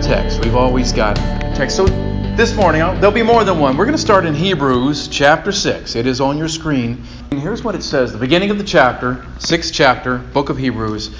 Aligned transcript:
text. 0.00 0.42
We've 0.42 0.56
always 0.56 0.92
got 0.92 1.16
text. 1.54 1.76
So 1.76 1.86
this 2.36 2.54
morning, 2.54 2.80
there'll 2.80 3.10
be 3.10 3.22
more 3.22 3.44
than 3.44 3.58
one. 3.58 3.76
We're 3.76 3.84
going 3.84 3.96
to 3.96 4.02
start 4.02 4.24
in 4.24 4.34
Hebrews 4.34 5.08
chapter 5.08 5.52
6. 5.52 5.94
It 5.94 6.06
is 6.06 6.22
on 6.22 6.38
your 6.38 6.48
screen. 6.48 7.04
And 7.30 7.40
here's 7.40 7.62
what 7.62 7.74
it 7.74 7.82
says 7.82 8.12
the 8.12 8.18
beginning 8.18 8.50
of 8.50 8.56
the 8.56 8.64
chapter, 8.64 9.26
sixth 9.38 9.74
chapter, 9.74 10.16
book 10.16 10.48
of 10.48 10.56
Hebrews. 10.56 11.14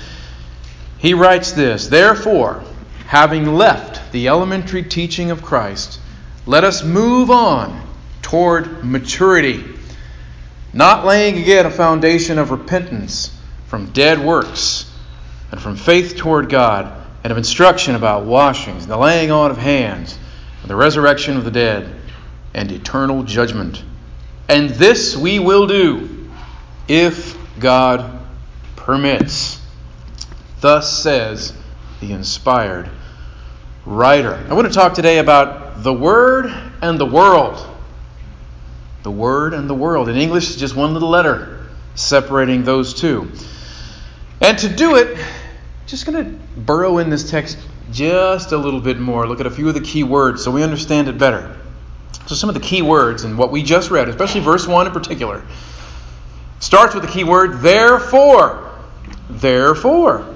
He 0.96 1.12
writes 1.12 1.52
this 1.52 1.88
Therefore, 1.88 2.62
having 3.06 3.54
left 3.54 4.12
the 4.12 4.28
elementary 4.28 4.82
teaching 4.82 5.30
of 5.30 5.42
Christ, 5.42 6.00
let 6.46 6.64
us 6.64 6.82
move 6.82 7.30
on 7.30 7.86
toward 8.22 8.82
maturity, 8.82 9.62
not 10.72 11.04
laying 11.04 11.36
again 11.36 11.66
a 11.66 11.70
foundation 11.70 12.38
of 12.38 12.50
repentance 12.50 13.36
from 13.66 13.92
dead 13.92 14.24
works 14.24 14.90
and 15.50 15.60
from 15.60 15.76
faith 15.76 16.16
toward 16.16 16.48
God 16.48 16.99
and 17.22 17.30
of 17.30 17.38
instruction 17.38 17.94
about 17.94 18.24
washings 18.24 18.86
the 18.86 18.96
laying 18.96 19.30
on 19.30 19.50
of 19.50 19.58
hands 19.58 20.18
and 20.62 20.70
the 20.70 20.76
resurrection 20.76 21.36
of 21.36 21.44
the 21.44 21.50
dead 21.50 21.94
and 22.54 22.70
eternal 22.72 23.22
judgment. 23.22 23.82
And 24.48 24.70
this 24.70 25.16
we 25.16 25.38
will 25.38 25.66
do 25.66 26.28
if 26.88 27.36
God 27.58 28.20
permits. 28.76 29.60
Thus 30.60 31.02
says 31.02 31.52
the 32.00 32.12
inspired 32.12 32.90
writer. 33.86 34.44
I 34.48 34.54
want 34.54 34.66
to 34.66 34.74
talk 34.74 34.94
today 34.94 35.18
about 35.18 35.82
the 35.82 35.92
Word 35.92 36.46
and 36.82 36.98
the 36.98 37.06
world. 37.06 37.64
The 39.02 39.10
Word 39.10 39.54
and 39.54 39.70
the 39.70 39.74
world. 39.74 40.08
In 40.08 40.16
English, 40.16 40.56
just 40.56 40.74
one 40.74 40.92
little 40.92 41.08
letter 41.08 41.66
separating 41.94 42.64
those 42.64 42.94
two. 42.94 43.30
And 44.40 44.58
to 44.58 44.68
do 44.68 44.96
it, 44.96 45.18
just 45.90 46.06
going 46.06 46.24
to 46.24 46.60
burrow 46.60 46.98
in 46.98 47.10
this 47.10 47.30
text 47.30 47.58
just 47.90 48.52
a 48.52 48.56
little 48.56 48.80
bit 48.80 48.98
more, 48.98 49.26
look 49.26 49.40
at 49.40 49.46
a 49.46 49.50
few 49.50 49.68
of 49.68 49.74
the 49.74 49.80
key 49.80 50.04
words 50.04 50.44
so 50.44 50.50
we 50.50 50.62
understand 50.62 51.08
it 51.08 51.18
better. 51.18 51.56
So, 52.26 52.34
some 52.34 52.48
of 52.48 52.54
the 52.54 52.60
key 52.60 52.82
words 52.82 53.24
in 53.24 53.36
what 53.36 53.50
we 53.50 53.62
just 53.62 53.90
read, 53.90 54.08
especially 54.08 54.40
verse 54.40 54.66
1 54.66 54.86
in 54.86 54.92
particular, 54.92 55.44
starts 56.60 56.94
with 56.94 57.04
the 57.04 57.10
key 57.10 57.24
word 57.24 57.60
therefore. 57.60 58.70
Therefore. 59.28 60.26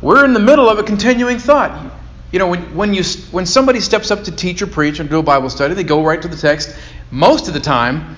We're 0.00 0.24
in 0.24 0.34
the 0.34 0.40
middle 0.40 0.68
of 0.68 0.78
a 0.78 0.82
continuing 0.82 1.38
thought. 1.38 1.92
You 2.30 2.38
know, 2.38 2.48
when, 2.48 2.74
when, 2.74 2.94
you, 2.94 3.02
when 3.30 3.46
somebody 3.46 3.80
steps 3.80 4.10
up 4.10 4.24
to 4.24 4.32
teach 4.32 4.62
or 4.62 4.66
preach 4.66 5.00
or 5.00 5.04
do 5.04 5.18
a 5.18 5.22
Bible 5.22 5.50
study, 5.50 5.74
they 5.74 5.84
go 5.84 6.04
right 6.04 6.20
to 6.20 6.28
the 6.28 6.36
text. 6.36 6.74
Most 7.10 7.48
of 7.48 7.54
the 7.54 7.60
time, 7.60 8.16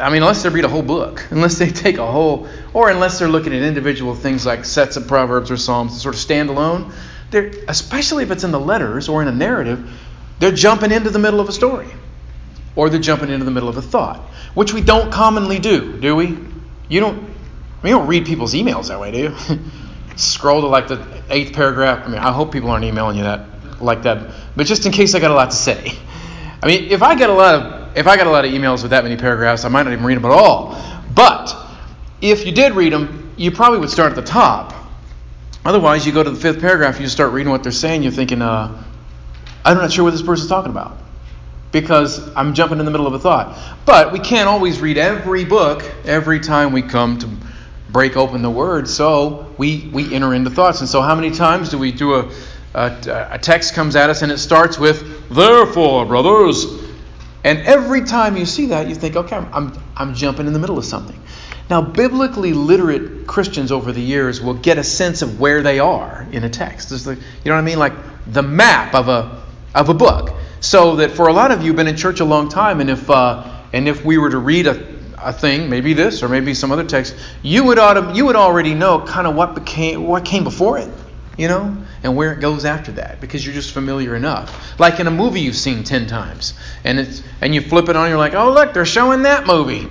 I 0.00 0.10
mean, 0.10 0.22
unless 0.22 0.42
they 0.42 0.48
read 0.48 0.64
a 0.64 0.68
whole 0.68 0.82
book, 0.82 1.26
unless 1.30 1.58
they 1.58 1.70
take 1.70 1.98
a 1.98 2.06
whole, 2.06 2.48
or 2.72 2.90
unless 2.90 3.18
they're 3.18 3.28
looking 3.28 3.54
at 3.54 3.62
individual 3.62 4.14
things 4.14 4.44
like 4.44 4.64
sets 4.64 4.96
of 4.96 5.06
Proverbs 5.06 5.50
or 5.50 5.56
Psalms 5.56 6.00
sort 6.00 6.14
of 6.14 6.20
stand 6.20 6.50
alone, 6.50 6.92
they're, 7.30 7.52
especially 7.68 8.22
if 8.22 8.30
it's 8.30 8.44
in 8.44 8.50
the 8.50 8.60
letters 8.60 9.08
or 9.08 9.22
in 9.22 9.28
a 9.28 9.32
narrative, 9.32 9.88
they're 10.38 10.52
jumping 10.52 10.92
into 10.92 11.10
the 11.10 11.18
middle 11.18 11.40
of 11.40 11.48
a 11.48 11.52
story. 11.52 11.88
Or 12.76 12.90
they're 12.90 13.00
jumping 13.00 13.30
into 13.30 13.44
the 13.44 13.52
middle 13.52 13.68
of 13.68 13.76
a 13.76 13.82
thought, 13.82 14.18
which 14.54 14.72
we 14.72 14.80
don't 14.80 15.12
commonly 15.12 15.60
do, 15.60 15.98
do 15.98 16.16
we? 16.16 16.36
You 16.88 17.00
don't, 17.00 17.30
we 17.82 17.90
don't 17.90 18.08
read 18.08 18.26
people's 18.26 18.52
emails 18.54 18.88
that 18.88 18.98
way, 18.98 19.12
do 19.12 19.18
you? 19.18 19.58
Scroll 20.16 20.60
to 20.62 20.66
like 20.66 20.88
the 20.88 21.22
eighth 21.30 21.54
paragraph. 21.54 22.04
I 22.06 22.08
mean, 22.08 22.18
I 22.18 22.32
hope 22.32 22.52
people 22.52 22.70
aren't 22.70 22.84
emailing 22.84 23.16
you 23.16 23.24
that 23.24 23.46
like 23.80 24.02
that, 24.04 24.32
but 24.56 24.66
just 24.66 24.86
in 24.86 24.92
case 24.92 25.14
I 25.14 25.20
got 25.20 25.30
a 25.30 25.34
lot 25.34 25.50
to 25.50 25.56
say. 25.56 25.92
I 26.62 26.66
mean, 26.66 26.90
if 26.90 27.02
I 27.02 27.14
get 27.14 27.30
a 27.30 27.32
lot 27.32 27.54
of 27.54 27.83
if 27.94 28.06
I 28.06 28.16
got 28.16 28.26
a 28.26 28.30
lot 28.30 28.44
of 28.44 28.52
emails 28.52 28.82
with 28.82 28.90
that 28.90 29.04
many 29.04 29.16
paragraphs, 29.16 29.64
I 29.64 29.68
might 29.68 29.84
not 29.84 29.92
even 29.92 30.04
read 30.04 30.16
them 30.16 30.24
at 30.24 30.32
all. 30.32 30.80
But 31.14 31.56
if 32.20 32.46
you 32.46 32.52
did 32.52 32.72
read 32.72 32.92
them, 32.92 33.32
you 33.36 33.50
probably 33.50 33.78
would 33.78 33.90
start 33.90 34.10
at 34.10 34.16
the 34.16 34.22
top. 34.22 34.72
Otherwise, 35.64 36.04
you 36.04 36.12
go 36.12 36.22
to 36.22 36.30
the 36.30 36.40
fifth 36.40 36.60
paragraph, 36.60 37.00
you 37.00 37.08
start 37.08 37.32
reading 37.32 37.50
what 37.50 37.62
they're 37.62 37.72
saying, 37.72 38.02
you're 38.02 38.12
thinking, 38.12 38.42
uh, 38.42 38.84
I'm 39.64 39.78
not 39.78 39.92
sure 39.92 40.04
what 40.04 40.10
this 40.10 40.22
person's 40.22 40.50
talking 40.50 40.70
about 40.70 40.98
because 41.72 42.32
I'm 42.36 42.54
jumping 42.54 42.78
in 42.78 42.84
the 42.84 42.90
middle 42.90 43.06
of 43.06 43.14
a 43.14 43.18
thought. 43.18 43.58
But 43.84 44.12
we 44.12 44.20
can't 44.20 44.48
always 44.48 44.80
read 44.80 44.98
every 44.98 45.44
book 45.44 45.82
every 46.04 46.38
time 46.38 46.72
we 46.72 46.82
come 46.82 47.18
to 47.18 47.28
break 47.90 48.16
open 48.16 48.42
the 48.42 48.50
Word, 48.50 48.88
so 48.88 49.52
we, 49.56 49.88
we 49.92 50.14
enter 50.14 50.34
into 50.34 50.50
thoughts. 50.50 50.80
And 50.80 50.88
so, 50.88 51.00
how 51.00 51.14
many 51.14 51.30
times 51.30 51.70
do 51.70 51.78
we 51.78 51.90
do 51.90 52.14
a, 52.14 52.30
a, 52.74 53.28
a 53.32 53.38
text 53.38 53.74
comes 53.74 53.96
at 53.96 54.10
us 54.10 54.22
and 54.22 54.30
it 54.30 54.38
starts 54.38 54.78
with, 54.78 55.28
Therefore, 55.30 56.04
brothers, 56.06 56.83
and 57.44 57.58
every 57.60 58.02
time 58.04 58.38
you 58.38 58.46
see 58.46 58.66
that, 58.66 58.88
you 58.88 58.94
think, 58.94 59.16
okay, 59.16 59.36
I'm, 59.36 59.72
I'm 59.96 60.14
jumping 60.14 60.46
in 60.46 60.54
the 60.54 60.58
middle 60.58 60.78
of 60.78 60.84
something. 60.86 61.20
Now, 61.68 61.82
biblically 61.82 62.54
literate 62.54 63.26
Christians 63.26 63.70
over 63.70 63.92
the 63.92 64.00
years 64.00 64.40
will 64.40 64.54
get 64.54 64.78
a 64.78 64.84
sense 64.84 65.20
of 65.20 65.38
where 65.38 65.62
they 65.62 65.78
are 65.78 66.26
in 66.32 66.44
a 66.44 66.50
text. 66.50 66.88
The, 66.88 67.12
you 67.12 67.20
know 67.44 67.52
what 67.52 67.58
I 67.58 67.62
mean? 67.62 67.78
Like 67.78 67.92
the 68.26 68.42
map 68.42 68.94
of 68.94 69.08
a, 69.08 69.42
of 69.74 69.90
a 69.90 69.94
book. 69.94 70.34
So 70.60 70.96
that 70.96 71.10
for 71.10 71.28
a 71.28 71.32
lot 71.34 71.50
of 71.50 71.60
you, 71.60 71.68
have 71.68 71.76
been 71.76 71.86
in 71.86 71.96
church 71.96 72.20
a 72.20 72.24
long 72.24 72.48
time, 72.48 72.80
and 72.80 72.88
if, 72.88 73.10
uh, 73.10 73.44
and 73.74 73.86
if 73.86 74.02
we 74.02 74.16
were 74.16 74.30
to 74.30 74.38
read 74.38 74.66
a, 74.66 74.94
a 75.18 75.32
thing, 75.32 75.68
maybe 75.68 75.92
this 75.92 76.22
or 76.22 76.30
maybe 76.30 76.54
some 76.54 76.72
other 76.72 76.84
text, 76.84 77.14
you 77.42 77.64
would, 77.64 77.78
auto, 77.78 78.14
you 78.14 78.24
would 78.24 78.36
already 78.36 78.72
know 78.72 79.04
kind 79.04 79.26
of 79.26 79.34
what, 79.34 79.54
became, 79.54 80.04
what 80.04 80.24
came 80.24 80.44
before 80.44 80.78
it 80.78 80.90
you 81.36 81.48
know, 81.48 81.76
and 82.02 82.16
where 82.16 82.32
it 82.32 82.40
goes 82.40 82.64
after 82.64 82.92
that 82.92 83.20
because 83.20 83.44
you're 83.44 83.54
just 83.54 83.72
familiar 83.72 84.14
enough. 84.14 84.78
Like 84.78 85.00
in 85.00 85.06
a 85.06 85.10
movie 85.10 85.40
you've 85.40 85.56
seen 85.56 85.84
10 85.84 86.06
times 86.06 86.54
and 86.84 87.00
it's 87.00 87.22
and 87.40 87.54
you 87.54 87.60
flip 87.60 87.88
it 87.88 87.96
on 87.96 88.08
you're 88.08 88.18
like, 88.18 88.34
"Oh, 88.34 88.52
look, 88.52 88.72
they're 88.72 88.84
showing 88.84 89.22
that 89.22 89.46
movie." 89.46 89.88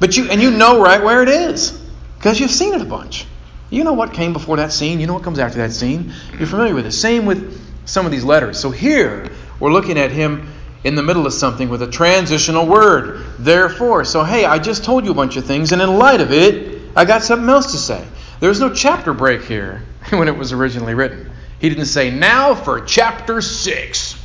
But 0.00 0.16
you 0.16 0.30
and 0.30 0.40
you 0.40 0.50
know 0.50 0.80
right 0.80 1.02
where 1.02 1.22
it 1.22 1.28
is 1.28 1.78
because 2.16 2.40
you've 2.40 2.50
seen 2.50 2.74
it 2.74 2.80
a 2.80 2.86
bunch. 2.86 3.26
You 3.70 3.84
know 3.84 3.92
what 3.92 4.12
came 4.12 4.32
before 4.32 4.56
that 4.58 4.72
scene, 4.72 5.00
you 5.00 5.06
know 5.06 5.14
what 5.14 5.22
comes 5.22 5.38
after 5.38 5.58
that 5.58 5.72
scene. 5.72 6.12
You're 6.38 6.46
familiar 6.46 6.74
with 6.74 6.86
it. 6.86 6.92
Same 6.92 7.26
with 7.26 7.60
some 7.84 8.06
of 8.06 8.12
these 8.12 8.24
letters. 8.24 8.58
So 8.58 8.70
here 8.70 9.30
we're 9.60 9.72
looking 9.72 9.98
at 9.98 10.10
him 10.10 10.48
in 10.84 10.94
the 10.94 11.02
middle 11.02 11.26
of 11.26 11.32
something 11.32 11.68
with 11.68 11.82
a 11.82 11.86
transitional 11.86 12.66
word. 12.66 13.24
Therefore, 13.38 14.04
so 14.04 14.24
hey, 14.24 14.44
I 14.44 14.58
just 14.58 14.84
told 14.84 15.04
you 15.04 15.10
a 15.10 15.14
bunch 15.14 15.36
of 15.36 15.44
things 15.44 15.72
and 15.72 15.82
in 15.82 15.98
light 15.98 16.20
of 16.20 16.32
it, 16.32 16.82
I 16.96 17.04
got 17.04 17.22
something 17.22 17.48
else 17.48 17.72
to 17.72 17.78
say. 17.78 18.04
There's 18.40 18.58
no 18.58 18.72
chapter 18.74 19.12
break 19.12 19.42
here 19.42 19.82
when 20.18 20.28
it 20.28 20.36
was 20.36 20.52
originally 20.52 20.94
written. 20.94 21.30
He 21.58 21.68
didn't 21.68 21.86
say, 21.86 22.10
now 22.10 22.54
for 22.54 22.80
chapter 22.80 23.40
6. 23.40 24.18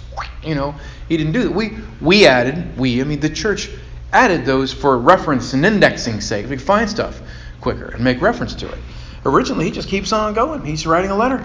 You 0.43 0.55
know, 0.55 0.75
he 1.07 1.17
didn't 1.17 1.33
do 1.33 1.43
that. 1.43 1.51
We, 1.51 1.77
we 2.01 2.25
added, 2.25 2.77
we, 2.77 3.01
I 3.01 3.03
mean, 3.03 3.19
the 3.19 3.29
church 3.29 3.69
added 4.11 4.45
those 4.45 4.73
for 4.73 4.97
reference 4.97 5.53
and 5.53 5.65
indexing 5.65 6.21
sake. 6.21 6.49
We 6.49 6.57
find 6.57 6.89
stuff 6.89 7.21
quicker 7.61 7.87
and 7.87 8.03
make 8.03 8.21
reference 8.21 8.55
to 8.55 8.69
it. 8.69 8.79
Originally, 9.25 9.65
he 9.65 9.71
just 9.71 9.89
keeps 9.89 10.11
on 10.11 10.33
going. 10.33 10.65
He's 10.65 10.87
writing 10.87 11.11
a 11.11 11.15
letter. 11.15 11.37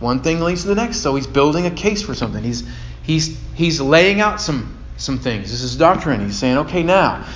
One 0.00 0.22
thing 0.22 0.40
leads 0.40 0.62
to 0.62 0.68
the 0.68 0.74
next. 0.74 0.98
So 0.98 1.14
he's 1.14 1.26
building 1.26 1.66
a 1.66 1.70
case 1.70 2.02
for 2.02 2.14
something. 2.14 2.42
He's, 2.42 2.68
he's, 3.02 3.40
he's 3.54 3.80
laying 3.80 4.20
out 4.20 4.40
some, 4.40 4.78
some 4.96 5.18
things. 5.18 5.50
This 5.50 5.62
is 5.62 5.76
doctrine. 5.76 6.20
He's 6.20 6.38
saying, 6.38 6.58
okay, 6.58 6.82
now, 6.82 7.26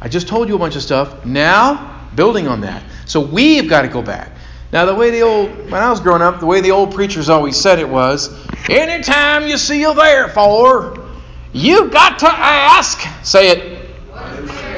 I 0.00 0.08
just 0.08 0.28
told 0.28 0.48
you 0.48 0.56
a 0.56 0.58
bunch 0.58 0.76
of 0.76 0.82
stuff. 0.82 1.24
Now, 1.26 2.08
building 2.14 2.48
on 2.48 2.62
that. 2.62 2.82
So 3.04 3.20
we've 3.20 3.68
got 3.68 3.82
to 3.82 3.88
go 3.88 4.00
back. 4.00 4.32
Now, 4.72 4.84
the 4.84 4.94
way 4.94 5.10
the 5.10 5.22
old, 5.22 5.70
when 5.70 5.80
I 5.80 5.90
was 5.90 6.00
growing 6.00 6.22
up, 6.22 6.40
the 6.40 6.46
way 6.46 6.60
the 6.60 6.72
old 6.72 6.94
preachers 6.94 7.28
always 7.28 7.56
said 7.56 7.78
it 7.78 7.88
was 7.88 8.28
anytime 8.68 9.46
you 9.46 9.56
see 9.56 9.84
a 9.84 9.94
therefore, 9.94 11.06
you 11.52 11.88
got 11.90 12.18
to 12.20 12.28
ask, 12.28 13.00
say 13.24 13.50
it, 13.50 13.90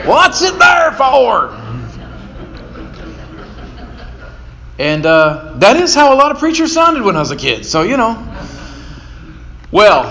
what's 0.06 0.43
it 0.43 0.59
there 0.59 0.93
for? 0.93 1.54
And 4.78 5.04
uh, 5.06 5.54
that 5.56 5.77
is 5.77 5.94
how 5.94 6.15
a 6.15 6.16
lot 6.16 6.31
of 6.31 6.38
preachers 6.38 6.72
sounded 6.72 7.03
when 7.03 7.16
I 7.16 7.21
was 7.21 7.33
a 7.33 7.36
kid. 7.36 7.66
So, 7.66 7.83
you 7.83 7.97
know. 7.97 8.24
Well, 9.72 10.04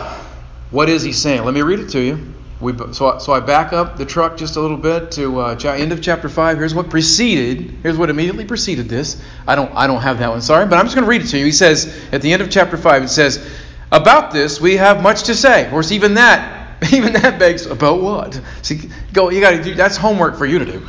what 0.71 0.89
is 0.89 1.03
he 1.03 1.13
saying? 1.13 1.45
Let 1.45 1.53
me 1.53 1.61
read 1.61 1.79
it 1.79 1.89
to 1.91 2.01
you. 2.01 2.26
We, 2.59 2.73
so, 2.93 3.19
so 3.19 3.33
I 3.33 3.39
back 3.39 3.71
up 3.71 3.97
the 3.97 4.05
truck 4.05 4.37
just 4.37 4.55
a 4.55 4.61
little 4.61 4.77
bit 4.77 5.11
to 5.11 5.41
uh, 5.41 5.55
end 5.63 5.91
of 5.91 6.01
chapter 6.01 6.27
five. 6.27 6.57
Here's 6.57 6.73
what 6.73 6.89
preceded. 6.89 7.69
Here's 7.83 7.97
what 7.97 8.09
immediately 8.09 8.45
preceded 8.45 8.89
this. 8.89 9.21
I 9.45 9.55
don't 9.55 9.71
I 9.75 9.85
don't 9.85 10.01
have 10.01 10.19
that 10.19 10.29
one. 10.29 10.41
Sorry, 10.41 10.65
but 10.65 10.79
I'm 10.79 10.85
just 10.85 10.95
going 10.95 11.05
to 11.05 11.09
read 11.09 11.21
it 11.21 11.27
to 11.27 11.37
you. 11.37 11.45
He 11.45 11.51
says 11.51 11.95
at 12.11 12.23
the 12.23 12.33
end 12.33 12.41
of 12.41 12.49
chapter 12.49 12.75
five. 12.75 13.03
It 13.03 13.09
says 13.09 13.47
about 13.91 14.31
this 14.31 14.59
we 14.59 14.77
have 14.77 15.03
much 15.03 15.23
to 15.23 15.35
say. 15.35 15.65
Of 15.65 15.69
course, 15.69 15.91
even 15.91 16.15
that 16.15 16.83
even 16.93 17.13
that 17.13 17.37
begs 17.37 17.67
about 17.67 18.01
what? 18.01 18.41
See, 18.63 18.89
go. 19.13 19.29
You 19.29 19.39
got 19.39 19.51
to 19.51 19.63
do. 19.63 19.75
That's 19.75 19.97
homework 19.97 20.37
for 20.37 20.47
you 20.47 20.57
to 20.57 20.65
do. 20.65 20.87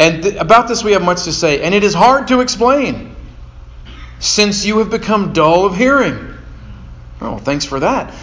And 0.00 0.22
th- 0.24 0.36
about 0.36 0.66
this 0.66 0.82
we 0.82 0.92
have 0.92 1.02
much 1.02 1.24
to 1.24 1.32
say, 1.32 1.62
and 1.62 1.72
it 1.72 1.84
is 1.84 1.94
hard 1.94 2.28
to 2.28 2.40
explain, 2.40 3.14
since 4.18 4.64
you 4.64 4.78
have 4.78 4.90
become 4.90 5.32
dull 5.32 5.66
of 5.66 5.76
hearing. 5.76 6.34
Oh, 7.20 7.36
thanks 7.36 7.64
for 7.64 7.80
that. 7.80 8.14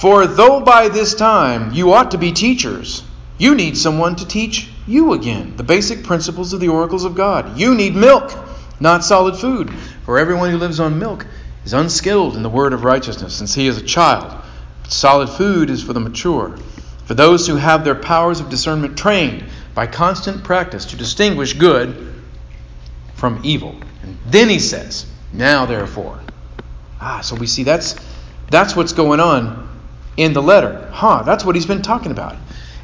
For 0.00 0.26
though 0.26 0.60
by 0.60 0.88
this 0.88 1.14
time 1.14 1.74
you 1.74 1.92
ought 1.92 2.12
to 2.12 2.16
be 2.16 2.32
teachers, 2.32 3.02
you 3.36 3.54
need 3.54 3.76
someone 3.76 4.16
to 4.16 4.26
teach 4.26 4.70
you 4.86 5.12
again 5.12 5.58
the 5.58 5.62
basic 5.62 6.04
principles 6.04 6.54
of 6.54 6.60
the 6.60 6.68
oracles 6.68 7.04
of 7.04 7.14
God. 7.14 7.58
You 7.58 7.74
need 7.74 7.94
milk, 7.94 8.32
not 8.80 9.04
solid 9.04 9.36
food. 9.36 9.70
For 10.06 10.18
everyone 10.18 10.50
who 10.50 10.56
lives 10.56 10.80
on 10.80 10.98
milk 10.98 11.26
is 11.66 11.74
unskilled 11.74 12.34
in 12.34 12.42
the 12.42 12.48
word 12.48 12.72
of 12.72 12.82
righteousness, 12.82 13.34
since 13.34 13.52
he 13.52 13.66
is 13.66 13.76
a 13.76 13.82
child. 13.82 14.42
But 14.82 14.90
solid 14.90 15.28
food 15.28 15.68
is 15.68 15.82
for 15.82 15.92
the 15.92 16.00
mature, 16.00 16.56
for 17.04 17.12
those 17.12 17.46
who 17.46 17.56
have 17.56 17.84
their 17.84 17.94
powers 17.94 18.40
of 18.40 18.48
discernment 18.48 18.96
trained 18.96 19.44
by 19.74 19.86
constant 19.86 20.44
practice 20.44 20.86
to 20.86 20.96
distinguish 20.96 21.52
good 21.52 22.14
from 23.16 23.42
evil. 23.44 23.76
And 24.02 24.16
then 24.24 24.48
he 24.48 24.60
says, 24.60 25.04
Now 25.30 25.66
therefore. 25.66 26.20
Ah, 27.02 27.20
so 27.20 27.36
we 27.36 27.46
see 27.46 27.64
that's 27.64 27.96
That's 28.48 28.74
what's 28.74 28.94
going 28.94 29.20
on 29.20 29.69
in 30.20 30.34
the 30.34 30.42
letter. 30.42 30.86
Huh, 30.92 31.22
that's 31.22 31.44
what 31.46 31.54
he's 31.54 31.64
been 31.64 31.80
talking 31.80 32.12
about. 32.12 32.36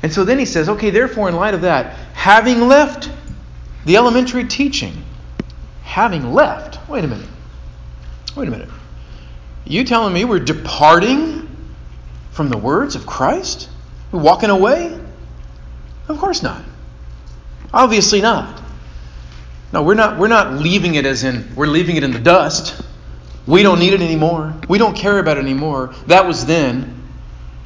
And 0.03 0.11
so 0.11 0.25
then 0.25 0.39
he 0.39 0.47
says, 0.47 0.71
okay, 0.71 0.89
therefore, 0.89 1.29
in 1.29 1.37
light 1.37 1.53
of 1.53 1.61
that, 1.61 1.97
having 2.15 2.63
left 2.63 3.11
the 3.85 3.97
elementary 3.97 4.45
teaching, 4.45 5.05
having 5.83 6.33
left, 6.33 6.89
wait 6.89 7.05
a 7.05 7.09
minute, 7.09 7.29
wait 8.35 8.49
a 8.49 8.51
minute. 8.51 8.71
You 9.67 9.85
telling 9.85 10.15
me 10.15 10.25
we're 10.25 10.41
departing 10.41 11.47
from 12.31 12.49
the 12.49 12.57
words 12.57 12.95
of 12.95 13.07
Christ? 13.07 13.69
We're 14.13 14.23
walking 14.23 14.51
away? 14.51 14.99
Of 16.09 16.19
course 16.19 16.43
not. 16.43 16.63
Obviously 17.75 18.23
not. 18.23 18.63
No, 19.73 19.83
we're 19.83 19.95
not 19.95 20.19
we're 20.19 20.29
not 20.29 20.55
leaving 20.55 20.95
it 20.95 21.05
as 21.05 21.25
in 21.25 21.55
we're 21.57 21.67
leaving 21.67 21.97
it 21.97 22.05
in 22.05 22.13
the 22.13 22.19
dust. 22.19 22.81
We 23.47 23.63
don't 23.63 23.79
need 23.79 23.93
it 23.93 24.01
anymore. 24.01 24.55
We 24.69 24.79
don't 24.79 24.97
care 24.97 25.19
about 25.19 25.37
it 25.37 25.41
anymore. 25.41 25.95
That 26.07 26.27
was 26.27 26.47
then. 26.47 26.96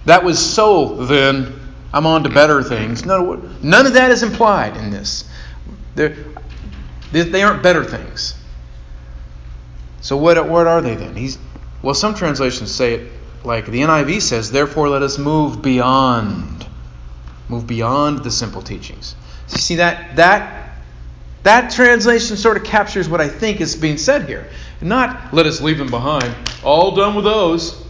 That 0.04 0.24
was 0.24 0.38
so 0.38 1.04
then. 1.04 1.58
I'm 1.92 2.06
on 2.06 2.22
to 2.22 2.28
better 2.28 2.62
things. 2.62 3.04
No, 3.04 3.34
none 3.62 3.86
of 3.86 3.94
that 3.94 4.12
is 4.12 4.22
implied 4.22 4.76
in 4.76 4.90
this. 4.90 5.28
They're, 5.96 6.16
they 7.10 7.42
aren't 7.42 7.64
better 7.64 7.84
things. 7.84 8.34
So 10.00 10.16
what, 10.16 10.48
what 10.48 10.68
are 10.68 10.80
they 10.80 10.94
then? 10.94 11.16
He's, 11.16 11.36
well, 11.82 11.94
some 11.94 12.14
translations 12.14 12.72
say 12.72 12.94
it 12.94 13.12
like 13.44 13.66
the 13.66 13.80
NIV 13.80 14.22
says, 14.22 14.50
therefore 14.50 14.88
let 14.88 15.02
us 15.02 15.18
move 15.18 15.62
beyond. 15.62 16.66
Move 17.48 17.66
beyond 17.66 18.22
the 18.22 18.30
simple 18.30 18.62
teachings. 18.62 19.16
You 19.50 19.58
see 19.58 19.76
that 19.76 20.16
that 20.16 20.76
that 21.42 21.72
translation 21.72 22.36
sort 22.36 22.56
of 22.56 22.64
captures 22.64 23.08
what 23.08 23.20
I 23.20 23.28
think 23.28 23.60
is 23.60 23.74
being 23.74 23.96
said 23.96 24.28
here. 24.28 24.48
Not 24.80 25.34
let 25.34 25.46
us 25.46 25.60
leave 25.60 25.78
them 25.78 25.90
behind. 25.90 26.34
All 26.62 26.94
done 26.94 27.14
with 27.14 27.24
those. 27.24 27.84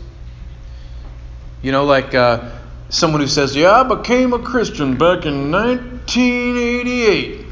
You 1.62 1.72
know, 1.72 1.84
like 1.84 2.14
uh, 2.14 2.50
someone 2.88 3.20
who 3.20 3.26
says, 3.26 3.54
Yeah, 3.54 3.72
I 3.72 3.82
became 3.82 4.32
a 4.32 4.38
Christian 4.38 4.96
back 4.96 5.26
in 5.26 5.50
1988, 5.50 7.46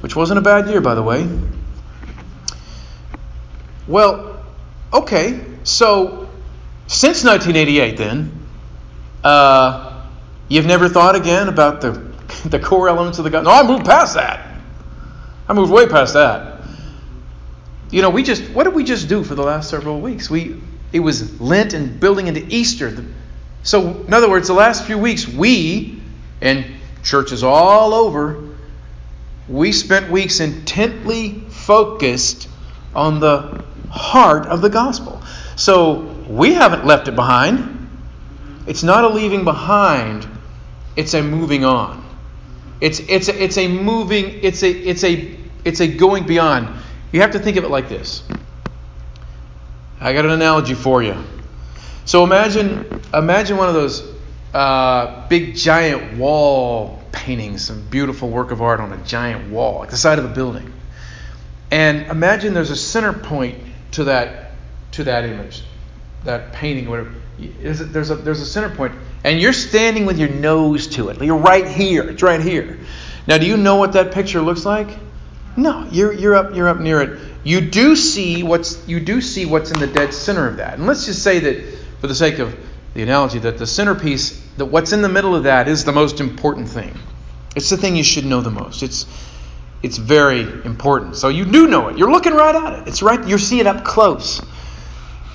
which 0.00 0.14
wasn't 0.14 0.38
a 0.38 0.42
bad 0.42 0.68
year, 0.68 0.80
by 0.80 0.94
the 0.94 1.02
way. 1.02 1.28
Well, 3.88 4.44
okay, 4.92 5.44
so 5.64 6.28
since 6.86 7.24
1988, 7.24 7.96
then, 7.96 8.32
uh, 9.24 10.06
you've 10.48 10.66
never 10.66 10.88
thought 10.88 11.16
again 11.16 11.48
about 11.48 11.80
the, 11.80 11.90
the 12.48 12.58
core 12.58 12.88
elements 12.88 13.18
of 13.18 13.24
the 13.24 13.30
God? 13.30 13.44
No, 13.44 13.50
I 13.50 13.66
moved 13.66 13.84
past 13.84 14.14
that. 14.14 14.60
I 15.48 15.52
moved 15.52 15.72
way 15.72 15.86
past 15.86 16.14
that. 16.14 16.62
You 17.90 18.02
know, 18.02 18.10
we 18.10 18.22
just, 18.24 18.42
what 18.50 18.64
did 18.64 18.74
we 18.74 18.82
just 18.82 19.08
do 19.08 19.22
for 19.22 19.34
the 19.36 19.42
last 19.42 19.70
several 19.70 20.00
weeks? 20.00 20.28
We, 20.28 20.60
it 20.96 21.00
was 21.00 21.38
Lent 21.42 21.74
and 21.74 22.00
building 22.00 22.26
into 22.26 22.42
Easter. 22.48 23.04
So, 23.62 23.90
in 24.00 24.14
other 24.14 24.30
words, 24.30 24.48
the 24.48 24.54
last 24.54 24.86
few 24.86 24.96
weeks, 24.96 25.28
we, 25.28 26.00
and 26.40 26.64
churches 27.02 27.44
all 27.44 27.92
over, 27.92 28.42
we 29.46 29.72
spent 29.72 30.10
weeks 30.10 30.40
intently 30.40 31.32
focused 31.50 32.48
on 32.94 33.20
the 33.20 33.62
heart 33.90 34.46
of 34.46 34.62
the 34.62 34.70
gospel. 34.70 35.20
So, 35.54 36.00
we 36.28 36.54
haven't 36.54 36.86
left 36.86 37.08
it 37.08 37.14
behind. 37.14 37.90
It's 38.66 38.82
not 38.82 39.04
a 39.04 39.08
leaving 39.08 39.44
behind, 39.44 40.26
it's 40.96 41.12
a 41.12 41.22
moving 41.22 41.66
on. 41.66 42.04
It's, 42.80 43.00
it's, 43.00 43.28
a, 43.28 43.42
it's 43.42 43.58
a 43.58 43.68
moving, 43.68 44.40
it's 44.42 44.62
a, 44.62 44.70
it's, 44.70 45.04
a, 45.04 45.36
it's 45.62 45.80
a 45.80 45.88
going 45.88 46.26
beyond. 46.26 46.68
You 47.12 47.20
have 47.20 47.32
to 47.32 47.38
think 47.38 47.58
of 47.58 47.64
it 47.64 47.70
like 47.70 47.90
this. 47.90 48.22
I 50.00 50.12
got 50.12 50.24
an 50.24 50.30
analogy 50.30 50.74
for 50.74 51.02
you. 51.02 51.16
So 52.04 52.22
imagine, 52.24 53.02
imagine 53.12 53.56
one 53.56 53.68
of 53.68 53.74
those 53.74 54.14
uh, 54.54 55.26
big 55.28 55.56
giant 55.56 56.18
wall 56.18 57.02
paintings, 57.12 57.64
some 57.66 57.86
beautiful 57.88 58.28
work 58.28 58.50
of 58.50 58.62
art 58.62 58.80
on 58.80 58.92
a 58.92 58.98
giant 58.98 59.50
wall, 59.50 59.80
like 59.80 59.90
the 59.90 59.96
side 59.96 60.18
of 60.18 60.24
a 60.24 60.28
building. 60.28 60.72
And 61.70 62.06
imagine 62.06 62.54
there's 62.54 62.70
a 62.70 62.76
center 62.76 63.12
point 63.12 63.58
to 63.92 64.04
that 64.04 64.52
to 64.92 65.04
that 65.04 65.24
image 65.24 65.62
that 66.26 66.52
painting, 66.52 66.88
whatever. 66.88 67.12
There's 67.38 68.10
a, 68.10 68.16
there's 68.16 68.40
a 68.40 68.46
center 68.46 68.74
point, 68.74 68.94
and 69.24 69.40
you're 69.40 69.52
standing 69.52 70.06
with 70.06 70.18
your 70.18 70.28
nose 70.28 70.86
to 70.88 71.08
it. 71.08 71.20
You're 71.22 71.36
right 71.36 71.66
here. 71.66 72.08
It's 72.08 72.22
right 72.22 72.40
here. 72.40 72.78
Now, 73.26 73.38
do 73.38 73.46
you 73.46 73.56
know 73.56 73.76
what 73.76 73.94
that 73.94 74.12
picture 74.12 74.40
looks 74.40 74.64
like? 74.64 74.88
No, 75.56 75.88
you're, 75.90 76.12
you're 76.12 76.34
up 76.34 76.54
you're 76.54 76.68
up 76.68 76.78
near 76.78 77.00
it. 77.00 77.20
You 77.46 77.60
do 77.60 77.94
see 77.94 78.42
what's 78.42 78.86
you 78.88 78.98
do 78.98 79.20
see 79.20 79.46
what's 79.46 79.70
in 79.70 79.78
the 79.78 79.86
dead 79.86 80.12
center 80.12 80.48
of 80.48 80.56
that. 80.56 80.74
And 80.74 80.86
let's 80.88 81.06
just 81.06 81.22
say 81.22 81.38
that, 81.38 81.78
for 82.00 82.08
the 82.08 82.14
sake 82.14 82.40
of 82.40 82.58
the 82.94 83.04
analogy, 83.04 83.38
that 83.38 83.56
the 83.56 83.68
centerpiece, 83.68 84.42
that 84.56 84.64
what's 84.64 84.92
in 84.92 85.00
the 85.00 85.08
middle 85.08 85.36
of 85.36 85.44
that, 85.44 85.68
is 85.68 85.84
the 85.84 85.92
most 85.92 86.18
important 86.18 86.68
thing. 86.68 86.98
It's 87.54 87.70
the 87.70 87.76
thing 87.76 87.94
you 87.94 88.02
should 88.02 88.24
know 88.24 88.40
the 88.40 88.50
most. 88.50 88.82
It's 88.82 89.06
it's 89.80 89.96
very 89.96 90.40
important. 90.40 91.14
So 91.14 91.28
you 91.28 91.44
do 91.44 91.68
know 91.68 91.86
it. 91.86 91.98
You're 91.98 92.10
looking 92.10 92.34
right 92.34 92.54
at 92.56 92.80
it. 92.80 92.88
It's 92.88 93.00
right. 93.00 93.24
You 93.24 93.38
see 93.38 93.60
it 93.60 93.68
up 93.68 93.84
close. 93.84 94.42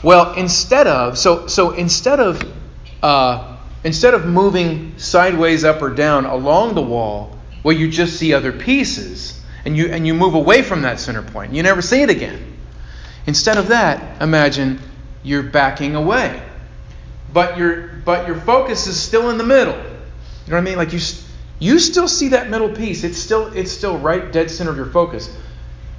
Well, 0.03 0.33
instead 0.33 0.87
of 0.87 1.17
so 1.17 1.47
so 1.47 1.71
instead 1.71 2.19
of 2.19 2.43
uh, 3.01 3.55
instead 3.85 4.15
of 4.15 4.25
moving 4.25 4.97
sideways 4.97 5.63
up 5.63 5.81
or 5.81 5.91
down 5.91 6.25
along 6.25 6.75
the 6.75 6.81
wall, 6.81 7.39
well, 7.63 7.75
you 7.75 7.89
just 7.89 8.17
see 8.17 8.33
other 8.33 8.51
pieces, 8.51 9.40
and 9.65 9.75
you 9.75 9.87
and 9.87 10.05
you 10.05 10.13
move 10.13 10.33
away 10.33 10.61
from 10.61 10.81
that 10.83 10.99
center 10.99 11.21
point. 11.21 11.53
You 11.53 11.63
never 11.63 11.81
see 11.81 12.01
it 12.01 12.09
again. 12.09 12.57
Instead 13.27 13.57
of 13.57 13.67
that, 13.67 14.21
imagine 14.21 14.79
you're 15.23 15.43
backing 15.43 15.95
away, 15.95 16.41
but 17.33 17.57
your 17.57 17.87
but 18.05 18.27
your 18.27 18.37
focus 18.37 18.87
is 18.87 18.99
still 18.99 19.29
in 19.29 19.37
the 19.37 19.43
middle. 19.43 19.75
You 19.75 20.51
know 20.51 20.55
what 20.55 20.57
I 20.57 20.61
mean? 20.61 20.77
Like 20.77 20.93
you 20.93 20.99
you 21.59 21.77
still 21.79 22.07
see 22.07 22.29
that 22.29 22.49
middle 22.49 22.69
piece. 22.69 23.03
It's 23.03 23.17
still 23.17 23.47
it's 23.53 23.71
still 23.71 23.97
right 23.97 24.31
dead 24.31 24.49
center 24.49 24.71
of 24.71 24.77
your 24.77 24.87
focus. 24.87 25.29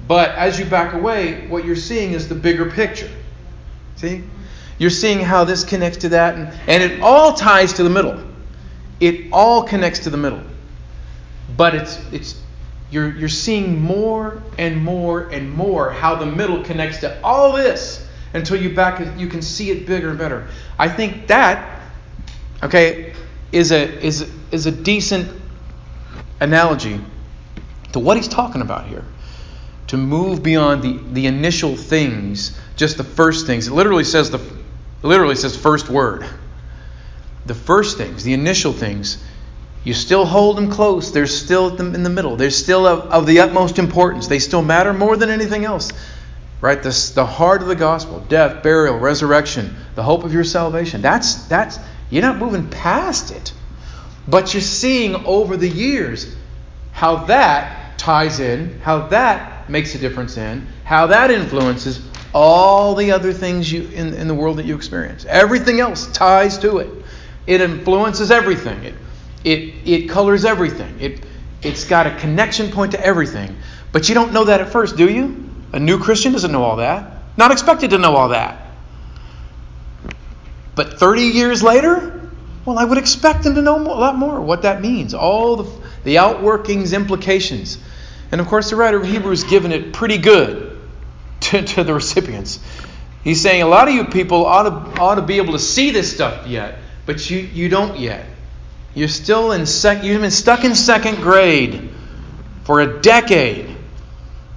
But 0.07 0.31
as 0.31 0.59
you 0.59 0.65
back 0.65 0.93
away, 0.93 1.47
what 1.47 1.63
you're 1.63 1.77
seeing 1.77 2.11
is 2.11 2.27
the 2.27 2.35
bigger 2.35 2.69
picture. 2.69 3.09
See? 3.95 4.23
You're 4.77 4.89
seeing 4.89 5.21
how 5.21 5.45
this 5.45 5.63
connects 5.63 5.99
to 5.99 6.09
that, 6.09 6.35
and, 6.35 6.53
and 6.67 6.83
it 6.83 7.01
all 7.01 7.33
ties 7.33 7.73
to 7.73 7.83
the 7.83 7.89
middle. 7.89 8.21
It 8.99 9.31
all 9.31 9.63
connects 9.63 9.99
to 9.99 10.09
the 10.09 10.17
middle. 10.17 10.41
But 11.55 11.75
it's 11.75 12.01
it's 12.11 12.41
you're 12.93 13.17
you're 13.17 13.29
seeing 13.29 13.81
more 13.81 14.41
and 14.59 14.81
more 14.83 15.23
and 15.29 15.51
more 15.51 15.91
how 15.91 16.15
the 16.15 16.25
middle 16.25 16.63
connects 16.63 16.99
to 16.99 17.21
all 17.23 17.51
this 17.51 18.07
until 18.33 18.61
you 18.61 18.73
back 18.75 19.19
you 19.19 19.27
can 19.27 19.41
see 19.41 19.71
it 19.71 19.87
bigger 19.87 20.09
and 20.09 20.19
better. 20.19 20.47
I 20.77 20.89
think 20.89 21.27
that 21.27 21.81
okay 22.61 23.13
is 23.51 23.71
a 23.71 24.05
is 24.05 24.31
is 24.51 24.67
a 24.67 24.71
decent 24.71 25.41
analogy 26.39 26.99
to 27.93 27.99
what 27.99 28.17
he's 28.17 28.27
talking 28.27 28.61
about 28.61 28.87
here. 28.87 29.03
To 29.87 29.97
move 29.97 30.41
beyond 30.41 30.81
the, 30.81 30.99
the 31.13 31.27
initial 31.27 31.75
things 31.75 32.57
just 32.75 32.97
the 32.97 33.03
first 33.03 33.45
things. 33.45 33.67
It 33.67 33.73
literally 33.73 34.03
says 34.03 34.29
the 34.29 34.39
literally 35.01 35.35
says 35.35 35.55
first 35.57 35.89
word. 35.89 36.25
The 37.45 37.55
first 37.55 37.97
things, 37.97 38.23
the 38.23 38.33
initial 38.33 38.71
things, 38.71 39.21
you 39.83 39.93
still 39.93 40.25
hold 40.25 40.57
them 40.57 40.71
close. 40.71 41.11
They're 41.11 41.27
still 41.27 41.75
in 41.77 42.03
the 42.03 42.09
middle. 42.09 42.37
They're 42.37 42.51
still 42.51 42.87
of, 42.87 43.11
of 43.11 43.25
the 43.25 43.41
utmost 43.41 43.79
importance. 43.79 44.27
They 44.27 44.39
still 44.39 44.61
matter 44.61 44.93
more 44.93 45.17
than 45.17 45.29
anything 45.29 45.65
else. 45.65 45.91
Right? 46.61 46.81
The 46.81 47.25
heart 47.25 47.61
of 47.61 47.67
the 47.67 47.75
gospel, 47.75 48.21
death, 48.21 48.63
burial, 48.63 48.97
resurrection, 48.97 49.75
the 49.95 50.03
hope 50.03 50.23
of 50.23 50.33
your 50.33 50.45
salvation. 50.45 51.01
That's 51.01 51.45
that's 51.47 51.77
you're 52.09 52.21
not 52.21 52.37
moving 52.37 52.69
past 52.69 53.31
it. 53.31 53.53
But 54.25 54.53
you're 54.53 54.61
seeing 54.61 55.15
over 55.25 55.57
the 55.57 55.67
years 55.67 56.33
how 56.93 57.25
that 57.25 57.97
ties 57.97 58.39
in, 58.39 58.79
how 58.79 59.07
that 59.07 59.69
makes 59.69 59.95
a 59.95 59.97
difference 59.97 60.37
in, 60.37 60.67
how 60.85 61.07
that 61.07 61.31
influences 61.31 62.01
all 62.33 62.95
the 62.95 63.11
other 63.11 63.33
things 63.33 63.71
you 63.71 63.87
in, 63.89 64.13
in 64.13 64.29
the 64.29 64.33
world 64.33 64.57
that 64.57 64.65
you 64.65 64.75
experience. 64.75 65.25
Everything 65.25 65.81
else 65.81 66.07
ties 66.13 66.57
to 66.59 66.77
it. 66.77 66.89
It 67.45 67.59
influences 67.59 68.31
everything. 68.31 68.83
It 68.85 68.95
it 69.43 69.75
it 69.85 70.09
colors 70.09 70.45
everything. 70.45 70.99
It 70.99 71.25
it's 71.61 71.85
got 71.85 72.07
a 72.07 72.15
connection 72.17 72.71
point 72.71 72.91
to 72.91 73.05
everything. 73.05 73.55
But 73.91 74.09
you 74.09 74.15
don't 74.15 74.33
know 74.33 74.45
that 74.45 74.61
at 74.61 74.71
first, 74.71 74.97
do 74.97 75.09
you? 75.09 75.49
A 75.71 75.79
new 75.79 75.99
Christian 75.99 76.31
doesn't 76.33 76.51
know 76.51 76.63
all 76.63 76.77
that. 76.77 77.13
Not 77.37 77.51
expected 77.51 77.91
to 77.91 77.97
know 77.97 78.15
all 78.15 78.29
that. 78.29 78.67
But 80.75 80.99
30 80.99 81.21
years 81.21 81.61
later, 81.61 82.29
well, 82.65 82.79
I 82.79 82.83
would 82.83 82.97
expect 82.97 83.43
them 83.43 83.55
to 83.55 83.61
know 83.61 83.77
a 83.77 83.83
lot 83.83 84.15
more 84.15 84.41
what 84.41 84.63
that 84.63 84.81
means, 84.81 85.13
all 85.13 85.57
the, 85.57 85.71
the 86.03 86.15
outworkings, 86.15 86.95
implications. 86.95 87.77
And 88.31 88.41
of 88.41 88.47
course, 88.47 88.69
the 88.69 88.75
writer 88.75 88.97
of 88.97 89.05
Hebrews 89.05 89.43
given 89.43 89.71
it 89.71 89.93
pretty 89.93 90.17
good 90.17 90.81
to, 91.41 91.61
to 91.61 91.83
the 91.83 91.93
recipients. 91.93 92.59
He's 93.23 93.41
saying 93.41 93.61
a 93.61 93.67
lot 93.67 93.87
of 93.87 93.93
you 93.93 94.05
people 94.05 94.45
ought 94.45 94.63
to, 94.63 95.01
ought 95.01 95.15
to 95.15 95.21
be 95.21 95.37
able 95.37 95.53
to 95.53 95.59
see 95.59 95.91
this 95.91 96.13
stuff 96.13 96.47
yet, 96.47 96.79
but 97.05 97.29
you, 97.29 97.39
you 97.39 97.69
don't 97.69 97.99
yet. 97.99 98.25
You're 98.95 99.07
still 99.07 99.51
in 99.51 99.65
sec, 99.65 100.03
you've 100.03 100.21
been 100.21 100.31
stuck 100.31 100.63
in 100.63 100.75
second 100.75 101.15
grade 101.17 101.89
for 102.63 102.81
a 102.81 103.01
decade. 103.01 103.75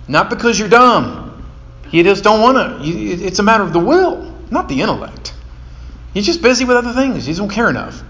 Not 0.09 0.31
because 0.31 0.59
you're 0.59 0.69
dumb. 0.69 1.45
You 1.91 2.03
just 2.03 2.25
don't 2.25 2.41
want 2.41 2.83
to. 2.83 2.89
It's 2.89 3.39
a 3.39 3.43
matter 3.43 3.63
of 3.63 3.73
the 3.73 3.79
will, 3.79 4.33
not 4.51 4.69
the 4.69 4.83
intellect. 4.83 5.35
He's 6.13 6.27
just 6.27 6.43
busy 6.43 6.65
with 6.65 6.77
other 6.77 6.93
things. 6.93 7.27
He 7.27 7.33
doesn't 7.33 7.51
care 7.51 7.71
enough. 7.71 8.03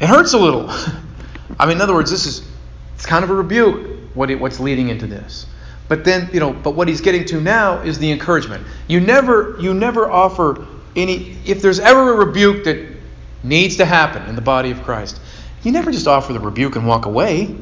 It 0.00 0.08
hurts 0.08 0.32
a 0.32 0.38
little. 0.38 0.66
I 1.58 1.66
mean, 1.66 1.76
in 1.76 1.82
other 1.82 1.94
words, 1.94 2.10
this 2.10 2.26
is 2.26 2.46
it's 2.94 3.06
kind 3.06 3.24
of 3.24 3.30
a 3.30 3.34
rebuke 3.34 3.98
what 4.14 4.30
it, 4.30 4.40
what's 4.40 4.60
leading 4.60 4.88
into 4.88 5.06
this. 5.06 5.46
But 5.88 6.04
then, 6.04 6.30
you 6.32 6.40
know, 6.40 6.52
but 6.52 6.74
what 6.74 6.88
he's 6.88 7.00
getting 7.00 7.24
to 7.26 7.40
now 7.40 7.82
is 7.82 7.98
the 7.98 8.10
encouragement. 8.12 8.66
You 8.86 9.00
never 9.00 9.56
you 9.60 9.74
never 9.74 10.10
offer 10.10 10.66
any 10.96 11.36
if 11.44 11.62
there's 11.62 11.80
ever 11.80 12.14
a 12.14 12.26
rebuke 12.26 12.64
that 12.64 12.99
needs 13.42 13.76
to 13.76 13.84
happen 13.84 14.28
in 14.28 14.34
the 14.34 14.42
body 14.42 14.70
of 14.70 14.82
Christ, 14.82 15.20
you 15.62 15.72
never 15.72 15.90
just 15.90 16.06
offer 16.06 16.32
the 16.32 16.40
rebuke 16.40 16.76
and 16.76 16.86
walk 16.86 17.06
away. 17.06 17.54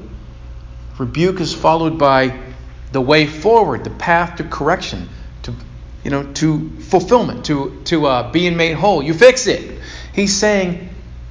Rebuke 0.98 1.40
is 1.40 1.54
followed 1.54 1.98
by 1.98 2.38
the 2.92 3.00
way 3.00 3.26
forward, 3.26 3.84
the 3.84 3.90
path 3.90 4.36
to 4.36 4.44
correction, 4.44 5.08
to 5.42 5.54
you 6.04 6.10
know, 6.10 6.32
to 6.34 6.70
fulfillment, 6.80 7.46
to 7.46 7.80
to 7.84 8.06
uh, 8.06 8.32
being 8.32 8.56
made 8.56 8.74
whole. 8.74 9.02
You 9.02 9.14
fix 9.14 9.46
it. 9.46 9.80
He's 10.14 10.36
saying, 10.36 10.88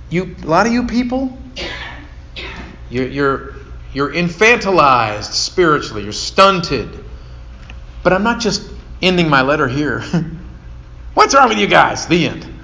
you 0.09 0.35
a 0.43 0.45
lot 0.45 0.67
of 0.67 0.73
you 0.73 0.87
people, 0.87 1.37
you're 2.89 3.07
you're, 3.07 3.55
you're 3.93 4.13
infantilized 4.13 5.31
spiritually. 5.31 6.03
You're 6.03 6.13
stunted. 6.13 7.03
But 8.03 8.13
I'm 8.13 8.23
not 8.23 8.39
just 8.39 8.69
ending 9.01 9.29
my 9.29 9.41
letter 9.41 9.67
here. 9.67 10.01
What's 11.13 11.35
wrong 11.35 11.49
with 11.49 11.57
you 11.57 11.67
guys? 11.67 12.07
The 12.07 12.27
end. 12.27 12.56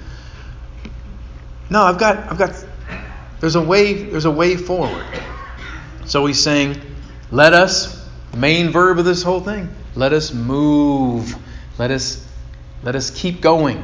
No, 1.69 1.83
I've 1.83 1.97
got 1.97 2.17
I've 2.31 2.37
got 2.37 2.65
there's 3.39 3.55
a 3.55 3.61
way 3.61 4.03
there's 4.03 4.25
a 4.25 4.31
way 4.31 4.55
forward. 4.55 5.05
So 6.05 6.25
he's 6.25 6.41
saying, 6.41 6.79
let 7.31 7.53
us 7.53 8.07
main 8.35 8.69
verb 8.69 8.99
of 8.99 9.05
this 9.05 9.23
whole 9.23 9.39
thing, 9.39 9.69
let 9.95 10.13
us 10.13 10.33
move. 10.33 11.35
Let 11.77 11.91
us 11.91 12.27
let 12.83 12.95
us 12.95 13.09
keep 13.09 13.41
going. 13.41 13.81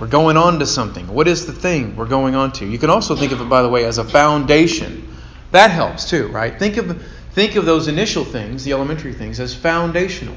We're 0.00 0.06
going 0.08 0.36
on 0.36 0.58
to 0.58 0.66
something. 0.66 1.06
What 1.06 1.28
is 1.28 1.46
the 1.46 1.52
thing 1.52 1.94
we're 1.94 2.06
going 2.06 2.34
on 2.34 2.52
to? 2.52 2.66
You 2.66 2.78
can 2.78 2.90
also 2.90 3.14
think 3.14 3.30
of 3.32 3.40
it, 3.40 3.48
by 3.48 3.62
the 3.62 3.68
way, 3.68 3.84
as 3.84 3.98
a 3.98 4.04
foundation. 4.04 5.16
That 5.52 5.70
helps 5.70 6.08
too, 6.08 6.28
right? 6.28 6.58
Think 6.58 6.76
of 6.78 7.02
think 7.32 7.56
of 7.56 7.66
those 7.66 7.88
initial 7.88 8.24
things, 8.24 8.64
the 8.64 8.72
elementary 8.72 9.12
things, 9.12 9.38
as 9.38 9.54
foundational. 9.54 10.36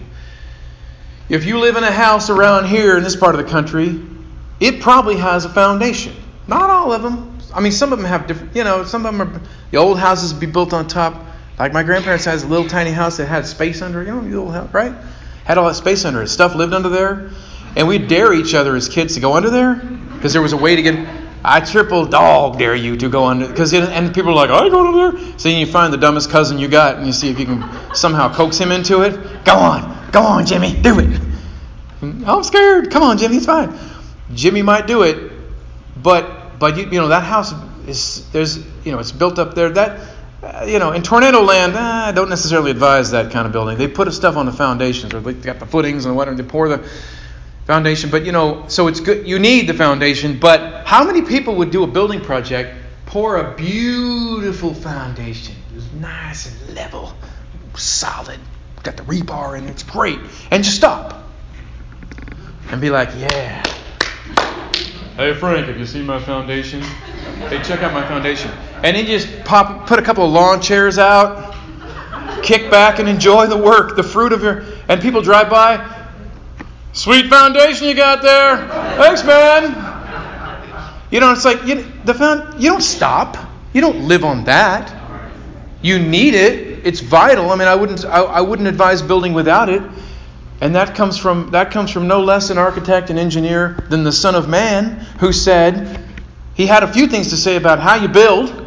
If 1.30 1.46
you 1.46 1.58
live 1.60 1.78
in 1.78 1.84
a 1.84 1.92
house 1.92 2.30
around 2.30 2.68
here 2.68 2.98
in 2.98 3.04
this 3.04 3.16
part 3.16 3.34
of 3.34 3.44
the 3.44 3.50
country, 3.50 4.00
it 4.60 4.82
probably 4.82 5.18
has 5.18 5.46
a 5.46 5.50
foundation. 5.50 6.16
Not 6.48 6.70
all 6.70 6.92
of 6.92 7.02
them. 7.02 7.38
I 7.54 7.62
mean, 7.62 7.72
some 7.72 7.94
of 7.94 8.00
them 8.00 8.08
have 8.08 8.28
different, 8.28 8.56
you 8.56 8.64
know, 8.64 8.84
some 8.84 9.06
of 9.06 9.18
them 9.18 9.36
are, 9.36 9.42
the 9.72 9.78
old 9.78 9.98
houses 9.98 10.34
be 10.34 10.46
built 10.46 10.74
on 10.74 10.88
top. 10.88 11.26
Like 11.58 11.74
my 11.74 11.84
grandparents 11.84 12.26
has 12.26 12.44
a 12.44 12.48
little 12.48 12.68
tiny 12.68 12.92
house 12.92 13.18
that 13.18 13.28
had 13.28 13.46
space 13.46 13.82
under 13.82 14.02
it, 14.02 14.08
you 14.08 14.14
know, 14.14 14.22
little 14.22 14.52
house, 14.52 14.74
right? 14.74 14.94
Had 15.46 15.58
all 15.58 15.68
that 15.68 15.76
space 15.76 16.04
under 16.06 16.22
it. 16.22 16.28
Stuff 16.28 16.56
lived 16.56 16.74
under 16.74 16.90
there. 16.90 17.32
And 17.76 17.88
we 17.88 17.98
dare 17.98 18.34
each 18.34 18.54
other 18.54 18.76
as 18.76 18.90
kids 18.90 19.16
to 19.16 19.20
go 19.20 19.34
under 19.34 19.50
there 19.50 19.76
because 19.76 20.34
there 20.34 20.42
was 20.42 20.54
a 20.54 20.58
way 20.58 20.76
to 20.76 20.82
get. 20.82 21.08
I 21.48 21.60
triple 21.60 22.08
dog 22.08 22.58
dare 22.58 22.74
you 22.74 22.98
to 22.98 23.08
go 23.08 23.26
under 23.26 23.48
because 23.48 23.72
and 23.74 24.14
people 24.14 24.32
are 24.32 24.48
like 24.48 24.50
I 24.50 24.68
go 24.70 24.88
under 24.88 25.12
there. 25.12 25.38
So 25.38 25.50
you 25.50 25.68
find 25.68 25.94
the 25.94 25.98
dumbest 25.98 26.32
cousin 26.32 26.58
you 26.58 26.68
got 26.68 26.98
and 26.98 27.06
you 27.06 27.14
see 27.14 27.30
if 27.30 27.40
you 27.40 27.46
can 27.46 27.96
somehow 27.96 28.34
coax 28.34 28.58
him 28.58 28.72
into 28.72 29.04
it. 29.04 29.46
Go 29.46 29.54
on, 29.54 30.12
go 30.12 30.22
on, 30.24 30.46
Jimmy, 30.46 30.74
do 30.82 31.00
it. 31.00 31.22
I'm 32.02 32.44
scared. 32.44 32.90
Come 32.90 33.04
on, 33.04 33.18
Jimmy, 33.18 33.38
it's 33.38 33.46
fine. 33.46 33.78
Jimmy 34.34 34.64
might 34.64 34.88
do 34.88 35.04
it, 35.04 35.32
but 36.02 36.35
but 36.60 36.78
you, 36.78 36.84
you 36.86 37.00
know 37.00 37.08
that 37.10 37.24
house 37.24 37.54
is 37.88 38.30
there's 38.32 38.58
you 38.86 38.92
know 38.92 39.00
it's 39.00 39.12
built 39.12 39.40
up 39.40 39.56
there 39.56 39.70
that 39.70 40.10
uh, 40.44 40.66
you 40.68 40.80
know 40.80 40.92
in 40.92 41.02
tornado 41.04 41.42
land 41.42 41.76
uh, 41.76 41.80
I 41.80 42.12
don't 42.12 42.30
necessarily 42.30 42.72
advise 42.72 43.12
that 43.12 43.32
kind 43.32 43.46
of 43.46 43.52
building. 43.52 43.78
They 43.78 43.88
put 43.88 44.12
stuff 44.14 44.38
on 44.38 44.46
the 44.46 44.52
foundations 44.52 45.14
or 45.14 45.20
they 45.20 45.34
got 45.34 45.60
the 45.60 45.66
footings 45.66 46.06
and 46.06 46.16
whatever. 46.16 46.38
They 46.38 46.48
pour 46.48 46.70
the 46.70 46.90
foundation, 47.66 48.10
but 48.10 48.26
you 48.26 48.32
know 48.32 48.66
so 48.68 48.88
it's 48.88 49.00
good. 49.00 49.28
You 49.28 49.40
need 49.40 49.68
the 49.68 49.74
foundation, 49.74 50.40
but 50.40 50.86
how 50.86 51.04
many 51.04 51.22
people 51.22 51.56
would 51.56 51.72
do 51.72 51.84
a 51.84 51.88
building 51.88 52.22
project? 52.22 52.82
Pour 53.06 53.38
a 53.38 53.56
beautiful 53.56 54.74
foundation, 54.74 55.56
nice 56.00 56.48
and 56.48 56.76
level, 56.76 57.14
solid, 57.76 58.40
got 58.84 58.98
the 58.98 59.04
rebar 59.04 59.58
in 59.58 59.68
it's 59.68 59.84
great, 59.84 60.20
and 60.50 60.64
just 60.64 60.76
stop 60.76 61.26
and 62.72 62.82
be 62.82 62.90
like, 62.90 63.10
yeah. 63.16 63.64
Hey 65.16 65.34
Frank, 65.34 65.68
have 65.68 65.80
you 65.80 65.86
seen 65.86 66.06
my 66.06 66.20
foundation? 66.20 66.82
Hey, 66.82 67.64
check 67.64 67.82
out 67.82 67.94
my 67.94 68.06
foundation. 68.06 68.52
And 68.84 68.98
then 68.98 69.06
just 69.06 69.46
pop, 69.46 69.88
put 69.88 69.98
a 69.98 70.02
couple 70.02 70.26
of 70.26 70.32
lawn 70.34 70.62
chairs 70.62 70.98
out, 70.98 71.56
kick 72.44 72.70
back 72.70 73.00
and 73.00 73.08
enjoy 73.08 73.48
the 73.48 73.56
work, 73.56 73.96
the 73.96 74.04
fruit 74.04 74.34
of 74.34 74.44
your. 74.44 74.66
And 74.90 75.02
people 75.02 75.22
drive 75.22 75.50
by. 75.50 76.06
Sweet 76.92 77.30
foundation 77.30 77.88
you 77.88 77.96
got 77.96 78.22
there. 78.22 78.58
Thanks, 78.98 79.24
man. 79.24 79.72
You 81.12 81.22
know, 81.22 81.32
it's 81.32 81.46
like 81.46 81.64
you, 81.64 81.90
the 82.04 82.14
found, 82.14 82.62
you 82.62 82.70
don't 82.70 82.84
stop. 82.84 83.38
You 83.72 83.80
don't 83.80 84.10
live 84.10 84.26
on 84.26 84.44
that. 84.44 84.94
You 85.82 85.98
need 85.98 86.34
it. 86.34 86.86
It's 86.86 87.00
vital. 87.00 87.52
I 87.52 87.56
mean, 87.56 87.70
I 87.70 87.76
wouldn't 87.76 88.04
I, 88.04 88.22
I 88.22 88.42
wouldn't 88.42 88.68
advise 88.68 89.02
building 89.02 89.32
without 89.34 89.70
it. 89.70 89.82
And 90.62 90.76
that 90.76 90.96
comes 90.96 91.18
from 91.18 91.52
that 91.52 91.72
comes 91.72 91.92
from 91.92 92.08
no 92.08 92.22
less 92.22 92.50
an 92.50 92.58
architect 92.58 93.10
and 93.10 93.20
engineer 93.20 93.78
than 93.90 94.04
the 94.04 94.12
Son 94.12 94.36
of 94.36 94.48
Man, 94.48 95.00
who 95.20 95.34
said 95.34 96.00
he 96.54 96.66
had 96.66 96.84
a 96.84 96.92
few 96.92 97.08
things 97.08 97.30
to 97.30 97.38
say 97.38 97.58
about 97.58 97.80
how 97.80 97.96
you 97.96 98.08
build. 98.08 98.62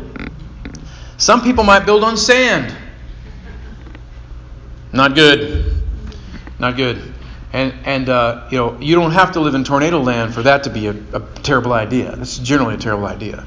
Some 1.17 1.43
people 1.43 1.65
might 1.65 1.87
build 1.87 2.05
on 2.05 2.17
sand. 2.17 2.75
Not 4.93 5.15
good. 5.15 5.83
Not 6.59 6.77
good. 6.77 7.15
And 7.53 7.75
and 7.85 8.09
uh, 8.09 8.49
you 8.51 8.59
know 8.59 8.79
you 8.79 8.95
don't 8.95 9.13
have 9.13 9.33
to 9.33 9.41
live 9.41 9.55
in 9.55 9.65
tornado 9.65 10.01
land 10.01 10.35
for 10.35 10.43
that 10.43 10.65
to 10.65 10.71
be 10.71 10.87
a, 10.87 10.93
a 11.15 11.21
terrible 11.43 11.73
idea. 11.73 12.15
That's 12.15 12.39
generally 12.39 12.75
a 12.75 12.79
terrible 12.79 13.07
idea. 13.07 13.45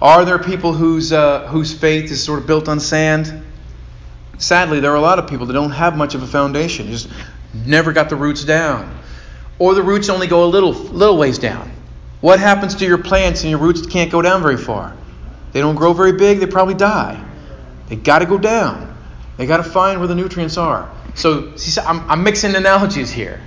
Are 0.00 0.24
there 0.24 0.38
people 0.38 0.72
whose 0.72 1.12
uh, 1.12 1.46
whose 1.48 1.74
faith 1.74 2.10
is 2.10 2.24
sort 2.24 2.40
of 2.40 2.46
built 2.46 2.68
on 2.68 2.80
sand? 2.80 3.42
Sadly, 4.38 4.80
there 4.80 4.90
are 4.90 4.96
a 4.96 5.00
lot 5.02 5.18
of 5.18 5.28
people 5.28 5.46
that 5.46 5.52
don't 5.52 5.70
have 5.70 5.96
much 5.96 6.14
of 6.14 6.22
a 6.22 6.26
foundation. 6.26 6.88
Just 6.88 7.08
never 7.54 7.92
got 7.92 8.08
the 8.08 8.16
roots 8.16 8.44
down. 8.44 8.98
Or 9.58 9.74
the 9.74 9.82
roots 9.82 10.08
only 10.08 10.26
go 10.26 10.44
a 10.44 10.46
little, 10.46 10.72
little 10.72 11.16
ways 11.16 11.38
down. 11.38 11.70
What 12.20 12.40
happens 12.40 12.76
to 12.76 12.86
your 12.86 12.98
plants 12.98 13.42
and 13.42 13.50
your 13.50 13.58
roots 13.58 13.86
can't 13.86 14.10
go 14.10 14.22
down 14.22 14.42
very 14.42 14.56
far? 14.56 14.96
They 15.52 15.60
don't 15.60 15.74
grow 15.74 15.92
very 15.92 16.12
big, 16.12 16.40
they 16.40 16.46
probably 16.46 16.74
die. 16.74 17.22
They 17.88 17.96
got 17.96 18.20
to 18.20 18.26
go 18.26 18.38
down. 18.38 18.96
They 19.36 19.46
got 19.46 19.58
to 19.58 19.64
find 19.64 19.98
where 19.98 20.08
the 20.08 20.14
nutrients 20.14 20.56
are. 20.56 20.90
So 21.14 21.56
see, 21.56 21.80
I'm, 21.80 22.08
I'm 22.10 22.22
mixing 22.22 22.54
analogies 22.54 23.10
here. 23.10 23.40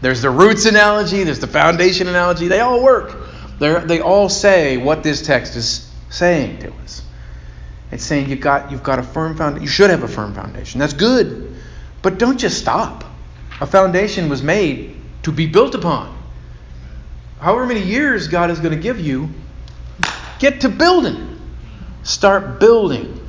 There's 0.00 0.20
the 0.20 0.30
roots 0.30 0.66
analogy, 0.66 1.22
there's 1.24 1.40
the 1.40 1.46
foundation 1.46 2.08
analogy. 2.08 2.48
They 2.48 2.60
all 2.60 2.82
work. 2.82 3.16
They're, 3.58 3.80
they 3.80 4.00
all 4.00 4.28
say 4.28 4.76
what 4.76 5.02
this 5.02 5.22
text 5.22 5.56
is 5.56 5.90
saying 6.10 6.58
to 6.58 6.72
us. 6.82 7.02
It's 7.90 8.04
saying 8.04 8.28
you've 8.28 8.40
got, 8.40 8.72
you've 8.72 8.82
got 8.82 8.98
a 8.98 9.02
firm 9.02 9.36
foundation. 9.36 9.62
You 9.62 9.68
should 9.68 9.90
have 9.90 10.02
a 10.02 10.08
firm 10.08 10.34
foundation. 10.34 10.80
That's 10.80 10.94
good. 10.94 11.54
But 12.02 12.18
don't 12.18 12.38
just 12.38 12.58
stop. 12.58 13.04
A 13.60 13.66
foundation 13.66 14.28
was 14.28 14.42
made 14.42 14.96
to 15.22 15.32
be 15.32 15.46
built 15.46 15.74
upon. 15.74 16.16
However 17.40 17.66
many 17.66 17.82
years 17.82 18.28
God 18.28 18.50
is 18.50 18.60
going 18.60 18.74
to 18.74 18.80
give 18.80 19.00
you, 19.00 19.28
get 20.38 20.62
to 20.62 20.68
building. 20.68 21.38
Start 22.02 22.60
building. 22.60 23.20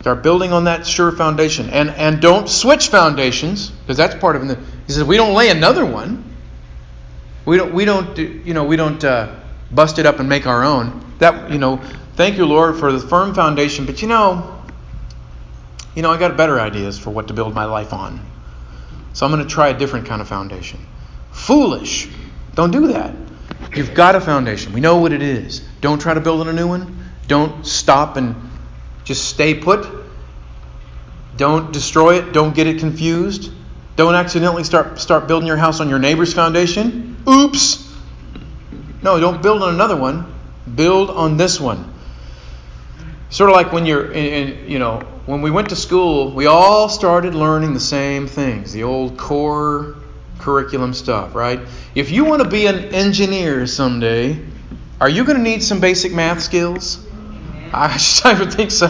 Start 0.00 0.22
building 0.22 0.52
on 0.52 0.64
that 0.64 0.86
sure 0.86 1.12
foundation. 1.12 1.70
And, 1.70 1.90
and 1.90 2.20
don't 2.22 2.48
switch 2.48 2.88
foundations, 2.88 3.70
because 3.70 3.96
that's 3.96 4.14
part 4.14 4.36
of 4.36 4.48
it. 4.48 4.58
He 4.86 4.92
says, 4.92 5.04
we 5.04 5.16
don't 5.16 5.34
lay 5.34 5.50
another 5.50 5.84
one. 5.84 6.24
We 7.44 7.56
don't, 7.56 7.74
we 7.74 7.84
don't, 7.84 8.16
you 8.16 8.54
know, 8.54 8.64
we 8.64 8.76
don't 8.76 9.02
uh, 9.04 9.34
bust 9.70 9.98
it 9.98 10.06
up 10.06 10.20
and 10.20 10.28
make 10.28 10.46
our 10.46 10.64
own. 10.64 11.04
That, 11.18 11.50
you 11.50 11.58
know, 11.58 11.78
thank 12.14 12.38
you, 12.38 12.46
Lord, 12.46 12.76
for 12.76 12.92
the 12.92 12.98
firm 12.98 13.34
foundation. 13.34 13.86
But 13.86 14.00
you 14.02 14.08
know, 14.08 14.62
you 15.94 16.02
know, 16.02 16.10
I 16.10 16.18
got 16.18 16.36
better 16.36 16.60
ideas 16.60 16.98
for 16.98 17.10
what 17.10 17.28
to 17.28 17.34
build 17.34 17.54
my 17.54 17.64
life 17.64 17.92
on. 17.92 18.29
So 19.12 19.26
I'm 19.26 19.32
going 19.32 19.42
to 19.42 19.48
try 19.48 19.68
a 19.68 19.78
different 19.78 20.06
kind 20.06 20.20
of 20.20 20.28
foundation. 20.28 20.84
Foolish. 21.32 22.08
Don't 22.54 22.70
do 22.70 22.88
that. 22.88 23.14
You've 23.74 23.94
got 23.94 24.14
a 24.14 24.20
foundation. 24.20 24.72
We 24.72 24.80
know 24.80 24.98
what 24.98 25.12
it 25.12 25.22
is. 25.22 25.60
Don't 25.80 26.00
try 26.00 26.14
to 26.14 26.20
build 26.20 26.40
on 26.40 26.48
a 26.48 26.52
new 26.52 26.68
one. 26.68 27.04
Don't 27.26 27.64
stop 27.66 28.16
and 28.16 28.34
just 29.04 29.28
stay 29.28 29.54
put. 29.54 29.86
Don't 31.36 31.72
destroy 31.72 32.18
it. 32.18 32.32
Don't 32.32 32.54
get 32.54 32.66
it 32.66 32.80
confused. 32.80 33.52
Don't 33.96 34.14
accidentally 34.14 34.64
start 34.64 34.98
start 34.98 35.26
building 35.28 35.46
your 35.46 35.56
house 35.56 35.80
on 35.80 35.88
your 35.88 35.98
neighbor's 35.98 36.32
foundation. 36.32 37.16
Oops. 37.28 37.86
No, 39.02 39.20
don't 39.20 39.42
build 39.42 39.62
on 39.62 39.74
another 39.74 39.96
one. 39.96 40.32
Build 40.74 41.10
on 41.10 41.36
this 41.36 41.60
one. 41.60 41.92
Sort 43.30 43.50
of 43.50 43.56
like 43.56 43.72
when 43.72 43.86
you're 43.86 44.10
in, 44.10 44.26
in 44.26 44.70
you 44.70 44.78
know 44.78 45.02
when 45.30 45.42
we 45.42 45.50
went 45.50 45.68
to 45.68 45.76
school, 45.76 46.32
we 46.32 46.46
all 46.46 46.88
started 46.88 47.36
learning 47.36 47.72
the 47.72 47.80
same 47.80 48.26
things, 48.26 48.72
the 48.72 48.82
old 48.82 49.16
core 49.16 49.94
curriculum 50.40 50.92
stuff, 50.92 51.36
right? 51.36 51.60
If 51.94 52.10
you 52.10 52.24
want 52.24 52.42
to 52.42 52.48
be 52.48 52.66
an 52.66 52.92
engineer 52.94 53.66
someday, 53.68 54.44
are 55.00 55.08
you 55.08 55.24
going 55.24 55.36
to 55.36 55.42
need 55.42 55.62
some 55.62 55.80
basic 55.80 56.12
math 56.12 56.42
skills? 56.42 57.06
I, 57.72 57.96
I 58.24 58.38
would 58.40 58.52
think 58.52 58.72
so. 58.72 58.88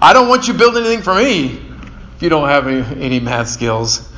I 0.00 0.12
don't 0.12 0.28
want 0.28 0.46
you 0.46 0.54
building 0.54 0.84
anything 0.84 1.02
for 1.02 1.14
me 1.14 1.60
if 2.14 2.22
you 2.22 2.28
don't 2.28 2.48
have 2.48 2.68
any, 2.68 3.04
any 3.04 3.18
math 3.18 3.48
skills. 3.48 4.08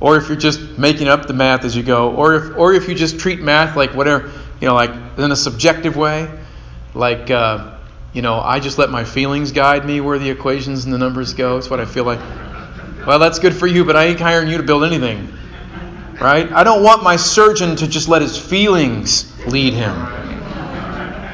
Or 0.00 0.16
if 0.16 0.28
you're 0.28 0.36
just 0.36 0.60
making 0.78 1.08
up 1.08 1.26
the 1.26 1.34
math 1.34 1.64
as 1.64 1.74
you 1.74 1.82
go, 1.82 2.14
or 2.14 2.34
if 2.34 2.56
or 2.56 2.72
if 2.72 2.88
you 2.88 2.94
just 2.94 3.18
treat 3.18 3.40
math 3.40 3.76
like 3.76 3.94
whatever 3.94 4.30
you 4.60 4.68
know, 4.68 4.74
like 4.74 4.90
in 5.18 5.32
a 5.32 5.36
subjective 5.36 5.96
way, 5.96 6.30
like, 6.94 7.30
uh, 7.30 7.76
you 8.12 8.22
know, 8.22 8.40
I 8.40 8.60
just 8.60 8.78
let 8.78 8.90
my 8.90 9.04
feelings 9.04 9.52
guide 9.52 9.84
me 9.84 10.00
where 10.00 10.18
the 10.18 10.30
equations 10.30 10.84
and 10.84 10.92
the 10.92 10.98
numbers 10.98 11.34
go. 11.34 11.58
It's 11.58 11.70
what 11.70 11.80
I 11.80 11.84
feel 11.84 12.04
like. 12.04 12.20
Well, 13.06 13.18
that's 13.18 13.38
good 13.38 13.54
for 13.54 13.66
you, 13.66 13.84
but 13.84 13.96
I 13.96 14.06
ain't 14.06 14.20
hiring 14.20 14.48
you 14.48 14.56
to 14.58 14.62
build 14.62 14.84
anything. 14.84 15.32
Right? 16.20 16.50
I 16.52 16.64
don't 16.64 16.82
want 16.82 17.02
my 17.02 17.16
surgeon 17.16 17.76
to 17.76 17.86
just 17.86 18.08
let 18.08 18.20
his 18.20 18.36
feelings 18.36 19.32
lead 19.46 19.72
him. 19.72 19.94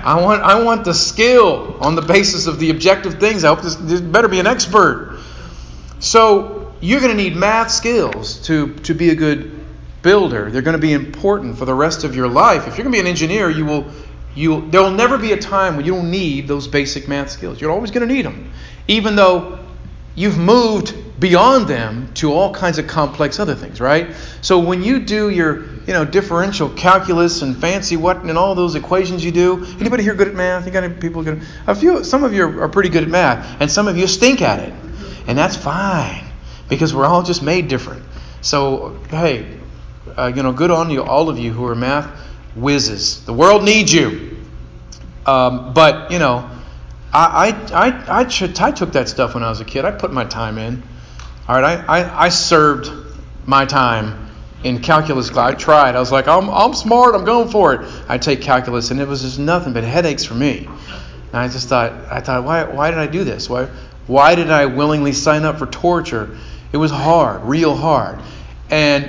I 0.06 0.20
want, 0.20 0.42
I 0.42 0.62
want 0.62 0.84
the 0.84 0.94
skill 0.94 1.78
on 1.80 1.96
the 1.96 2.02
basis 2.02 2.46
of 2.46 2.60
the 2.60 2.70
objective 2.70 3.18
things. 3.18 3.42
I 3.42 3.48
hope 3.48 3.62
this, 3.62 3.74
this 3.74 4.00
better 4.00 4.28
be 4.28 4.38
an 4.38 4.46
expert. 4.46 5.18
So 5.98 6.72
you're 6.80 7.00
going 7.00 7.16
to 7.16 7.20
need 7.20 7.34
math 7.34 7.72
skills 7.72 8.40
to, 8.46 8.74
to 8.74 8.94
be 8.94 9.10
a 9.10 9.16
good 9.16 9.58
builder. 10.02 10.48
They're 10.52 10.62
going 10.62 10.76
to 10.76 10.80
be 10.80 10.92
important 10.92 11.58
for 11.58 11.64
the 11.64 11.74
rest 11.74 12.04
of 12.04 12.14
your 12.14 12.28
life. 12.28 12.68
If 12.68 12.76
you're 12.76 12.84
going 12.84 12.92
to 12.92 12.96
be 12.96 13.00
an 13.00 13.08
engineer, 13.08 13.50
you 13.50 13.64
will, 13.64 13.90
you 14.36 14.70
there 14.70 14.82
will 14.82 14.90
never 14.90 15.18
be 15.18 15.32
a 15.32 15.36
time 15.36 15.76
when 15.76 15.86
you 15.86 15.94
don't 15.94 16.10
need 16.10 16.46
those 16.46 16.68
basic 16.68 17.08
math 17.08 17.30
skills. 17.30 17.60
You're 17.60 17.72
always 17.72 17.90
going 17.90 18.06
to 18.06 18.14
need 18.14 18.24
them, 18.24 18.52
even 18.86 19.16
though 19.16 19.58
you've 20.14 20.38
moved 20.38 20.94
beyond 21.18 21.66
them 21.66 22.12
to 22.14 22.32
all 22.32 22.52
kinds 22.52 22.78
of 22.78 22.86
complex 22.86 23.40
other 23.40 23.54
things, 23.54 23.80
right? 23.80 24.14
So 24.42 24.58
when 24.58 24.82
you 24.82 25.00
do 25.00 25.30
your, 25.30 25.64
you 25.64 25.94
know, 25.94 26.04
differential 26.04 26.68
calculus 26.68 27.40
and 27.40 27.56
fancy 27.56 27.96
what 27.96 28.18
and 28.18 28.36
all 28.36 28.54
those 28.54 28.74
equations 28.74 29.24
you 29.24 29.32
do, 29.32 29.64
anybody 29.80 30.02
here 30.02 30.14
good 30.14 30.28
at 30.28 30.34
math? 30.34 30.66
You 30.66 30.72
got 30.72 30.84
any 30.84 30.94
people 30.94 31.22
good? 31.22 31.42
A 31.66 31.74
few, 31.74 32.04
some 32.04 32.22
of 32.22 32.34
you 32.34 32.60
are 32.60 32.68
pretty 32.68 32.90
good 32.90 33.04
at 33.04 33.08
math, 33.08 33.60
and 33.60 33.70
some 33.70 33.88
of 33.88 33.96
you 33.96 34.06
stink 34.06 34.42
at 34.42 34.60
it, 34.60 34.74
and 35.26 35.38
that's 35.38 35.56
fine 35.56 36.24
because 36.68 36.94
we're 36.94 37.06
all 37.06 37.22
just 37.22 37.42
made 37.42 37.68
different. 37.68 38.02
So 38.42 39.00
hey, 39.08 39.58
uh, 40.16 40.32
you 40.34 40.42
know, 40.42 40.52
good 40.52 40.70
on 40.70 40.90
you, 40.90 41.02
all 41.02 41.30
of 41.30 41.38
you 41.38 41.52
who 41.52 41.64
are 41.66 41.74
math 41.74 42.25
whizzes. 42.56 43.24
The 43.24 43.32
world 43.32 43.64
needs 43.64 43.92
you, 43.92 44.36
um, 45.24 45.72
but 45.72 46.10
you 46.10 46.18
know. 46.18 46.50
I, 47.12 47.48
I, 47.72 47.86
I, 47.86 48.20
I, 48.20 48.68
I 48.68 48.70
took 48.72 48.92
that 48.92 49.08
stuff 49.08 49.32
when 49.32 49.42
I 49.42 49.48
was 49.48 49.60
a 49.60 49.64
kid. 49.64 49.86
I 49.86 49.90
put 49.90 50.12
my 50.12 50.24
time 50.24 50.58
in. 50.58 50.82
All 51.48 51.58
right, 51.58 51.78
I, 51.88 52.00
I, 52.00 52.24
I 52.24 52.28
served 52.28 52.90
my 53.46 53.64
time 53.64 54.28
in 54.64 54.80
calculus 54.80 55.30
class. 55.30 55.52
I 55.52 55.54
tried. 55.54 55.96
I 55.96 56.00
was 56.00 56.12
like, 56.12 56.28
I'm, 56.28 56.50
I'm 56.50 56.74
smart. 56.74 57.14
I'm 57.14 57.24
going 57.24 57.48
for 57.48 57.74
it. 57.74 57.90
I 58.08 58.18
take 58.18 58.42
calculus, 58.42 58.90
and 58.90 59.00
it 59.00 59.08
was 59.08 59.22
just 59.22 59.38
nothing 59.38 59.72
but 59.72 59.84
headaches 59.84 60.24
for 60.24 60.34
me. 60.34 60.66
And 60.66 61.34
I 61.34 61.48
just 61.48 61.68
thought, 61.68 61.92
I 62.10 62.20
thought, 62.20 62.44
why, 62.44 62.64
why 62.64 62.90
did 62.90 62.98
I 62.98 63.06
do 63.06 63.24
this? 63.24 63.48
Why, 63.48 63.66
why 64.06 64.34
did 64.34 64.50
I 64.50 64.66
willingly 64.66 65.12
sign 65.12 65.44
up 65.44 65.58
for 65.58 65.66
torture? 65.66 66.36
It 66.72 66.76
was 66.76 66.90
hard, 66.90 67.44
real 67.44 67.74
hard. 67.74 68.20
And 68.70 69.08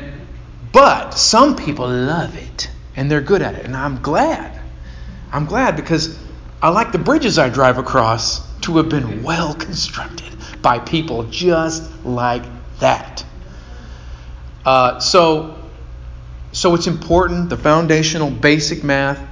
but 0.71 1.11
some 1.11 1.55
people 1.55 1.89
love 1.89 2.35
it, 2.37 2.69
and 2.97 3.09
they're 3.09 3.21
good 3.21 3.41
at 3.41 3.55
it, 3.55 3.63
and 3.63 3.75
I'm 3.75 4.01
glad. 4.01 4.59
I'm 5.31 5.45
glad 5.45 5.75
because 5.75 6.17
I 6.61 6.69
like 6.69 6.91
the 6.91 6.97
bridges 6.97 7.37
I 7.37 7.49
drive 7.49 7.77
across 7.77 8.45
to 8.61 8.77
have 8.77 8.89
been 8.89 9.23
well 9.23 9.53
constructed 9.53 10.35
by 10.61 10.79
people 10.79 11.23
just 11.25 11.89
like 12.03 12.43
that. 12.79 13.23
Uh, 14.65 14.99
so, 14.99 15.57
so 16.51 16.73
it's 16.75 16.87
important. 16.87 17.49
The 17.49 17.57
foundational, 17.57 18.31
basic 18.31 18.83
math. 18.83 19.25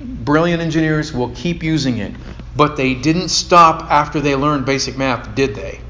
Brilliant 0.00 0.62
engineers 0.62 1.12
will 1.12 1.30
keep 1.30 1.62
using 1.62 1.98
it, 1.98 2.12
but 2.56 2.76
they 2.76 2.94
didn't 2.94 3.28
stop 3.28 3.90
after 3.90 4.20
they 4.20 4.34
learned 4.34 4.64
basic 4.64 4.96
math, 4.96 5.34
did 5.34 5.54
they? 5.54 5.80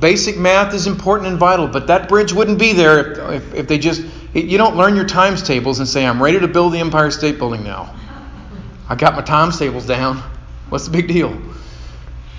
Basic 0.00 0.36
math 0.36 0.74
is 0.74 0.86
important 0.86 1.28
and 1.28 1.38
vital, 1.38 1.68
but 1.68 1.86
that 1.86 2.08
bridge 2.08 2.32
wouldn't 2.32 2.58
be 2.58 2.72
there 2.72 2.98
if, 2.98 3.42
if, 3.42 3.54
if 3.54 3.68
they 3.68 3.78
just. 3.78 4.02
You 4.34 4.58
don't 4.58 4.76
learn 4.76 4.94
your 4.94 5.06
times 5.06 5.42
tables 5.42 5.78
and 5.78 5.88
say, 5.88 6.06
"I'm 6.06 6.22
ready 6.22 6.40
to 6.40 6.48
build 6.48 6.72
the 6.72 6.80
Empire 6.80 7.10
State 7.10 7.38
Building 7.38 7.64
now." 7.64 7.94
I 8.88 8.94
got 8.94 9.14
my 9.14 9.22
times 9.22 9.58
tables 9.58 9.86
down. 9.86 10.22
What's 10.70 10.86
the 10.86 10.90
big 10.90 11.08
deal? 11.08 11.36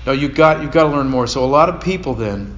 No, 0.06 0.12
you've 0.12 0.34
got, 0.34 0.62
you've 0.62 0.72
got 0.72 0.84
to 0.84 0.88
learn 0.88 1.08
more. 1.08 1.26
So, 1.26 1.44
a 1.44 1.46
lot 1.46 1.68
of 1.68 1.80
people 1.80 2.14
then, 2.14 2.56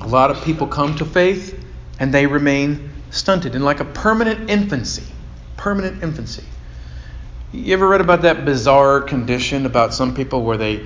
a 0.00 0.06
lot 0.06 0.30
of 0.30 0.42
people 0.42 0.66
come 0.66 0.96
to 0.96 1.04
faith 1.04 1.58
and 2.00 2.12
they 2.12 2.26
remain 2.26 2.90
stunted 3.10 3.54
in 3.54 3.62
like 3.62 3.80
a 3.80 3.84
permanent 3.84 4.50
infancy. 4.50 5.04
Permanent 5.56 6.02
infancy. 6.02 6.44
You 7.52 7.74
ever 7.74 7.86
read 7.86 8.00
about 8.00 8.22
that 8.22 8.44
bizarre 8.44 9.02
condition 9.02 9.66
about 9.66 9.92
some 9.94 10.14
people 10.14 10.42
where 10.42 10.56
they 10.56 10.84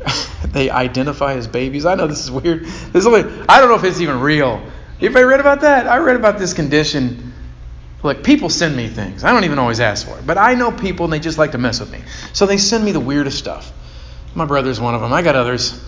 they 0.46 0.70
identify 0.70 1.34
as 1.34 1.46
babies? 1.46 1.84
I 1.84 1.96
know 1.96 2.06
this 2.06 2.22
is 2.22 2.30
weird. 2.30 2.64
This 2.64 3.04
only, 3.04 3.24
I 3.48 3.60
don't 3.60 3.68
know 3.68 3.74
if 3.74 3.84
it's 3.84 4.00
even 4.00 4.20
real. 4.20 4.62
You 5.04 5.10
ever 5.10 5.26
read 5.26 5.40
about 5.40 5.60
that? 5.60 5.86
I 5.86 5.98
read 5.98 6.16
about 6.16 6.38
this 6.38 6.54
condition. 6.54 7.34
Look, 8.02 8.24
people 8.24 8.48
send 8.48 8.74
me 8.74 8.88
things. 8.88 9.22
I 9.22 9.34
don't 9.34 9.44
even 9.44 9.58
always 9.58 9.78
ask 9.78 10.06
for 10.06 10.18
it, 10.18 10.26
but 10.26 10.38
I 10.38 10.54
know 10.54 10.72
people 10.72 11.04
and 11.04 11.12
they 11.12 11.18
just 11.18 11.36
like 11.36 11.52
to 11.52 11.58
mess 11.58 11.78
with 11.78 11.92
me. 11.92 12.00
So 12.32 12.46
they 12.46 12.56
send 12.56 12.82
me 12.86 12.92
the 12.92 13.00
weirdest 13.00 13.38
stuff. 13.38 13.70
My 14.34 14.46
brother's 14.46 14.80
one 14.80 14.94
of 14.94 15.02
them. 15.02 15.12
I 15.12 15.20
got 15.20 15.36
others. 15.36 15.78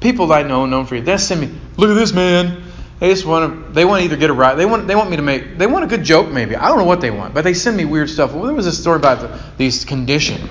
People 0.00 0.26
that 0.26 0.44
I 0.44 0.48
know, 0.48 0.66
known 0.66 0.86
for 0.86 0.96
you. 0.96 1.02
They 1.02 1.16
send 1.18 1.42
me, 1.42 1.56
look 1.76 1.88
at 1.88 1.94
this 1.94 2.12
man. 2.12 2.64
They 2.98 3.10
just 3.10 3.24
want 3.24 3.68
to. 3.68 3.72
They 3.72 3.84
want 3.84 4.00
to 4.00 4.06
either 4.06 4.16
get 4.16 4.30
a 4.30 4.32
ride. 4.32 4.56
They 4.56 4.66
want. 4.66 4.88
They 4.88 4.96
want 4.96 5.08
me 5.08 5.16
to 5.18 5.22
make. 5.22 5.56
They 5.56 5.68
want 5.68 5.84
a 5.84 5.88
good 5.88 6.02
joke, 6.02 6.28
maybe. 6.32 6.56
I 6.56 6.66
don't 6.66 6.78
know 6.78 6.84
what 6.84 7.00
they 7.00 7.12
want, 7.12 7.32
but 7.32 7.44
they 7.44 7.54
send 7.54 7.76
me 7.76 7.84
weird 7.84 8.10
stuff. 8.10 8.32
Well, 8.32 8.44
there 8.44 8.54
was 8.54 8.66
a 8.66 8.72
story 8.72 8.96
about 8.96 9.20
the, 9.20 9.40
these 9.56 9.84
condition 9.84 10.48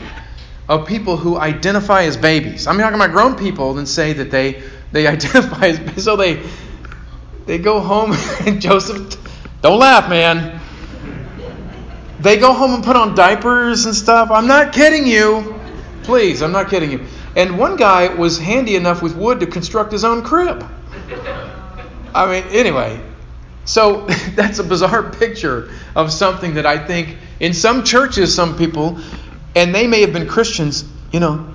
of 0.69 0.87
people 0.87 1.17
who 1.17 1.37
identify 1.37 2.03
as 2.03 2.15
babies. 2.15 2.67
I'm 2.67 2.77
talking 2.77 2.95
about 2.95 3.11
grown 3.11 3.35
people 3.35 3.77
and 3.77 3.87
say 3.87 4.13
that 4.13 4.31
they 4.31 4.63
they 4.93 5.07
identify 5.15 5.67
as. 5.67 6.03
So 6.03 6.15
they 6.15 6.41
they 7.45 7.57
go 7.57 7.79
home 7.79 8.13
and 8.45 8.61
Joseph. 8.61 9.17
Don't 9.61 9.79
laugh, 9.79 10.09
man. 10.09 10.59
They 12.19 12.37
go 12.37 12.53
home 12.53 12.73
and 12.75 12.83
put 12.83 12.95
on 12.95 13.15
diapers 13.15 13.85
and 13.85 13.93
stuff. 13.93 14.31
I'm 14.31 14.47
not 14.47 14.73
kidding 14.73 15.05
you. 15.05 15.59
Please, 16.03 16.41
I'm 16.41 16.51
not 16.51 16.69
kidding 16.69 16.91
you. 16.91 17.05
And 17.35 17.57
one 17.57 17.75
guy 17.75 18.13
was 18.13 18.37
handy 18.37 18.75
enough 18.75 19.01
with 19.01 19.15
wood 19.15 19.39
to 19.39 19.47
construct 19.47 19.91
his 19.91 20.03
own 20.03 20.21
crib. 20.21 20.65
I 22.13 22.25
mean, 22.27 22.43
anyway, 22.51 23.01
so 23.65 24.05
that's 24.35 24.59
a 24.59 24.63
bizarre 24.63 25.11
picture 25.11 25.71
of 25.95 26.11
something 26.11 26.55
that 26.55 26.65
I 26.65 26.77
think 26.77 27.17
in 27.39 27.53
some 27.53 27.83
churches, 27.83 28.33
some 28.33 28.57
people, 28.57 28.99
and 29.55 29.73
they 29.73 29.87
may 29.87 30.01
have 30.01 30.13
been 30.13 30.27
Christians, 30.27 30.85
you 31.11 31.19
know, 31.19 31.49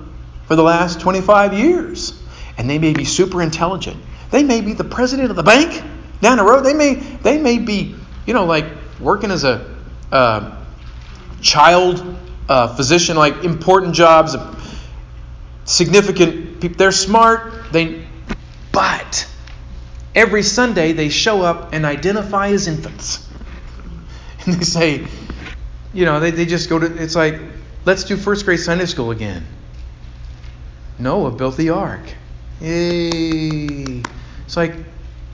for 0.45 0.55
the 0.55 0.63
last 0.63 0.99
25 0.99 1.53
years, 1.53 2.21
and 2.57 2.69
they 2.69 2.79
may 2.79 2.93
be 2.93 3.05
super 3.05 3.41
intelligent. 3.41 3.97
They 4.31 4.43
may 4.43 4.61
be 4.61 4.73
the 4.73 4.83
president 4.83 5.29
of 5.31 5.35
the 5.35 5.43
bank 5.43 5.83
down 6.21 6.37
the 6.37 6.43
road. 6.43 6.63
They 6.63 6.73
may, 6.73 6.95
they 6.95 7.37
may 7.37 7.57
be, 7.57 7.95
you 8.25 8.33
know, 8.33 8.45
like 8.45 8.65
working 8.99 9.31
as 9.31 9.43
a 9.43 9.75
uh, 10.11 10.55
child 11.41 12.17
uh, 12.47 12.75
physician, 12.75 13.17
like 13.17 13.43
important 13.43 13.95
jobs, 13.95 14.35
significant 15.65 16.61
people. 16.61 16.77
They're 16.77 16.91
smart. 16.91 17.71
They, 17.71 18.05
but 18.71 19.27
every 20.13 20.43
Sunday 20.43 20.93
they 20.93 21.09
show 21.09 21.41
up 21.41 21.73
and 21.73 21.85
identify 21.85 22.49
as 22.49 22.67
infants, 22.67 23.27
and 24.45 24.55
they 24.55 24.63
say, 24.63 25.07
you 25.93 26.05
know, 26.05 26.19
they, 26.19 26.31
they 26.31 26.45
just 26.45 26.69
go 26.69 26.79
to. 26.79 27.01
It's 27.01 27.15
like, 27.15 27.39
let's 27.85 28.03
do 28.03 28.17
first 28.17 28.45
grade 28.45 28.59
Sunday 28.59 28.85
school 28.85 29.11
again. 29.11 29.45
Noah 30.99 31.31
built 31.31 31.55
the 31.55 31.69
ark. 31.69 32.01
Yay! 32.61 34.03
It's 34.49 34.57
like, 34.57 34.73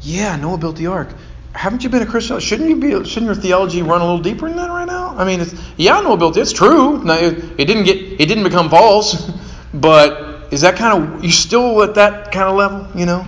yeah, 0.01 0.35
Noah 0.35 0.57
built 0.57 0.75
the 0.75 0.87
ark. 0.87 1.07
Haven't 1.53 1.85
you 1.85 1.89
been 1.89 2.01
a 2.01 2.05
Christian? 2.05 2.37
Shouldn't 2.41 2.67
you 2.67 2.75
be? 2.75 2.89
Shouldn't 3.07 3.27
your 3.27 3.35
theology 3.35 3.81
run 3.81 4.01
a 4.01 4.03
little 4.03 4.19
deeper 4.19 4.45
than 4.49 4.57
that 4.57 4.69
right 4.69 4.83
now? 4.83 5.15
I 5.17 5.23
mean, 5.23 5.39
it's, 5.39 5.55
yeah, 5.77 6.01
Noah 6.01 6.17
built 6.17 6.35
it. 6.35 6.41
It's 6.41 6.51
true. 6.51 7.01
Now, 7.01 7.13
it, 7.13 7.41
it 7.57 7.63
didn't 7.63 7.85
get. 7.85 7.95
It 7.95 8.25
didn't 8.25 8.43
become 8.43 8.69
false, 8.69 9.31
but 9.73 10.51
is 10.51 10.59
that 10.61 10.75
kind 10.75 11.15
of 11.15 11.23
you 11.23 11.31
still 11.31 11.81
at 11.81 11.95
that 11.95 12.33
kind 12.33 12.49
of 12.49 12.57
level? 12.57 12.89
You 12.93 13.05
know, 13.05 13.25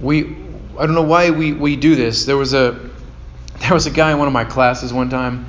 we 0.00 0.34
I 0.76 0.86
don't 0.86 0.96
know 0.96 1.02
why 1.02 1.30
we, 1.30 1.52
we 1.52 1.76
do 1.76 1.94
this. 1.94 2.24
There 2.24 2.36
was 2.36 2.52
a 2.52 2.90
there 3.60 3.74
was 3.74 3.86
a 3.86 3.92
guy 3.92 4.10
in 4.10 4.18
one 4.18 4.26
of 4.26 4.34
my 4.34 4.44
classes 4.44 4.92
one 4.92 5.08
time. 5.08 5.46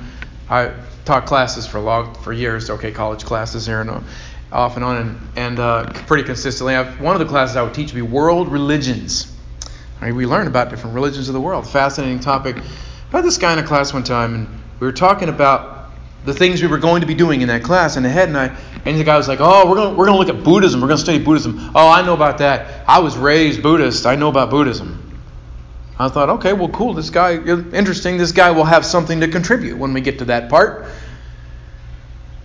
I 0.48 0.72
taught 1.04 1.26
classes 1.26 1.66
for 1.66 1.80
long 1.80 2.14
for 2.14 2.32
years. 2.32 2.70
Okay, 2.70 2.92
college 2.92 3.24
classes 3.24 3.66
here 3.66 3.80
and 3.80 4.04
off 4.54 4.76
and 4.76 4.84
on, 4.84 4.96
and, 4.96 5.20
and 5.36 5.58
uh, 5.58 5.92
pretty 6.06 6.22
consistently. 6.22 6.74
I've, 6.74 7.00
one 7.00 7.14
of 7.14 7.18
the 7.18 7.26
classes 7.26 7.56
I 7.56 7.62
would 7.62 7.74
teach 7.74 7.92
would 7.92 7.98
be 7.98 8.02
world 8.02 8.50
religions. 8.50 9.30
We 10.00 10.26
learn 10.26 10.46
about 10.46 10.68
different 10.68 10.94
religions 10.94 11.28
of 11.28 11.34
the 11.34 11.40
world. 11.40 11.66
Fascinating 11.66 12.20
topic. 12.20 12.56
I 12.56 13.16
had 13.16 13.24
this 13.24 13.38
guy 13.38 13.54
in 13.54 13.58
a 13.58 13.62
class 13.62 13.94
one 13.94 14.04
time, 14.04 14.34
and 14.34 14.48
we 14.78 14.86
were 14.86 14.92
talking 14.92 15.30
about 15.30 15.74
the 16.24 16.34
things 16.34 16.60
we 16.62 16.68
were 16.68 16.78
going 16.78 17.00
to 17.00 17.06
be 17.06 17.14
doing 17.14 17.42
in 17.42 17.48
that 17.48 17.62
class 17.62 17.96
and 17.96 18.04
ahead 18.06 18.28
and 18.28 18.36
I 18.36 18.56
and 18.84 18.98
the 18.98 19.04
guy 19.04 19.16
was 19.16 19.28
like, 19.28 19.38
"Oh, 19.40 19.68
we're 19.68 19.76
going 19.76 19.96
we're 19.96 20.06
to 20.06 20.16
look 20.16 20.28
at 20.28 20.42
Buddhism. 20.42 20.80
We're 20.80 20.88
going 20.88 20.98
to 20.98 21.02
study 21.02 21.22
Buddhism." 21.22 21.70
"Oh, 21.74 21.88
I 21.88 22.04
know 22.04 22.14
about 22.14 22.38
that. 22.38 22.84
I 22.86 22.98
was 22.98 23.16
raised 23.16 23.62
Buddhist. 23.62 24.04
I 24.04 24.16
know 24.16 24.28
about 24.28 24.50
Buddhism." 24.50 25.00
I 25.98 26.08
thought, 26.08 26.28
"Okay, 26.28 26.52
well 26.52 26.68
cool. 26.68 26.94
This 26.94 27.10
guy 27.10 27.42
interesting. 27.42 28.18
This 28.18 28.32
guy 28.32 28.50
will 28.50 28.64
have 28.64 28.84
something 28.84 29.20
to 29.20 29.28
contribute 29.28 29.78
when 29.78 29.94
we 29.94 30.00
get 30.00 30.18
to 30.18 30.26
that 30.26 30.50
part." 30.50 30.86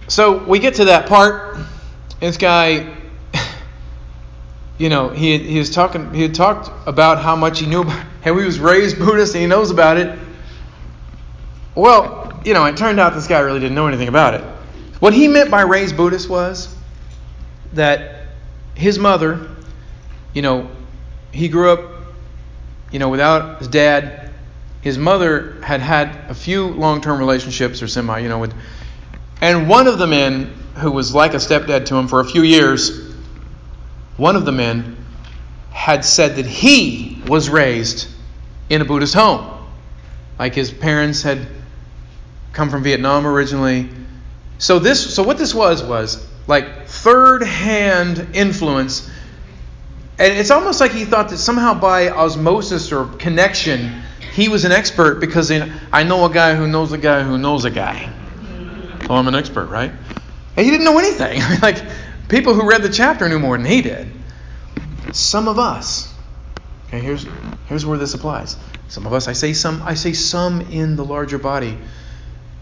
So, 0.07 0.43
we 0.45 0.59
get 0.59 0.75
to 0.75 0.85
that 0.85 1.07
part. 1.07 1.57
This 2.19 2.37
guy 2.37 2.95
you 4.79 4.87
know, 4.87 5.09
he 5.09 5.37
he 5.37 5.59
was 5.59 5.69
talking 5.69 6.11
he 6.13 6.23
had 6.23 6.33
talked 6.33 6.71
about 6.87 7.21
how 7.21 7.35
much 7.35 7.59
he 7.59 7.67
knew 7.67 7.81
about 7.81 8.05
how 8.23 8.35
he 8.35 8.45
was 8.45 8.59
raised 8.59 8.97
Buddhist 8.97 9.35
and 9.35 9.41
he 9.41 9.47
knows 9.47 9.69
about 9.69 9.97
it. 9.97 10.17
Well, 11.75 12.41
you 12.43 12.53
know, 12.53 12.65
it 12.65 12.77
turned 12.77 12.99
out 12.99 13.13
this 13.13 13.27
guy 13.27 13.39
really 13.41 13.59
didn't 13.59 13.75
know 13.75 13.87
anything 13.87 14.07
about 14.07 14.33
it. 14.33 14.41
What 14.99 15.13
he 15.13 15.27
meant 15.27 15.51
by 15.51 15.61
raised 15.61 15.95
Buddhist 15.95 16.29
was 16.29 16.73
that 17.73 18.25
his 18.73 18.97
mother, 18.97 19.49
you 20.33 20.41
know, 20.41 20.69
he 21.31 21.49
grew 21.49 21.71
up, 21.71 21.91
you 22.91 22.99
know, 22.99 23.09
without 23.09 23.59
his 23.59 23.67
dad. 23.67 24.31
His 24.81 24.97
mother 24.97 25.61
had 25.61 25.81
had 25.81 26.15
a 26.29 26.33
few 26.33 26.67
long-term 26.69 27.19
relationships 27.19 27.81
or 27.81 27.87
semi, 27.87 28.19
you 28.19 28.29
know, 28.29 28.39
with, 28.39 28.53
and 29.41 29.67
one 29.67 29.87
of 29.87 29.99
the 29.99 30.07
men 30.07 30.53
who 30.77 30.91
was 30.91 31.13
like 31.13 31.33
a 31.33 31.37
stepdad 31.37 31.85
to 31.87 31.95
him 31.95 32.07
for 32.07 32.19
a 32.19 32.25
few 32.25 32.43
years, 32.43 33.13
one 34.17 34.35
of 34.35 34.45
the 34.45 34.51
men 34.51 34.97
had 35.71 36.03
said 36.03 36.35
that 36.35 36.45
he 36.45 37.21
was 37.27 37.49
raised 37.49 38.07
in 38.69 38.81
a 38.81 38.85
Buddhist 38.85 39.13
home. 39.13 39.65
Like 40.37 40.55
his 40.55 40.71
parents 40.71 41.21
had 41.21 41.47
come 42.53 42.69
from 42.69 42.83
Vietnam 42.83 43.25
originally. 43.25 43.89
So 44.57 44.79
this 44.79 45.15
so 45.15 45.23
what 45.23 45.37
this 45.37 45.53
was 45.53 45.83
was 45.83 46.25
like 46.47 46.87
third 46.87 47.43
hand 47.43 48.29
influence. 48.33 49.09
And 50.17 50.37
it's 50.37 50.51
almost 50.51 50.81
like 50.81 50.91
he 50.91 51.05
thought 51.05 51.29
that 51.29 51.37
somehow 51.37 51.73
by 51.73 52.09
osmosis 52.09 52.91
or 52.91 53.05
connection, 53.05 54.01
he 54.33 54.49
was 54.49 54.65
an 54.65 54.71
expert 54.71 55.21
because 55.21 55.51
I 55.93 56.03
know 56.03 56.25
a 56.25 56.29
guy 56.29 56.55
who 56.55 56.67
knows 56.67 56.91
a 56.91 56.97
guy 56.97 57.23
who 57.23 57.37
knows 57.37 57.63
a 57.65 57.69
guy. 57.69 58.11
So 59.07 59.13
I'm 59.13 59.27
an 59.27 59.35
expert, 59.35 59.67
right? 59.67 59.91
He 60.63 60.69
didn't 60.71 60.85
know 60.85 60.97
anything. 60.97 61.41
like 61.61 61.83
people 62.27 62.53
who 62.53 62.67
read 62.67 62.83
the 62.83 62.89
chapter 62.89 63.27
knew 63.27 63.39
more 63.39 63.57
than 63.57 63.65
he 63.65 63.81
did. 63.81 64.07
Some 65.11 65.47
of 65.47 65.57
us, 65.57 66.13
okay, 66.87 66.99
here's 66.99 67.25
here's 67.67 67.85
where 67.85 67.97
this 67.97 68.13
applies. 68.13 68.57
Some 68.87 69.05
of 69.05 69.13
us, 69.13 69.27
I 69.27 69.33
say 69.33 69.53
some, 69.53 69.81
I 69.83 69.93
say 69.93 70.13
some 70.13 70.61
in 70.61 70.95
the 70.95 71.05
larger 71.05 71.37
body. 71.37 71.77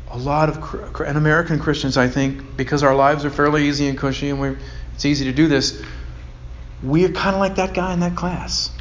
A 0.09 0.17
lot 0.17 0.49
of 0.49 1.01
and 1.01 1.17
American 1.17 1.59
Christians, 1.59 1.97
I 1.97 2.07
think, 2.07 2.55
because 2.55 2.83
our 2.83 2.95
lives 2.95 3.25
are 3.25 3.29
fairly 3.29 3.67
easy 3.67 3.87
and 3.87 3.97
cushy, 3.97 4.29
and 4.29 4.39
we 4.39 4.55
it's 4.93 5.05
easy 5.05 5.25
to 5.25 5.33
do 5.33 5.47
this. 5.47 5.81
We're 6.81 7.09
kind 7.09 7.35
of 7.35 7.39
like 7.39 7.55
that 7.55 7.73
guy 7.73 7.93
in 7.93 7.99
that 8.01 8.15
class. 8.15 8.71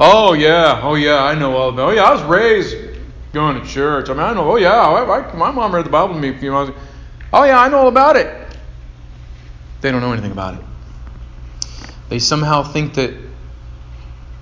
Oh 0.00 0.32
yeah, 0.32 0.80
oh 0.82 0.94
yeah, 0.94 1.22
I 1.22 1.34
know 1.34 1.56
all 1.56 1.68
about. 1.70 1.90
It. 1.90 1.92
Oh 1.92 1.94
yeah, 1.94 2.04
I 2.04 2.12
was 2.12 2.22
raised 2.22 2.76
going 3.32 3.60
to 3.60 3.66
church. 3.68 4.08
I 4.08 4.12
mean, 4.12 4.22
I 4.22 4.32
know. 4.34 4.50
Oh 4.50 4.56
yeah, 4.56 4.72
I, 4.72 5.20
I, 5.20 5.34
my 5.34 5.50
mom 5.50 5.74
read 5.74 5.84
the 5.84 5.90
Bible 5.90 6.14
to 6.14 6.20
me 6.20 6.30
a 6.30 6.38
few 6.38 6.52
months. 6.52 6.78
Oh 7.32 7.44
yeah, 7.44 7.60
I 7.60 7.68
know 7.68 7.78
all 7.78 7.88
about 7.88 8.16
it. 8.16 8.37
They 9.80 9.90
don't 9.90 10.00
know 10.00 10.12
anything 10.12 10.32
about 10.32 10.54
it. 10.54 10.60
They 12.08 12.18
somehow 12.18 12.62
think 12.62 12.94
that 12.94 13.14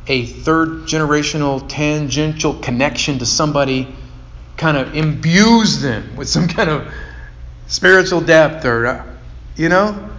a 0.07 0.25
third 0.25 0.87
generational 0.87 1.65
tangential 1.69 2.55
connection 2.55 3.19
to 3.19 3.27
somebody 3.27 3.95
kind 4.57 4.77
of 4.77 4.95
imbues 4.95 5.83
them 5.83 6.17
with 6.17 6.29
some 6.29 6.49
kind 6.49 6.71
of 6.71 6.93
spiritual 7.67 8.21
depth 8.21 8.65
or 8.65 8.87
uh, 8.87 9.07
you 9.57 9.69
know? 9.69 10.11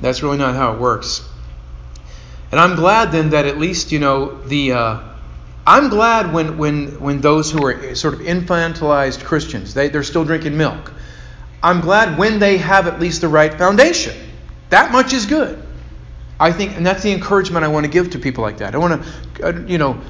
That's 0.00 0.22
really 0.22 0.38
not 0.38 0.54
how 0.54 0.72
it 0.72 0.80
works. 0.80 1.28
And 2.50 2.58
i'm 2.58 2.74
glad 2.74 3.12
then 3.12 3.30
that 3.30 3.46
at 3.46 3.58
least 3.58 3.92
you 3.92 4.00
know 4.00 4.42
the 4.42 4.72
uh, 4.72 5.00
i'm 5.66 5.88
glad 5.88 6.32
when 6.32 6.58
when 6.58 7.00
when 7.00 7.20
those 7.20 7.50
who 7.50 7.64
are 7.64 7.94
sort 7.94 8.14
of 8.14 8.20
infantilized 8.20 9.22
christians 9.22 9.72
they, 9.72 9.88
they're 9.88 10.02
still 10.02 10.24
drinking 10.24 10.56
milk 10.56 10.92
i'm 11.62 11.80
glad 11.80 12.18
when 12.18 12.38
they 12.38 12.58
have 12.58 12.86
at 12.86 13.00
least 13.00 13.20
the 13.20 13.28
right 13.28 13.54
foundation 13.54 14.16
that 14.70 14.92
much 14.92 15.12
is 15.12 15.26
good 15.26 15.62
I 16.40 16.52
think, 16.52 16.74
and 16.74 16.86
that's 16.86 17.02
the 17.02 17.12
encouragement 17.12 17.66
I 17.66 17.68
want 17.68 17.84
to 17.84 17.92
give 17.92 18.12
to 18.12 18.18
people 18.18 18.42
like 18.42 18.58
that. 18.58 18.74
I 18.74 18.78
want 18.78 19.04
to, 19.04 19.46
uh, 19.46 19.60
you 19.66 19.76
know, 19.76 20.00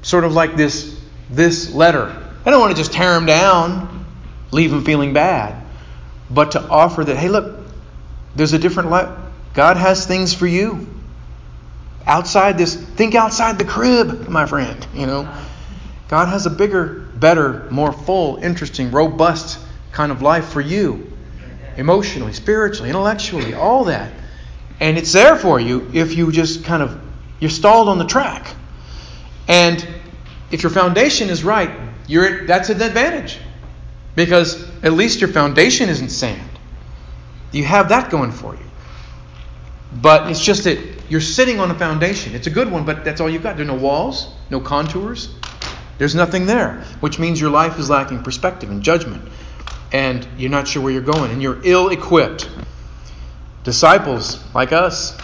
sort 0.00 0.24
of 0.24 0.32
like 0.32 0.56
this 0.56 0.98
this 1.28 1.74
letter. 1.74 2.06
I 2.46 2.50
don't 2.50 2.60
want 2.60 2.74
to 2.74 2.76
just 2.76 2.94
tear 2.94 3.12
them 3.12 3.26
down, 3.26 4.06
leave 4.50 4.70
them 4.70 4.84
feeling 4.86 5.12
bad, 5.12 5.62
but 6.30 6.52
to 6.52 6.62
offer 6.66 7.04
that, 7.04 7.16
hey, 7.16 7.28
look, 7.28 7.60
there's 8.34 8.54
a 8.54 8.58
different 8.58 8.88
life. 8.88 9.10
God 9.52 9.76
has 9.76 10.06
things 10.06 10.32
for 10.32 10.46
you 10.46 10.86
outside 12.06 12.56
this. 12.56 12.74
Think 12.74 13.14
outside 13.14 13.58
the 13.58 13.66
crib, 13.66 14.28
my 14.28 14.46
friend. 14.46 14.86
You 14.94 15.04
know, 15.04 15.30
God 16.08 16.28
has 16.28 16.46
a 16.46 16.50
bigger, 16.50 17.06
better, 17.16 17.68
more 17.70 17.92
full, 17.92 18.36
interesting, 18.36 18.92
robust 18.92 19.62
kind 19.98 20.12
of 20.12 20.22
life 20.22 20.50
for 20.50 20.60
you, 20.60 21.12
emotionally, 21.76 22.32
spiritually, 22.32 22.88
intellectually, 22.88 23.52
all 23.52 23.86
that. 23.86 24.12
And 24.78 24.96
it's 24.96 25.12
there 25.12 25.34
for 25.34 25.58
you 25.58 25.90
if 25.92 26.16
you 26.16 26.30
just 26.30 26.64
kind 26.64 26.84
of 26.84 27.00
you're 27.40 27.50
stalled 27.50 27.88
on 27.88 27.98
the 27.98 28.04
track. 28.04 28.54
And 29.48 29.84
if 30.52 30.62
your 30.62 30.70
foundation 30.70 31.30
is 31.30 31.42
right, 31.42 31.72
you're 32.06 32.46
that's 32.46 32.70
an 32.70 32.80
advantage. 32.80 33.38
Because 34.14 34.70
at 34.84 34.92
least 34.92 35.20
your 35.20 35.30
foundation 35.30 35.88
isn't 35.88 36.10
sand. 36.10 36.48
You 37.50 37.64
have 37.64 37.88
that 37.88 38.08
going 38.08 38.30
for 38.30 38.54
you. 38.54 38.70
But 40.00 40.30
it's 40.30 40.44
just 40.44 40.62
that 40.62 40.78
you're 41.08 41.20
sitting 41.20 41.58
on 41.58 41.72
a 41.72 41.74
foundation. 41.74 42.36
It's 42.36 42.46
a 42.46 42.50
good 42.50 42.70
one, 42.70 42.84
but 42.84 43.04
that's 43.04 43.20
all 43.20 43.28
you've 43.28 43.42
got. 43.42 43.56
There 43.56 43.66
are 43.66 43.74
no 43.76 43.82
walls, 43.82 44.28
no 44.48 44.60
contours. 44.60 45.34
There's 45.98 46.14
nothing 46.14 46.46
there, 46.46 46.84
which 47.00 47.18
means 47.18 47.40
your 47.40 47.50
life 47.50 47.80
is 47.80 47.90
lacking 47.90 48.22
perspective 48.22 48.70
and 48.70 48.80
judgment. 48.80 49.28
And 49.92 50.26
you're 50.36 50.50
not 50.50 50.68
sure 50.68 50.82
where 50.82 50.92
you're 50.92 51.02
going, 51.02 51.30
and 51.30 51.42
you're 51.42 51.60
ill 51.64 51.88
equipped 51.88 52.48
Disciples, 53.68 54.42
like 54.54 54.72
us, 54.72 55.14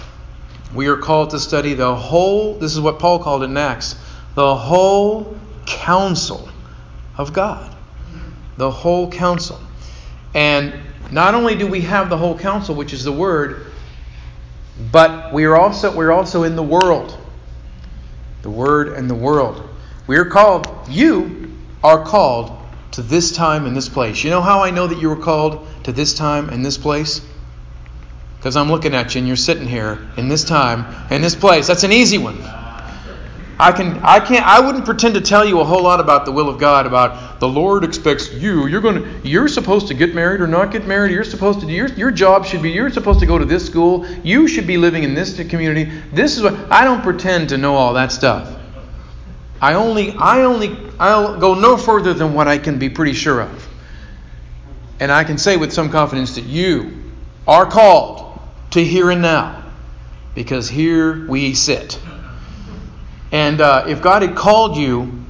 we 0.74 0.88
are 0.88 0.98
called 0.98 1.31
to 1.31 1.38
study 1.38 1.72
the 1.72 1.94
whole, 1.94 2.59
this 2.59 2.74
is 2.74 2.81
what 2.81 2.98
Paul 2.98 3.18
called 3.18 3.42
it 3.42 3.48
next, 3.48 3.96
the 4.35 4.55
whole 4.55 5.35
counsel 5.64 6.48
of 7.16 7.33
God. 7.33 7.74
The 8.59 8.70
whole 8.70 9.11
counsel. 9.11 9.59
And 10.35 10.74
not 11.11 11.35
only 11.35 11.57
do 11.57 11.66
we 11.66 11.81
have 11.81 12.11
the 12.11 12.18
whole 12.18 12.37
counsel, 12.37 12.74
which 12.74 12.92
is 12.92 13.03
the 13.03 13.12
word, 13.12 13.68
but 14.92 15.33
we 15.33 15.46
are 15.46 15.57
also 15.57 15.96
we're 15.96 16.12
also 16.12 16.42
in 16.42 16.55
the 16.55 16.62
world. 16.62 17.16
The 18.42 18.50
word 18.50 18.88
and 18.88 19.09
the 19.09 19.14
world. 19.14 19.66
We 20.07 20.18
are 20.18 20.27
called, 20.27 20.68
you 20.87 21.57
are 21.83 22.05
called 22.05 22.50
to 22.95 23.03
this 23.03 23.33
time 23.33 23.67
and 23.67 23.77
this 23.77 23.89
place. 23.89 24.25
You 24.25 24.31
know 24.31 24.43
how 24.43 24.63
I 24.63 24.71
know 24.71 24.87
that 24.87 25.01
you 25.01 25.09
were 25.09 25.23
called 25.23 25.67
to 25.85 25.93
this 25.93 26.15
time 26.15 26.49
and 26.49 26.65
this 26.65 26.79
place? 26.79 27.21
because 28.45 28.59
I'm 28.59 28.71
looking 28.71 28.95
at 28.95 29.15
you 29.15 29.21
and 29.21 29.27
you're 29.27 29.39
sitting 29.39 29.67
here 29.67 30.07
in 30.19 30.29
this 30.29 30.45
time, 30.45 30.85
in 31.11 31.23
this 31.23 31.35
place. 31.35 31.67
That's 31.67 31.83
an 31.83 31.93
easy 31.93 32.19
one. 32.19 32.39
I 33.59 33.73
can 33.73 34.01
I 34.03 34.21
can't 34.21 34.47
I 34.47 34.61
wouldn't 34.61 34.85
pretend 34.85 35.15
to 35.15 35.23
tell 35.23 35.47
you 35.49 35.61
a 35.61 35.65
whole 35.65 35.83
lot 35.83 35.99
about 35.99 36.27
the 36.27 36.33
will 36.33 36.51
of 36.51 36.59
God 36.59 36.85
about 36.85 37.41
the 37.41 37.49
Lord 37.49 37.85
expects 37.85 38.31
you 38.35 38.67
you're 38.67 38.83
going 38.83 39.03
to 39.03 39.27
you're 39.27 39.49
supposed 39.49 39.89
to 39.89 39.95
get 39.95 40.15
married 40.15 40.43
or 40.43 40.47
not 40.47 40.73
get 40.73 40.87
married 40.87 41.13
you're 41.13 41.25
supposed 41.25 41.61
to 41.61 41.67
your 41.67 41.87
your 41.95 42.11
job 42.11 42.45
should 42.45 42.61
be 42.61 42.71
you're 42.71 42.91
supposed 42.91 43.21
to 43.21 43.27
go 43.27 43.39
to 43.39 43.47
this 43.47 43.65
school 43.65 44.07
you 44.23 44.47
should 44.47 44.67
be 44.67 44.77
living 44.77 45.05
in 45.05 45.15
this 45.15 45.37
community 45.49 45.91
this 46.13 46.37
is 46.37 46.43
what 46.43 46.53
I 46.71 46.85
don't 46.85 47.01
pretend 47.01 47.49
to 47.49 47.57
know 47.57 47.77
all 47.77 47.95
that 47.95 48.13
stuff 48.13 48.55
I 49.64 49.74
only 49.74 50.12
I 50.12 50.42
only 50.42 50.77
I'll 50.98 51.38
go 51.38 51.55
no 51.55 51.77
further 51.77 52.14
than 52.14 52.35
what 52.35 52.48
I 52.48 52.59
can 52.59 52.79
be 52.79 52.88
pretty 52.88 53.14
sure 53.14 53.40
of 53.40 53.68
and 55.00 55.11
I 55.11 55.24
can 55.24 55.38
say 55.38 55.57
with 55.57 55.72
some 55.72 55.90
confidence 55.90 56.37
that 56.37 56.44
you 56.44 56.96
are 57.46 57.66
called 57.66 58.40
to 58.70 58.85
here 58.85 59.11
and 59.11 59.22
now, 59.22 59.62
because 60.35 60.68
here 60.68 61.27
we 61.27 61.55
sit. 61.55 62.00
And 63.33 63.61
uh, 63.61 63.85
if 63.88 64.03
God 64.03 64.22
had 64.22 64.37
called 64.37 64.77
you 64.77 65.24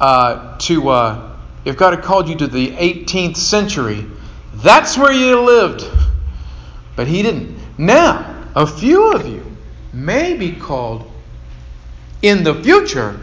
uh, 0.00 0.58
to, 0.58 0.88
uh, 0.90 1.36
if 1.64 1.76
God 1.76 1.94
had 1.94 2.04
called 2.04 2.28
you 2.28 2.36
to 2.36 2.46
the 2.46 2.70
18th 2.70 3.36
century, 3.36 4.06
that's 4.54 4.98
where 4.98 5.12
you 5.12 5.40
lived. 5.40 5.84
But 6.94 7.06
He 7.06 7.22
didn't. 7.22 7.58
Now, 7.78 8.44
a 8.54 8.66
few 8.66 9.12
of 9.12 9.26
you 9.26 9.44
may 9.92 10.36
be 10.36 10.52
called 10.52 11.10
in 12.22 12.44
the 12.44 12.54
future 12.62 13.18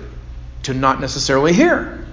to 0.64 0.74
not 0.74 1.00
necessarily 1.00 1.54
here. 1.54 2.06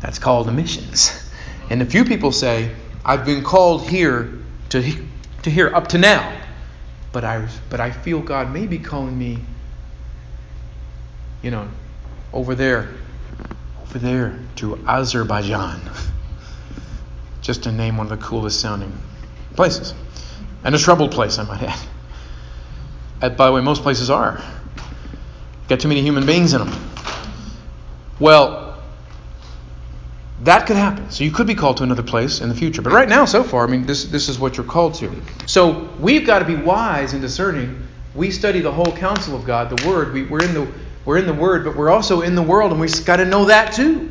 That's 0.00 0.18
called 0.18 0.52
missions. 0.52 1.30
And 1.70 1.82
a 1.82 1.86
few 1.86 2.04
people 2.04 2.32
say, 2.32 2.74
I've 3.04 3.24
been 3.24 3.42
called 3.42 3.88
here 3.88 4.38
to, 4.70 4.82
to 5.42 5.50
here 5.50 5.74
up 5.74 5.88
to 5.88 5.98
now 5.98 6.38
but 7.12 7.24
I, 7.24 7.48
but 7.70 7.80
I 7.80 7.90
feel 7.90 8.20
God 8.20 8.52
may 8.52 8.66
be 8.66 8.78
calling 8.78 9.18
me, 9.18 9.38
you 11.42 11.50
know, 11.50 11.68
over 12.32 12.54
there, 12.54 12.88
over 13.82 13.98
there 13.98 14.38
to 14.56 14.76
Azerbaijan. 14.86 15.80
Just 17.42 17.62
to 17.62 17.72
name 17.72 17.96
one 17.96 18.10
of 18.10 18.18
the 18.18 18.24
coolest 18.24 18.60
sounding 18.60 18.92
places. 19.56 19.94
And 20.64 20.74
a 20.74 20.78
troubled 20.78 21.12
place, 21.12 21.38
I 21.38 21.44
might 21.44 21.62
add. 23.20 23.36
By 23.36 23.46
the 23.46 23.52
way, 23.52 23.62
most 23.62 23.82
places 23.82 24.10
are. 24.10 24.42
Got 25.68 25.80
too 25.80 25.88
many 25.88 26.02
human 26.02 26.26
beings 26.26 26.52
in 26.52 26.60
them. 26.60 26.72
Well, 28.20 28.68
that 30.42 30.66
could 30.66 30.76
happen. 30.76 31.10
So 31.10 31.24
you 31.24 31.30
could 31.30 31.46
be 31.46 31.54
called 31.54 31.78
to 31.78 31.82
another 31.82 32.02
place 32.02 32.40
in 32.40 32.48
the 32.48 32.54
future. 32.54 32.80
But 32.82 32.92
right 32.92 33.08
now, 33.08 33.24
so 33.24 33.42
far, 33.42 33.66
I 33.66 33.70
mean, 33.70 33.86
this, 33.86 34.04
this 34.04 34.28
is 34.28 34.38
what 34.38 34.56
you're 34.56 34.66
called 34.66 34.94
to. 34.94 35.10
So 35.46 35.88
we've 35.98 36.26
got 36.26 36.38
to 36.38 36.44
be 36.44 36.54
wise 36.54 37.12
and 37.12 37.20
discerning. 37.20 37.82
We 38.14 38.30
study 38.30 38.60
the 38.60 38.72
whole 38.72 38.96
counsel 38.96 39.36
of 39.36 39.44
God, 39.44 39.76
the 39.76 39.88
Word. 39.88 40.12
We, 40.12 40.24
we're, 40.24 40.44
in 40.44 40.54
the, 40.54 40.68
we're 41.04 41.18
in 41.18 41.26
the 41.26 41.34
Word, 41.34 41.64
but 41.64 41.76
we're 41.76 41.90
also 41.90 42.20
in 42.20 42.34
the 42.34 42.42
world, 42.42 42.70
and 42.70 42.80
we've 42.80 43.04
got 43.04 43.16
to 43.16 43.24
know 43.24 43.46
that 43.46 43.72
too. 43.72 44.10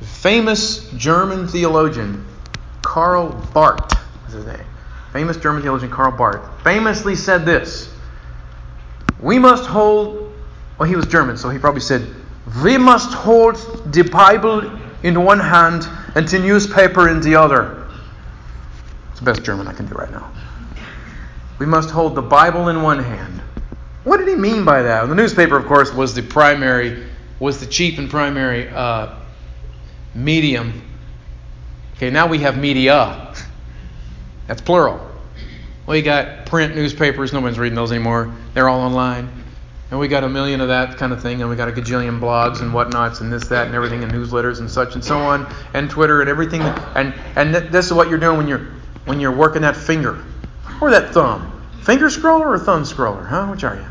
famous 0.00 0.90
German 0.92 1.46
theologian 1.46 2.24
Karl 2.82 3.30
Barth, 3.52 3.92
is 4.28 4.34
his 4.34 4.46
name. 4.46 4.64
Famous 5.12 5.36
German 5.36 5.62
theologian 5.62 5.90
Karl 5.90 6.12
Barth 6.12 6.62
famously 6.62 7.16
said 7.16 7.44
this 7.44 7.88
We 9.20 9.38
must 9.38 9.66
hold, 9.66 10.32
well, 10.78 10.88
he 10.88 10.96
was 10.96 11.06
German, 11.06 11.36
so 11.36 11.50
he 11.50 11.58
probably 11.58 11.80
said, 11.80 12.06
We 12.62 12.78
must 12.78 13.12
hold 13.12 13.56
the 13.92 14.04
Bible 14.04 14.78
in 15.02 15.24
one 15.24 15.40
hand 15.40 15.88
and 16.14 16.28
the 16.28 16.38
newspaper 16.38 17.08
in 17.08 17.20
the 17.20 17.34
other. 17.34 17.88
It's 19.10 19.18
the 19.18 19.24
best 19.24 19.42
German 19.42 19.66
I 19.66 19.72
can 19.72 19.86
do 19.86 19.94
right 19.94 20.10
now. 20.10 20.30
We 21.58 21.66
must 21.66 21.90
hold 21.90 22.14
the 22.14 22.22
Bible 22.22 22.68
in 22.68 22.82
one 22.82 23.02
hand. 23.02 23.40
What 24.04 24.18
did 24.18 24.28
he 24.28 24.36
mean 24.36 24.64
by 24.64 24.82
that? 24.82 25.08
The 25.08 25.14
newspaper, 25.14 25.56
of 25.56 25.66
course, 25.66 25.92
was 25.92 26.14
the 26.14 26.22
primary, 26.22 27.06
was 27.40 27.58
the 27.58 27.66
chief 27.66 27.98
and 27.98 28.08
primary 28.08 28.68
uh, 28.68 29.14
medium. 30.14 30.82
Okay, 31.96 32.10
now 32.10 32.26
we 32.26 32.38
have 32.40 32.58
media. 32.58 33.34
That's 34.46 34.60
plural. 34.60 35.00
Well, 35.86 35.96
you 35.96 36.02
got 36.02 36.46
print 36.46 36.74
newspapers. 36.74 37.32
No 37.32 37.40
one's 37.40 37.58
reading 37.58 37.76
those 37.76 37.92
anymore. 37.92 38.34
They're 38.52 38.68
all 38.68 38.80
online. 38.80 39.43
And 39.90 40.00
we 40.00 40.08
got 40.08 40.24
a 40.24 40.28
million 40.28 40.60
of 40.60 40.68
that 40.68 40.96
kind 40.96 41.12
of 41.12 41.22
thing, 41.22 41.40
and 41.40 41.50
we 41.50 41.56
got 41.56 41.68
a 41.68 41.72
gajillion 41.72 42.18
blogs 42.18 42.62
and 42.62 42.72
whatnots, 42.72 43.20
and 43.20 43.32
this, 43.32 43.46
that, 43.48 43.66
and 43.66 43.74
everything, 43.74 44.02
and 44.02 44.12
newsletters 44.12 44.58
and 44.58 44.70
such 44.70 44.94
and 44.94 45.04
so 45.04 45.18
on, 45.18 45.52
and 45.74 45.90
Twitter 45.90 46.20
and 46.20 46.30
everything. 46.30 46.62
And 46.62 47.14
and 47.36 47.54
this 47.54 47.86
is 47.86 47.92
what 47.92 48.08
you're 48.08 48.18
doing 48.18 48.38
when 48.38 48.48
you're 48.48 48.66
when 49.04 49.20
you're 49.20 49.36
working 49.36 49.62
that 49.62 49.76
finger 49.76 50.24
or 50.80 50.90
that 50.90 51.12
thumb. 51.12 51.50
Finger 51.82 52.06
scroller 52.06 52.46
or 52.46 52.58
thumb 52.58 52.82
scroller, 52.82 53.26
huh? 53.26 53.48
Which 53.48 53.62
are 53.62 53.76
you? 53.76 53.86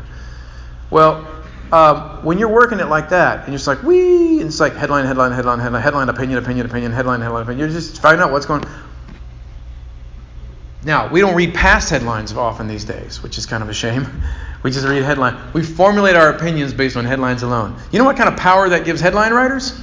Well, 0.90 1.26
um, 1.72 2.24
when 2.24 2.38
you're 2.38 2.52
working 2.52 2.80
it 2.80 2.86
like 2.86 3.08
that, 3.10 3.40
and 3.40 3.48
you're 3.48 3.58
just 3.58 3.66
like, 3.66 3.82
wee, 3.82 4.40
and 4.40 4.48
it's 4.48 4.60
like 4.60 4.74
headline, 4.74 5.06
headline, 5.06 5.32
headline, 5.32 5.58
headline, 5.58 5.82
headline, 5.82 6.08
opinion, 6.08 6.38
opinion, 6.38 6.66
opinion, 6.66 6.92
headline, 6.92 7.20
headline, 7.20 7.42
opinion. 7.42 7.68
You're 7.68 7.80
just 7.80 8.00
finding 8.00 8.22
out 8.22 8.32
what's 8.32 8.46
going. 8.46 8.64
Now, 10.84 11.10
we 11.10 11.20
don't 11.20 11.34
read 11.34 11.54
past 11.54 11.90
headlines 11.90 12.32
often 12.32 12.68
these 12.68 12.84
days, 12.84 13.22
which 13.22 13.38
is 13.38 13.46
kind 13.46 13.62
of 13.62 13.68
a 13.68 13.74
shame. 13.74 14.06
We 14.64 14.70
just 14.70 14.86
read 14.86 15.02
headline. 15.02 15.36
We 15.52 15.62
formulate 15.62 16.16
our 16.16 16.30
opinions 16.30 16.72
based 16.72 16.96
on 16.96 17.04
headlines 17.04 17.42
alone. 17.42 17.76
You 17.92 17.98
know 17.98 18.06
what 18.06 18.16
kind 18.16 18.30
of 18.30 18.36
power 18.36 18.70
that 18.70 18.86
gives 18.86 18.98
headline 18.98 19.34
writers? 19.34 19.78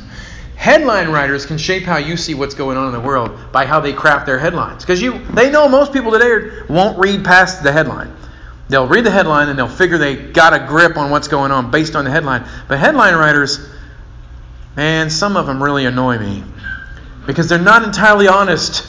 Headline 0.56 1.10
writers 1.10 1.46
can 1.46 1.60
shape 1.60 1.84
how 1.84 1.98
you 1.98 2.18
see 2.18 2.34
what's 2.34 2.56
going 2.56 2.78
on 2.78 2.88
in 2.88 2.94
the 2.94 3.00
world 3.00 3.32
by 3.52 3.66
how 3.66 3.80
they 3.80 3.94
craft 3.94 4.26
their 4.26 4.40
headlines. 4.40 4.84
Because 4.84 5.00
you, 5.00 5.20
they 5.36 5.52
know 5.52 5.70
most 5.70 5.94
people 5.94 6.12
today 6.12 6.64
won't 6.68 6.98
read 6.98 7.24
past 7.24 7.62
the 7.62 7.72
headline. 7.72 8.12
They'll 8.70 8.88
read 8.88 9.04
the 9.04 9.12
headline 9.12 9.50
and 9.50 9.60
they'll 9.60 9.68
figure 9.68 10.00
they 10.00 10.16
got 10.16 10.54
a 10.54 10.66
grip 10.68 10.98
on 10.98 11.12
what's 11.12 11.28
going 11.28 11.52
on 11.52 11.70
based 11.70 11.96
on 11.96 12.04
the 12.04 12.10
headline. 12.10 12.48
But 12.68 12.80
headline 12.80 13.14
writers, 13.14 13.60
man, 14.76 15.12
some 15.12 15.38
of 15.38 15.46
them 15.46 15.62
really 15.62 15.86
annoy 15.86 16.18
me 16.18 16.44
because 17.28 17.48
they're 17.48 17.60
not 17.60 17.84
entirely 17.84 18.28
honest. 18.28 18.88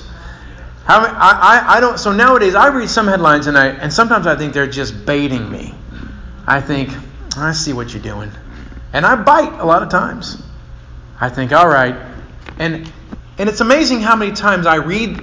I, 0.88 1.04
I, 1.04 1.76
I 1.76 1.80
don't. 1.80 1.98
So 1.98 2.12
nowadays, 2.12 2.54
I 2.54 2.68
read 2.68 2.88
some 2.88 3.06
headlines 3.06 3.46
and 3.46 3.58
I 3.58 3.68
and 3.68 3.92
sometimes 3.92 4.26
I 4.26 4.36
think 4.36 4.52
they're 4.52 4.66
just 4.66 5.04
baiting 5.04 5.50
me. 5.50 5.74
I 6.46 6.60
think 6.60 6.90
I 7.36 7.52
see 7.52 7.72
what 7.72 7.92
you're 7.92 8.02
doing, 8.02 8.30
and 8.92 9.06
I 9.06 9.16
bite 9.16 9.60
a 9.60 9.64
lot 9.64 9.82
of 9.82 9.88
times. 9.88 10.42
I 11.20 11.28
think, 11.28 11.52
all 11.52 11.68
right, 11.68 11.94
and 12.58 12.90
and 13.38 13.48
it's 13.48 13.60
amazing 13.60 14.00
how 14.00 14.16
many 14.16 14.32
times 14.32 14.66
I 14.66 14.76
read 14.76 15.20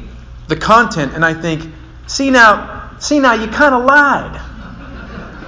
the 0.47 0.55
content 0.55 1.13
and 1.13 1.23
I 1.23 1.33
think, 1.33 1.71
see 2.07 2.31
now, 2.31 2.91
see 2.99 3.19
now, 3.19 3.33
you 3.33 3.47
kind 3.47 3.75
of 3.75 3.85
lied. 3.85 4.41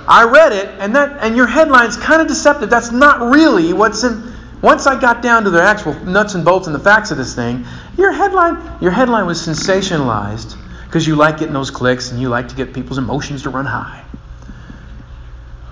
I 0.07 0.29
read 0.31 0.51
it, 0.51 0.67
and 0.79 0.95
that 0.95 1.23
and 1.23 1.35
your 1.35 1.47
headline's 1.47 1.97
kind 1.97 2.21
of 2.21 2.27
deceptive. 2.27 2.69
That's 2.69 2.91
not 2.91 3.31
really 3.31 3.73
what's 3.73 4.03
in. 4.03 4.31
Once 4.61 4.85
I 4.85 4.99
got 4.99 5.23
down 5.23 5.43
to 5.45 5.49
the 5.49 5.61
actual 5.61 5.93
nuts 6.05 6.35
and 6.35 6.45
bolts 6.45 6.67
and 6.67 6.75
the 6.75 6.79
facts 6.79 7.09
of 7.11 7.17
this 7.17 7.33
thing, 7.33 7.65
your 7.97 8.11
headline 8.11 8.79
your 8.81 8.91
headline 8.91 9.25
was 9.25 9.39
sensationalized 9.45 10.55
because 10.85 11.07
you 11.07 11.15
like 11.15 11.37
getting 11.37 11.53
those 11.53 11.71
clicks 11.71 12.11
and 12.11 12.21
you 12.21 12.29
like 12.29 12.49
to 12.49 12.55
get 12.55 12.73
people's 12.73 12.97
emotions 12.97 13.43
to 13.43 13.49
run 13.49 13.65
high. 13.65 14.03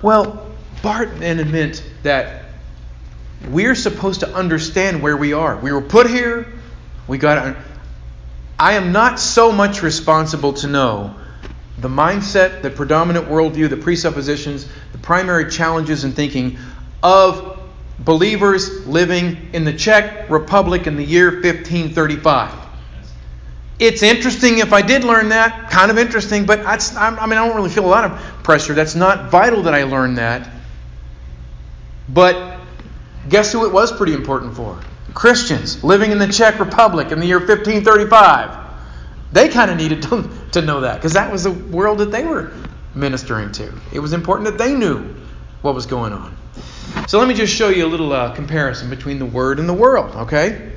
Well, 0.01 0.47
then 0.81 1.39
admit 1.39 1.83
that 2.03 2.45
we're 3.49 3.75
supposed 3.75 4.21
to 4.21 4.33
understand 4.33 5.01
where 5.01 5.17
we 5.17 5.33
are. 5.33 5.57
We 5.57 5.71
were 5.71 5.81
put 5.81 6.09
here. 6.09 6.47
We 7.07 7.17
got. 7.17 7.55
I 8.57 8.73
am 8.73 8.91
not 8.91 9.19
so 9.19 9.51
much 9.51 9.81
responsible 9.81 10.53
to 10.53 10.67
know 10.67 11.15
the 11.79 11.87
mindset, 11.87 12.61
the 12.61 12.69
predominant 12.69 13.27
worldview, 13.27 13.69
the 13.69 13.77
presuppositions, 13.77 14.67
the 14.91 14.97
primary 14.97 15.49
challenges 15.49 16.03
in 16.03 16.11
thinking 16.11 16.57
of 17.01 17.59
believers 17.99 18.85
living 18.85 19.49
in 19.53 19.63
the 19.63 19.73
Czech 19.73 20.29
Republic 20.29 20.87
in 20.87 20.95
the 20.95 21.03
year 21.03 21.31
1535. 21.31 22.53
It's 23.79 24.03
interesting 24.03 24.59
if 24.59 24.73
I 24.73 24.81
did 24.81 25.05
learn 25.05 25.29
that, 25.29 25.69
kind 25.69 25.89
of 25.89 25.97
interesting, 25.97 26.45
but 26.45 26.59
I 26.65 26.75
mean, 27.25 27.37
I 27.37 27.47
don't 27.47 27.55
really 27.55 27.69
feel 27.69 27.85
a 27.85 27.87
lot 27.87 28.03
of 28.03 28.38
pressure. 28.49 28.73
That's 28.73 28.95
not 28.95 29.29
vital 29.29 29.61
that 29.61 29.75
I 29.75 29.83
learn 29.83 30.15
that. 30.15 30.49
But 32.11 32.57
guess 33.29 33.53
who 33.53 33.63
it 33.67 33.71
was 33.71 33.91
pretty 33.91 34.15
important 34.15 34.55
for? 34.55 34.81
Christians 35.13 35.83
living 35.83 36.11
in 36.11 36.17
the 36.17 36.25
Czech 36.25 36.59
Republic 36.59 37.11
in 37.11 37.19
the 37.19 37.27
year 37.27 37.37
1535. 37.37 38.57
They 39.31 39.49
kind 39.49 39.69
of 39.69 39.77
needed 39.77 40.01
to, 40.01 40.27
to 40.53 40.63
know 40.63 40.81
that 40.81 40.95
because 40.95 41.13
that 41.13 41.31
was 41.31 41.43
the 41.43 41.51
world 41.51 41.99
that 41.99 42.09
they 42.09 42.25
were 42.25 42.51
ministering 42.95 43.51
to. 43.51 43.71
It 43.93 43.99
was 43.99 44.13
important 44.13 44.49
that 44.49 44.57
they 44.57 44.73
knew 44.73 45.13
what 45.61 45.75
was 45.75 45.85
going 45.85 46.13
on. 46.13 46.35
So 47.07 47.19
let 47.19 47.27
me 47.27 47.35
just 47.35 47.53
show 47.53 47.69
you 47.69 47.85
a 47.85 47.91
little 47.93 48.11
uh, 48.11 48.33
comparison 48.33 48.89
between 48.89 49.19
the 49.19 49.27
Word 49.27 49.59
and 49.59 49.69
the 49.69 49.75
world, 49.75 50.15
okay? 50.15 50.71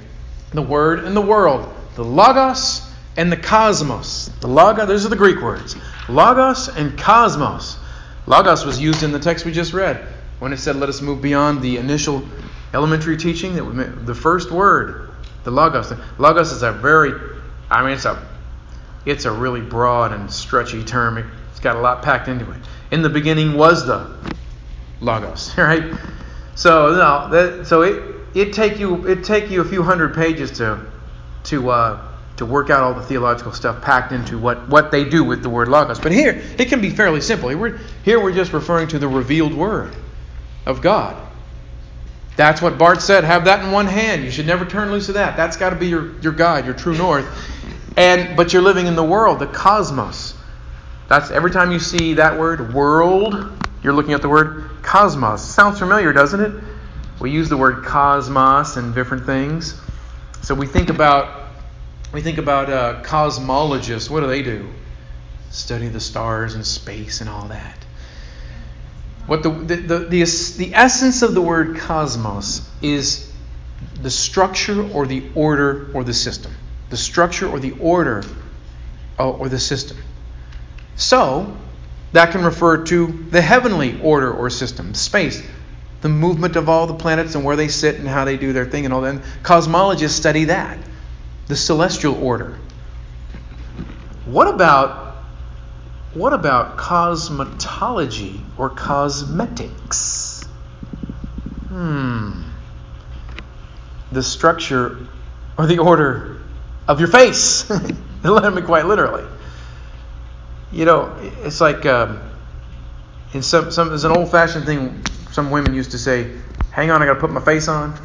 The 0.50 0.60
Word 0.60 1.04
and 1.04 1.16
the 1.16 1.22
world. 1.22 1.72
The 1.94 2.04
Logos 2.04 2.86
and 3.16 3.32
the 3.32 3.38
Cosmos. 3.38 4.28
The 4.42 4.48
Logos, 4.48 4.88
those 4.88 5.06
are 5.06 5.08
the 5.08 5.16
Greek 5.16 5.40
words. 5.40 5.74
Logos 6.08 6.68
and 6.68 6.98
Cosmos. 6.98 7.78
Logos 8.26 8.64
was 8.64 8.80
used 8.80 9.02
in 9.02 9.12
the 9.12 9.18
text 9.18 9.44
we 9.44 9.52
just 9.52 9.72
read 9.72 10.06
when 10.38 10.52
it 10.52 10.58
said, 10.58 10.76
let 10.76 10.88
us 10.88 11.00
move 11.00 11.22
beyond 11.22 11.62
the 11.62 11.76
initial 11.76 12.24
elementary 12.74 13.16
teaching. 13.16 13.54
That 13.54 14.06
the 14.06 14.14
first 14.14 14.50
word, 14.50 15.10
the 15.44 15.50
Logos. 15.50 15.92
Logos 16.18 16.52
is 16.52 16.62
a 16.62 16.72
very, 16.72 17.12
I 17.70 17.82
mean, 17.82 17.92
it's 17.92 18.04
a 18.04 18.26
it's 19.04 19.24
a 19.24 19.32
really 19.32 19.60
broad 19.60 20.12
and 20.12 20.30
stretchy 20.30 20.84
term. 20.84 21.18
It's 21.50 21.60
got 21.60 21.76
a 21.76 21.80
lot 21.80 22.02
packed 22.02 22.28
into 22.28 22.50
it. 22.50 22.58
In 22.90 23.02
the 23.02 23.08
beginning 23.08 23.54
was 23.54 23.86
the 23.86 24.16
logos, 25.00 25.52
right? 25.58 25.92
So 26.54 26.94
no, 26.94 27.28
that, 27.30 27.66
so 27.66 27.82
it 27.82 28.02
it 28.34 28.52
take 28.52 28.78
you 28.78 29.06
it 29.08 29.24
take 29.24 29.50
you 29.50 29.60
a 29.60 29.64
few 29.64 29.82
hundred 29.82 30.14
pages 30.14 30.50
to 30.58 30.86
to 31.44 31.70
uh, 31.70 32.11
to 32.42 32.46
work 32.46 32.70
out 32.70 32.80
all 32.80 32.92
the 32.92 33.02
theological 33.02 33.52
stuff 33.52 33.80
packed 33.82 34.10
into 34.10 34.36
what 34.36 34.68
what 34.68 34.90
they 34.90 35.04
do 35.04 35.22
with 35.22 35.44
the 35.44 35.48
word 35.48 35.68
logos. 35.68 36.00
But 36.00 36.10
here 36.10 36.42
it 36.58 36.68
can 36.68 36.80
be 36.80 36.90
fairly 36.90 37.20
simple. 37.20 37.48
Here 37.50 37.58
we're, 37.58 37.78
here 38.04 38.20
we're 38.20 38.32
just 38.32 38.52
referring 38.52 38.88
to 38.88 38.98
the 38.98 39.06
revealed 39.06 39.54
word 39.54 39.94
of 40.66 40.82
God. 40.82 41.16
That's 42.34 42.60
what 42.60 42.78
Barth 42.78 43.00
said. 43.00 43.22
Have 43.22 43.44
that 43.44 43.64
in 43.64 43.70
one 43.70 43.86
hand. 43.86 44.24
You 44.24 44.32
should 44.32 44.48
never 44.48 44.64
turn 44.64 44.90
loose 44.90 45.08
of 45.08 45.14
that. 45.14 45.36
That's 45.36 45.56
got 45.56 45.70
to 45.70 45.76
be 45.76 45.86
your, 45.86 46.18
your 46.20 46.32
guide, 46.32 46.64
your 46.64 46.74
true 46.74 46.96
north. 46.98 47.26
And 47.96 48.36
but 48.36 48.52
you're 48.52 48.62
living 48.62 48.88
in 48.88 48.96
the 48.96 49.04
world, 49.04 49.38
the 49.38 49.46
cosmos. 49.46 50.34
That's 51.08 51.30
every 51.30 51.52
time 51.52 51.70
you 51.70 51.78
see 51.78 52.14
that 52.14 52.40
word 52.40 52.74
world, 52.74 53.52
you're 53.84 53.92
looking 53.92 54.14
at 54.14 54.22
the 54.22 54.28
word 54.28 54.68
cosmos. 54.82 55.44
Sounds 55.44 55.78
familiar, 55.78 56.12
doesn't 56.12 56.40
it? 56.40 56.64
We 57.20 57.30
use 57.30 57.48
the 57.48 57.56
word 57.56 57.84
cosmos 57.84 58.76
and 58.76 58.92
different 58.92 59.26
things. 59.26 59.80
So 60.42 60.56
we 60.56 60.66
think 60.66 60.88
about 60.88 61.41
we 62.12 62.20
think 62.20 62.38
about 62.38 62.70
uh, 62.70 63.02
cosmologists. 63.02 64.10
What 64.10 64.20
do 64.20 64.26
they 64.26 64.42
do? 64.42 64.68
Study 65.50 65.88
the 65.88 66.00
stars 66.00 66.54
and 66.54 66.66
space 66.66 67.20
and 67.20 67.28
all 67.28 67.48
that. 67.48 67.78
What 69.26 69.42
the 69.42 69.50
the, 69.50 69.76
the, 69.76 69.98
the, 69.98 70.54
the 70.58 70.74
essence 70.74 71.22
of 71.22 71.34
the 71.34 71.42
word 71.42 71.78
cosmos 71.78 72.68
is 72.80 73.30
the 74.00 74.10
structure 74.10 74.90
or 74.92 75.06
the 75.06 75.24
order 75.34 75.90
or 75.94 76.04
the 76.04 76.14
system 76.14 76.52
the 76.92 76.96
structure 76.98 77.48
or 77.48 77.58
the 77.58 77.72
order 77.80 78.22
uh, 79.18 79.30
or 79.30 79.48
the 79.48 79.58
system. 79.58 79.96
So, 80.94 81.56
that 82.12 82.32
can 82.32 82.44
refer 82.44 82.84
to 82.84 83.06
the 83.30 83.40
heavenly 83.40 83.98
order 84.02 84.30
or 84.30 84.50
system, 84.50 84.92
space, 84.92 85.42
the 86.02 86.10
movement 86.10 86.54
of 86.56 86.68
all 86.68 86.86
the 86.86 86.94
planets 86.94 87.34
and 87.34 87.46
where 87.46 87.56
they 87.56 87.68
sit 87.68 87.96
and 87.96 88.06
how 88.06 88.26
they 88.26 88.36
do 88.36 88.52
their 88.52 88.66
thing 88.66 88.84
and 88.84 88.92
all 88.92 89.00
that. 89.00 89.14
And 89.14 89.22
cosmologists 89.42 90.10
study 90.10 90.44
that, 90.44 90.78
the 91.48 91.56
celestial 91.56 92.22
order. 92.22 92.58
What 94.24 94.48
about 94.48 95.12
what 96.14 96.34
about 96.34 96.76
cosmetology 96.76 98.40
or 98.58 98.68
cosmetics? 98.68 100.44
Hmm. 101.68 102.42
The 104.12 104.22
structure 104.22 104.98
or 105.56 105.66
the 105.66 105.78
order 105.78 106.42
of 106.86 107.00
your 107.00 107.08
face. 107.08 107.70
Let 108.22 108.54
me 108.54 108.62
quite 108.62 108.86
literally. 108.86 109.24
You 110.70 110.84
know, 110.84 111.16
it's 111.42 111.60
like 111.60 111.86
um, 111.86 112.20
in 113.32 113.42
some, 113.42 113.70
some 113.70 113.88
there's 113.88 114.04
an 114.04 114.12
old-fashioned 114.12 114.66
thing. 114.66 115.04
Some 115.30 115.50
women 115.50 115.74
used 115.74 115.92
to 115.92 115.98
say, 115.98 116.30
"Hang 116.70 116.90
on, 116.90 117.02
I 117.02 117.06
got 117.06 117.14
to 117.14 117.20
put 117.20 117.30
my 117.30 117.40
face 117.40 117.68
on." 117.68 117.98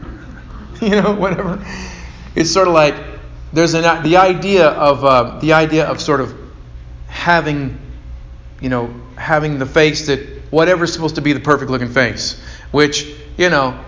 you 0.80 0.90
know, 0.90 1.14
whatever. 1.14 1.64
It's 2.34 2.50
sort 2.50 2.68
of 2.68 2.74
like 2.74 2.94
there's 3.52 3.74
an 3.74 4.02
the 4.02 4.16
idea 4.16 4.68
of 4.68 5.04
uh, 5.04 5.38
the 5.40 5.52
idea 5.52 5.86
of 5.86 6.00
sort 6.00 6.20
of 6.20 6.34
having, 7.06 7.78
you 8.60 8.68
know, 8.68 8.94
having 9.16 9.58
the 9.58 9.66
face 9.66 10.06
that 10.08 10.20
whatever's 10.50 10.92
supposed 10.92 11.16
to 11.16 11.20
be 11.20 11.32
the 11.32 11.40
perfect 11.40 11.70
looking 11.70 11.90
face, 11.90 12.40
which 12.70 13.06
you 13.36 13.50
know 13.50 13.82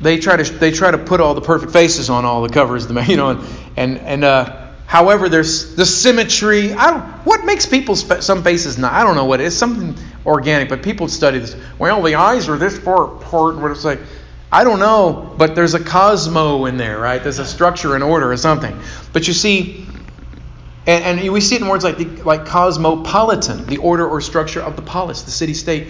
they 0.00 0.18
try 0.18 0.36
to 0.36 0.52
they 0.52 0.70
try 0.70 0.90
to 0.90 0.98
put 0.98 1.20
all 1.20 1.34
the 1.34 1.40
perfect 1.40 1.72
faces 1.72 2.10
on 2.10 2.24
all 2.24 2.42
the 2.42 2.52
covers, 2.52 2.86
the 2.86 3.00
you 3.08 3.16
know, 3.16 3.30
and 3.30 3.46
and, 3.76 3.98
and 3.98 4.24
uh, 4.24 4.64
However, 4.86 5.28
there's 5.28 5.74
the 5.74 5.86
symmetry. 5.86 6.72
I 6.72 6.90
don't, 6.90 7.02
what 7.26 7.44
makes 7.44 7.66
people's 7.66 8.24
some 8.24 8.44
faces 8.44 8.78
not? 8.78 8.92
I 8.92 9.02
don't 9.02 9.16
know 9.16 9.24
what 9.24 9.40
it 9.40 9.46
is. 9.46 9.56
Something 9.56 9.96
organic, 10.24 10.68
but 10.68 10.82
people 10.82 11.08
study 11.08 11.38
this. 11.38 11.56
Well, 11.78 12.02
the 12.02 12.14
eyes 12.14 12.48
are 12.48 12.56
this 12.56 12.78
far 12.78 13.16
apart. 13.16 13.56
What 13.56 13.70
it's 13.72 13.84
like, 13.84 13.98
I 14.54 14.62
don't 14.62 14.78
know, 14.78 15.34
but 15.36 15.56
there's 15.56 15.74
a 15.74 15.82
cosmo 15.82 16.66
in 16.66 16.76
there, 16.76 16.96
right? 17.00 17.20
There's 17.20 17.40
a 17.40 17.44
structure 17.44 17.96
and 17.96 18.04
order 18.04 18.30
or 18.30 18.36
something. 18.36 18.78
But 19.12 19.26
you 19.26 19.34
see, 19.34 19.84
and, 20.86 21.18
and 21.18 21.32
we 21.32 21.40
see 21.40 21.56
it 21.56 21.62
in 21.62 21.66
words 21.66 21.82
like 21.82 21.98
the, 21.98 22.04
like 22.22 22.46
cosmopolitan, 22.46 23.66
the 23.66 23.78
order 23.78 24.08
or 24.08 24.20
structure 24.20 24.60
of 24.60 24.76
the 24.76 24.82
polis, 24.82 25.22
the 25.22 25.32
city-state. 25.32 25.88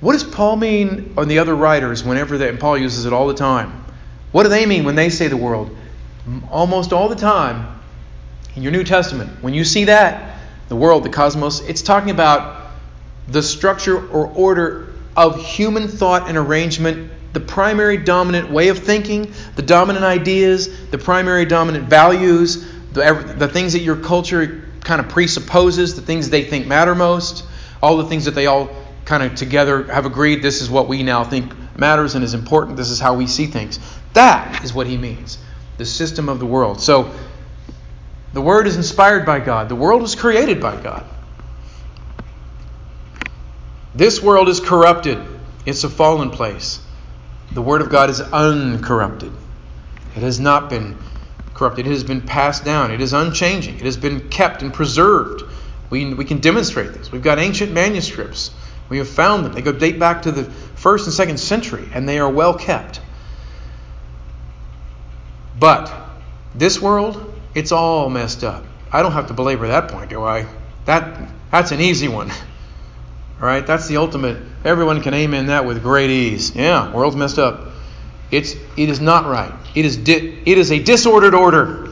What 0.00 0.14
does 0.14 0.24
Paul 0.24 0.56
mean, 0.56 1.12
or 1.18 1.26
the 1.26 1.38
other 1.38 1.54
writers, 1.54 2.02
whenever 2.02 2.38
they, 2.38 2.48
and 2.48 2.58
Paul 2.58 2.78
uses 2.78 3.04
it 3.04 3.12
all 3.12 3.26
the 3.26 3.34
time? 3.34 3.84
What 4.32 4.44
do 4.44 4.48
they 4.48 4.64
mean 4.64 4.84
when 4.84 4.94
they 4.94 5.10
say 5.10 5.28
the 5.28 5.36
world? 5.36 5.76
Almost 6.50 6.94
all 6.94 7.10
the 7.10 7.14
time, 7.14 7.78
in 8.54 8.62
your 8.62 8.72
New 8.72 8.84
Testament, 8.84 9.42
when 9.42 9.52
you 9.52 9.64
see 9.64 9.84
that, 9.84 10.38
the 10.70 10.76
world, 10.76 11.04
the 11.04 11.10
cosmos, 11.10 11.60
it's 11.60 11.82
talking 11.82 12.08
about 12.08 12.70
the 13.28 13.42
structure 13.42 13.98
or 14.08 14.28
order 14.28 14.94
of 15.14 15.44
human 15.44 15.88
thought 15.88 16.26
and 16.26 16.38
arrangement, 16.38 17.10
the 17.36 17.40
primary 17.40 17.98
dominant 17.98 18.50
way 18.50 18.68
of 18.68 18.78
thinking, 18.78 19.30
the 19.56 19.62
dominant 19.62 20.06
ideas, 20.06 20.88
the 20.88 20.96
primary 20.96 21.44
dominant 21.44 21.86
values, 21.86 22.66
the, 22.94 23.34
the 23.36 23.46
things 23.46 23.74
that 23.74 23.80
your 23.80 23.96
culture 23.96 24.70
kind 24.80 25.02
of 25.02 25.10
presupposes, 25.10 25.94
the 25.96 26.00
things 26.00 26.30
they 26.30 26.44
think 26.44 26.66
matter 26.66 26.94
most, 26.94 27.44
all 27.82 27.98
the 27.98 28.06
things 28.06 28.24
that 28.24 28.30
they 28.30 28.46
all 28.46 28.70
kind 29.04 29.22
of 29.22 29.34
together 29.34 29.84
have 29.92 30.06
agreed 30.06 30.40
this 30.40 30.62
is 30.62 30.70
what 30.70 30.88
we 30.88 31.02
now 31.02 31.24
think 31.24 31.52
matters 31.78 32.14
and 32.14 32.24
is 32.24 32.32
important, 32.32 32.78
this 32.78 32.88
is 32.88 33.00
how 33.00 33.12
we 33.12 33.26
see 33.26 33.44
things. 33.44 33.80
That 34.14 34.64
is 34.64 34.72
what 34.72 34.86
he 34.86 34.96
means. 34.96 35.36
The 35.76 35.84
system 35.84 36.30
of 36.30 36.38
the 36.38 36.46
world. 36.46 36.80
So 36.80 37.14
the 38.32 38.40
Word 38.40 38.66
is 38.66 38.76
inspired 38.76 39.26
by 39.26 39.40
God. 39.40 39.68
The 39.68 39.76
world 39.76 40.00
was 40.00 40.14
created 40.14 40.58
by 40.58 40.80
God. 40.80 41.04
This 43.94 44.22
world 44.22 44.48
is 44.48 44.58
corrupted, 44.58 45.18
it's 45.66 45.84
a 45.84 45.90
fallen 45.90 46.30
place. 46.30 46.80
The 47.52 47.62
Word 47.62 47.80
of 47.80 47.90
God 47.90 48.10
is 48.10 48.20
uncorrupted. 48.20 49.32
It 50.14 50.22
has 50.22 50.40
not 50.40 50.70
been 50.70 50.96
corrupted, 51.54 51.86
it 51.86 51.90
has 51.90 52.04
been 52.04 52.20
passed 52.20 52.64
down, 52.64 52.90
it 52.90 53.00
is 53.00 53.12
unchanging, 53.12 53.76
it 53.76 53.84
has 53.84 53.96
been 53.96 54.28
kept 54.28 54.62
and 54.62 54.72
preserved. 54.72 55.42
We, 55.88 56.12
we 56.14 56.24
can 56.24 56.38
demonstrate 56.38 56.92
this. 56.92 57.12
We've 57.12 57.22
got 57.22 57.38
ancient 57.38 57.72
manuscripts. 57.72 58.50
We 58.88 58.98
have 58.98 59.08
found 59.08 59.44
them. 59.44 59.52
They 59.52 59.62
go 59.62 59.72
date 59.72 59.98
back 59.98 60.22
to 60.22 60.32
the 60.32 60.44
first 60.44 61.06
and 61.06 61.14
second 61.14 61.38
century, 61.38 61.88
and 61.92 62.08
they 62.08 62.18
are 62.18 62.28
well 62.30 62.54
kept. 62.54 63.00
But 65.58 65.92
this 66.54 66.80
world 66.80 67.32
it's 67.56 67.72
all 67.72 68.10
messed 68.10 68.44
up. 68.44 68.64
I 68.92 69.00
don't 69.00 69.12
have 69.12 69.28
to 69.28 69.32
belabor 69.32 69.68
that 69.68 69.88
point, 69.88 70.10
do 70.10 70.22
I? 70.22 70.46
That 70.84 71.30
that's 71.50 71.72
an 71.72 71.80
easy 71.80 72.06
one. 72.06 72.30
All 73.40 73.46
right, 73.46 73.66
that's 73.66 73.86
the 73.86 73.98
ultimate. 73.98 74.38
Everyone 74.64 75.02
can 75.02 75.14
amen 75.14 75.46
that 75.46 75.66
with 75.66 75.82
great 75.82 76.10
ease. 76.10 76.54
Yeah, 76.54 76.92
world's 76.92 77.16
messed 77.16 77.38
up. 77.38 77.68
It's 78.30 78.54
it 78.76 78.88
is 78.88 79.00
not 79.00 79.26
right. 79.26 79.52
It 79.74 79.84
is 79.84 79.96
di- 79.96 80.40
it 80.46 80.58
is 80.58 80.72
a 80.72 80.78
disordered 80.78 81.34
order. 81.34 81.86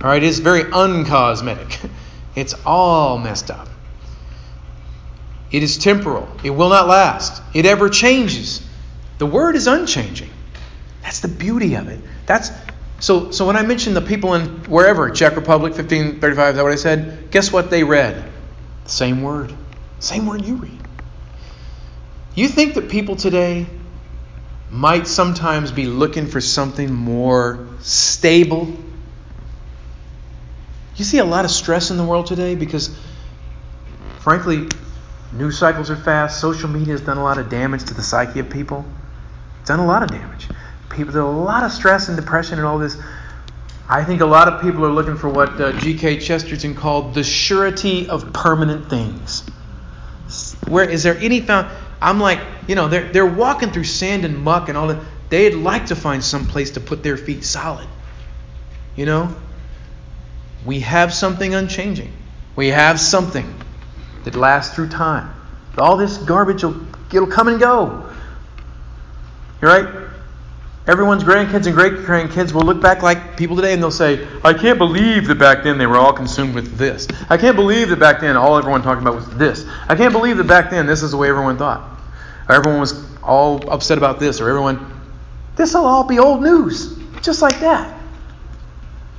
All 0.00 0.10
right, 0.10 0.22
it 0.22 0.26
is 0.26 0.38
very 0.38 0.64
uncosmetic. 0.70 1.80
It's 2.36 2.54
all 2.66 3.16
messed 3.16 3.48
up. 3.52 3.68
It 5.52 5.62
is 5.62 5.78
temporal. 5.78 6.28
It 6.42 6.50
will 6.50 6.68
not 6.68 6.88
last. 6.88 7.40
It 7.54 7.64
ever 7.64 7.88
changes. 7.88 8.60
The 9.18 9.26
word 9.26 9.54
is 9.54 9.68
unchanging. 9.68 10.30
That's 11.02 11.20
the 11.20 11.28
beauty 11.28 11.76
of 11.76 11.86
it. 11.86 12.00
That's 12.26 12.50
so, 12.98 13.30
so 13.30 13.46
when 13.46 13.56
I 13.56 13.62
mentioned 13.62 13.94
the 13.94 14.00
people 14.00 14.34
in 14.34 14.46
wherever, 14.64 15.10
Czech 15.10 15.36
Republic, 15.36 15.74
1535, 15.74 16.48
is 16.48 16.56
that 16.56 16.62
what 16.62 16.72
I 16.72 16.76
said? 16.76 17.30
Guess 17.30 17.52
what 17.52 17.70
they 17.70 17.84
read? 17.84 18.32
Same 18.86 19.22
word. 19.22 19.54
Same 20.04 20.26
word 20.26 20.44
you 20.44 20.56
read. 20.56 20.78
You 22.34 22.48
think 22.48 22.74
that 22.74 22.90
people 22.90 23.16
today 23.16 23.66
might 24.70 25.06
sometimes 25.06 25.72
be 25.72 25.86
looking 25.86 26.26
for 26.26 26.42
something 26.42 26.92
more 26.92 27.66
stable? 27.80 28.70
You 30.96 31.04
see 31.04 31.18
a 31.18 31.24
lot 31.24 31.46
of 31.46 31.50
stress 31.50 31.90
in 31.90 31.96
the 31.96 32.04
world 32.04 32.26
today 32.26 32.54
because, 32.54 32.94
frankly, 34.18 34.68
news 35.32 35.56
cycles 35.56 35.90
are 35.90 35.96
fast. 35.96 36.38
Social 36.38 36.68
media 36.68 36.92
has 36.92 37.00
done 37.00 37.16
a 37.16 37.22
lot 37.22 37.38
of 37.38 37.48
damage 37.48 37.84
to 37.84 37.94
the 37.94 38.02
psyche 38.02 38.40
of 38.40 38.50
people. 38.50 38.84
It's 39.60 39.68
done 39.68 39.80
a 39.80 39.86
lot 39.86 40.02
of 40.02 40.10
damage 40.10 40.48
people. 40.90 41.14
There's 41.14 41.24
a 41.24 41.28
lot 41.28 41.64
of 41.64 41.72
stress 41.72 42.08
and 42.08 42.16
depression 42.16 42.58
and 42.58 42.66
all 42.66 42.78
this. 42.78 42.98
I 43.88 44.04
think 44.04 44.20
a 44.20 44.26
lot 44.26 44.48
of 44.48 44.60
people 44.60 44.84
are 44.84 44.92
looking 44.92 45.16
for 45.16 45.30
what 45.30 45.58
uh, 45.58 45.72
G.K. 45.78 46.20
Chesterton 46.20 46.74
called 46.74 47.14
the 47.14 47.24
surety 47.24 48.06
of 48.08 48.34
permanent 48.34 48.90
things. 48.90 49.44
Where 50.68 50.88
is 50.88 51.02
there 51.02 51.16
any 51.18 51.40
found? 51.40 51.68
I'm 52.00 52.20
like, 52.20 52.40
you 52.66 52.74
know, 52.74 52.88
they're 52.88 53.10
they're 53.10 53.26
walking 53.26 53.70
through 53.70 53.84
sand 53.84 54.24
and 54.24 54.38
muck 54.42 54.68
and 54.68 54.78
all 54.78 54.88
that. 54.88 55.02
They'd 55.30 55.54
like 55.54 55.86
to 55.86 55.96
find 55.96 56.22
some 56.22 56.46
place 56.46 56.72
to 56.72 56.80
put 56.80 57.02
their 57.02 57.16
feet 57.16 57.44
solid. 57.44 57.88
You 58.96 59.06
know, 59.06 59.34
we 60.64 60.80
have 60.80 61.12
something 61.12 61.54
unchanging. 61.54 62.12
We 62.56 62.68
have 62.68 63.00
something 63.00 63.52
that 64.24 64.36
lasts 64.36 64.74
through 64.74 64.88
time. 64.88 65.34
All 65.76 65.96
this 65.96 66.18
garbage 66.18 66.62
will 66.62 66.86
it'll 67.12 67.26
come 67.26 67.48
and 67.48 67.58
go. 67.58 68.10
Right. 69.60 69.88
Everyone's 70.86 71.24
grandkids 71.24 71.64
and 71.66 71.74
great 71.74 71.94
grandkids 71.94 72.52
will 72.52 72.62
look 72.62 72.82
back 72.82 73.02
like 73.02 73.38
people 73.38 73.56
today 73.56 73.72
and 73.72 73.82
they'll 73.82 73.90
say, 73.90 74.28
I 74.44 74.52
can't 74.52 74.76
believe 74.76 75.26
that 75.28 75.38
back 75.38 75.64
then 75.64 75.78
they 75.78 75.86
were 75.86 75.96
all 75.96 76.12
consumed 76.12 76.54
with 76.54 76.76
this. 76.76 77.08
I 77.30 77.38
can't 77.38 77.56
believe 77.56 77.88
that 77.88 77.98
back 77.98 78.20
then 78.20 78.36
all 78.36 78.58
everyone 78.58 78.82
talked 78.82 79.00
about 79.00 79.14
was 79.14 79.28
this. 79.30 79.66
I 79.88 79.96
can't 79.96 80.12
believe 80.12 80.36
that 80.36 80.44
back 80.44 80.68
then 80.68 80.86
this 80.86 81.02
is 81.02 81.12
the 81.12 81.16
way 81.16 81.30
everyone 81.30 81.56
thought. 81.56 81.88
Or 82.50 82.54
everyone 82.54 82.80
was 82.80 83.02
all 83.22 83.66
upset 83.70 83.96
about 83.96 84.20
this, 84.20 84.42
or 84.42 84.50
everyone. 84.50 85.00
This 85.56 85.72
will 85.72 85.86
all 85.86 86.04
be 86.04 86.18
old 86.18 86.42
news, 86.42 86.98
just 87.22 87.40
like 87.40 87.60
that. 87.60 87.98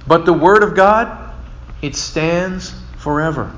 But 0.07 0.25
the 0.25 0.33
Word 0.33 0.61
of 0.61 0.75
God, 0.75 1.33
it 1.81 1.95
stands 1.95 2.79
forever. 2.97 3.51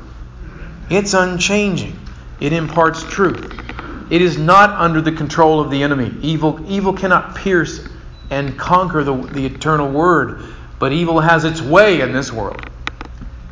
It's 0.89 1.13
unchanging. 1.13 1.99
It 2.39 2.53
imparts 2.53 3.03
truth. 3.03 3.53
It 4.09 4.21
is 4.21 4.37
not 4.37 4.69
under 4.69 5.01
the 5.01 5.11
control 5.11 5.59
of 5.59 5.69
the 5.69 5.83
enemy. 5.83 6.13
Evil, 6.21 6.63
evil 6.71 6.93
cannot 6.93 7.35
pierce 7.35 7.85
and 8.29 8.57
conquer 8.57 9.03
the, 9.03 9.15
the 9.15 9.45
eternal 9.45 9.89
word. 9.89 10.43
But 10.79 10.91
evil 10.91 11.19
has 11.19 11.43
its 11.43 11.61
way 11.61 12.01
in 12.01 12.11
this 12.11 12.31
world. 12.31 12.61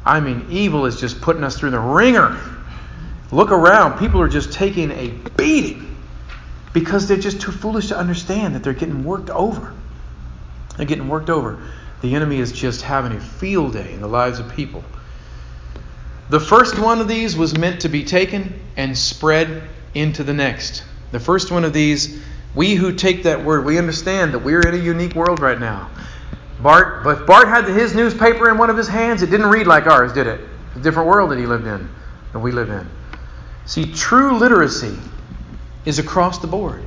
I 0.05 0.19
mean, 0.19 0.45
evil 0.49 0.85
is 0.85 0.99
just 0.99 1.21
putting 1.21 1.43
us 1.43 1.57
through 1.57 1.71
the 1.71 1.79
ringer. 1.79 2.39
Look 3.31 3.51
around. 3.51 3.97
People 3.97 4.21
are 4.21 4.27
just 4.27 4.53
taking 4.53 4.91
a 4.91 5.09
beating 5.35 5.97
because 6.73 7.07
they're 7.07 7.17
just 7.17 7.41
too 7.41 7.51
foolish 7.51 7.87
to 7.87 7.97
understand 7.97 8.53
that 8.53 8.63
they're 8.63 8.73
getting 8.73 9.03
worked 9.03 9.29
over. 9.29 9.73
They're 10.77 10.85
getting 10.85 11.07
worked 11.07 11.29
over. 11.29 11.59
The 12.01 12.13
enemy 12.13 12.39
is 12.39 12.51
just 12.51 12.81
having 12.81 13.13
a 13.13 13.19
field 13.19 13.73
day 13.73 13.93
in 13.93 14.01
the 14.01 14.07
lives 14.07 14.39
of 14.39 14.51
people. 14.53 14.83
The 16.29 16.39
first 16.39 16.77
one 16.77 16.99
of 16.99 17.07
these 17.07 17.35
was 17.35 17.57
meant 17.57 17.81
to 17.81 17.89
be 17.89 18.03
taken 18.03 18.59
and 18.77 18.97
spread 18.97 19.63
into 19.93 20.23
the 20.23 20.33
next. 20.33 20.83
The 21.11 21.19
first 21.19 21.51
one 21.51 21.63
of 21.63 21.71
these 21.71 22.21
we 22.55 22.75
who 22.75 22.93
take 22.93 23.23
that 23.23 23.43
word, 23.43 23.65
we 23.65 23.77
understand 23.77 24.33
that 24.33 24.39
we're 24.39 24.65
in 24.65 24.73
a 24.73 24.83
unique 24.83 25.15
world 25.15 25.39
right 25.39 25.59
now. 25.59 25.89
Barth, 26.61 27.03
but 27.03 27.21
if 27.21 27.27
Barth 27.27 27.47
had 27.49 27.65
his 27.65 27.93
newspaper 27.93 28.49
in 28.49 28.57
one 28.57 28.69
of 28.69 28.77
his 28.77 28.87
hands. 28.87 29.21
It 29.21 29.29
didn't 29.29 29.47
read 29.47 29.67
like 29.67 29.87
ours, 29.87 30.13
did 30.13 30.27
it? 30.27 30.39
It's 30.69 30.77
a 30.77 30.79
different 30.81 31.09
world 31.09 31.31
that 31.31 31.37
he 31.37 31.45
lived 31.45 31.67
in, 31.67 31.89
that 32.31 32.39
we 32.39 32.51
live 32.51 32.69
in. 32.69 32.87
See, 33.65 33.91
true 33.91 34.37
literacy 34.37 34.97
is 35.85 35.99
across 35.99 36.39
the 36.39 36.47
board. 36.47 36.83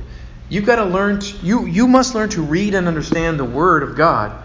You've 0.49 0.65
got 0.65 0.77
to 0.77 0.85
learn. 0.85 1.19
To, 1.19 1.37
you 1.45 1.65
you 1.67 1.87
must 1.87 2.15
learn 2.15 2.29
to 2.29 2.41
read 2.41 2.73
and 2.73 2.87
understand 2.87 3.39
the 3.39 3.45
Word 3.45 3.83
of 3.83 3.95
God, 3.95 4.43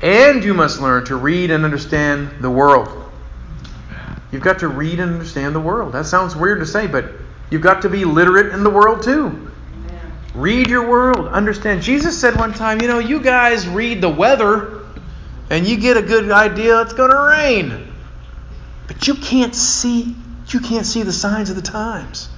and 0.00 0.42
you 0.42 0.54
must 0.54 0.80
learn 0.80 1.04
to 1.06 1.16
read 1.16 1.50
and 1.50 1.64
understand 1.64 2.30
the 2.40 2.50
world. 2.50 2.88
You've 4.32 4.42
got 4.42 4.60
to 4.60 4.68
read 4.68 5.00
and 5.00 5.12
understand 5.12 5.54
the 5.54 5.60
world. 5.60 5.92
That 5.92 6.06
sounds 6.06 6.34
weird 6.34 6.60
to 6.60 6.66
say, 6.66 6.86
but 6.86 7.12
you've 7.50 7.62
got 7.62 7.82
to 7.82 7.90
be 7.90 8.06
literate 8.06 8.54
in 8.54 8.64
the 8.64 8.70
world 8.70 9.02
too. 9.02 9.49
Read 10.34 10.68
your 10.68 10.88
world. 10.88 11.28
Understand. 11.28 11.82
Jesus 11.82 12.20
said 12.20 12.36
one 12.36 12.54
time, 12.54 12.80
you 12.80 12.88
know, 12.88 12.98
you 12.98 13.20
guys 13.20 13.66
read 13.66 14.00
the 14.00 14.08
weather 14.08 14.82
and 15.50 15.66
you 15.66 15.76
get 15.76 15.96
a 15.96 16.02
good 16.02 16.30
idea 16.30 16.80
it's 16.82 16.92
going 16.92 17.10
to 17.10 17.18
rain. 17.18 17.92
But 18.86 19.06
you 19.08 19.14
can't 19.14 19.54
see 19.54 20.14
you 20.48 20.58
can't 20.58 20.84
see 20.84 21.04
the 21.04 21.12
signs 21.12 21.48
of 21.48 21.54
the 21.54 21.62
times. 21.62 22.28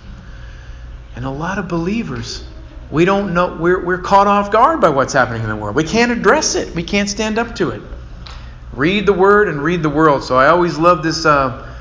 And 1.17 1.25
a 1.25 1.31
lot 1.31 1.59
of 1.59 1.67
believers 1.67 2.45
we 2.93 3.07
don't 3.07 3.33
know, 3.33 3.57
we're, 3.57 3.83
we're 3.83 4.03
caught 4.03 4.27
off 4.27 4.53
guard 4.53 4.83
by 4.83 4.91
what's 4.91 5.15
happening 5.15 5.43
in 5.43 5.49
the 5.49 5.57
world. 5.57 5.75
We 5.75 5.85
can't 5.85 6.13
address 6.13 6.55
it, 6.55 6.75
we 6.75 6.83
can't 6.83 7.09
stand 7.09 7.39
up 7.39 7.57
to 7.57 7.71
it. 7.71 7.81
Read 8.75 9.07
the 9.07 9.15
Word 9.15 9.49
and 9.49 9.63
read 9.63 9.83
the 9.83 9.89
world. 9.89 10.23
So 10.23 10.37
I 10.37 10.49
always 10.49 10.79
love 10.79 11.03
this. 11.03 11.25
Uh, 11.25 11.72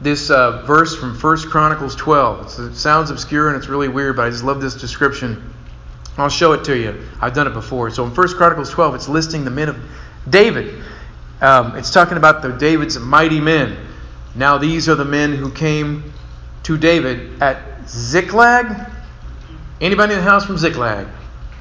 this 0.00 0.30
uh, 0.30 0.62
verse 0.66 0.96
from 0.96 1.14
1 1.14 1.38
Chronicles 1.50 1.94
12. 1.96 2.44
It's, 2.44 2.58
it 2.58 2.74
sounds 2.74 3.10
obscure 3.10 3.48
and 3.48 3.56
it's 3.56 3.68
really 3.68 3.88
weird, 3.88 4.16
but 4.16 4.26
I 4.26 4.30
just 4.30 4.44
love 4.44 4.60
this 4.60 4.74
description. 4.74 5.52
I'll 6.16 6.28
show 6.28 6.52
it 6.52 6.64
to 6.64 6.76
you. 6.76 7.00
I've 7.20 7.34
done 7.34 7.46
it 7.46 7.52
before. 7.52 7.90
So 7.90 8.04
in 8.04 8.14
1 8.14 8.28
Chronicles 8.36 8.70
12, 8.70 8.94
it's 8.94 9.08
listing 9.08 9.44
the 9.44 9.50
men 9.50 9.68
of 9.68 9.76
David. 10.28 10.82
Um, 11.40 11.76
it's 11.76 11.90
talking 11.90 12.16
about 12.16 12.42
the 12.42 12.50
David's 12.50 12.98
mighty 12.98 13.40
men. 13.40 13.76
Now 14.34 14.58
these 14.58 14.88
are 14.88 14.94
the 14.94 15.04
men 15.04 15.34
who 15.34 15.50
came 15.50 16.12
to 16.64 16.76
David 16.76 17.42
at 17.42 17.88
Ziklag. 17.88 18.86
Anybody 19.80 20.14
in 20.14 20.18
the 20.18 20.24
house 20.24 20.44
from 20.44 20.58
Ziklag? 20.58 21.06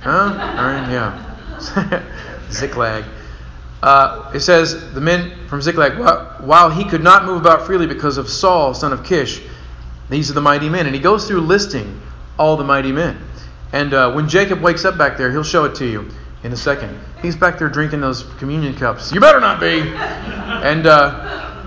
Huh? 0.01 0.11
All 0.11 0.27
right, 0.27 0.91
yeah. 0.91 2.03
Ziklag. 2.51 3.05
Uh, 3.81 4.31
it 4.33 4.41
says 4.41 4.93
the 4.93 5.01
men 5.01 5.47
from 5.47 5.61
Ziklag, 5.61 5.97
while 6.41 6.69
he 6.69 6.83
could 6.83 7.03
not 7.03 7.25
move 7.25 7.39
about 7.39 7.65
freely 7.65 7.87
because 7.87 8.17
of 8.17 8.29
Saul, 8.29 8.73
son 8.73 8.91
of 8.91 9.05
Kish, 9.05 9.41
these 10.09 10.29
are 10.29 10.33
the 10.33 10.41
mighty 10.41 10.69
men. 10.69 10.85
And 10.85 10.95
he 10.95 11.01
goes 11.01 11.27
through 11.27 11.41
listing 11.41 12.01
all 12.37 12.57
the 12.57 12.63
mighty 12.63 12.91
men. 12.91 13.17
And 13.71 13.93
uh, 13.93 14.11
when 14.13 14.27
Jacob 14.27 14.61
wakes 14.61 14.83
up 14.85 14.97
back 14.97 15.17
there, 15.17 15.31
he'll 15.31 15.43
show 15.43 15.65
it 15.65 15.75
to 15.75 15.85
you 15.85 16.09
in 16.43 16.51
a 16.51 16.57
second. 16.57 16.97
He's 17.21 17.35
back 17.35 17.59
there 17.59 17.69
drinking 17.69 18.01
those 18.01 18.23
communion 18.39 18.73
cups. 18.75 19.11
You 19.11 19.19
better 19.19 19.39
not 19.39 19.59
be. 19.59 19.81
And 19.81 20.87
uh, 20.87 21.63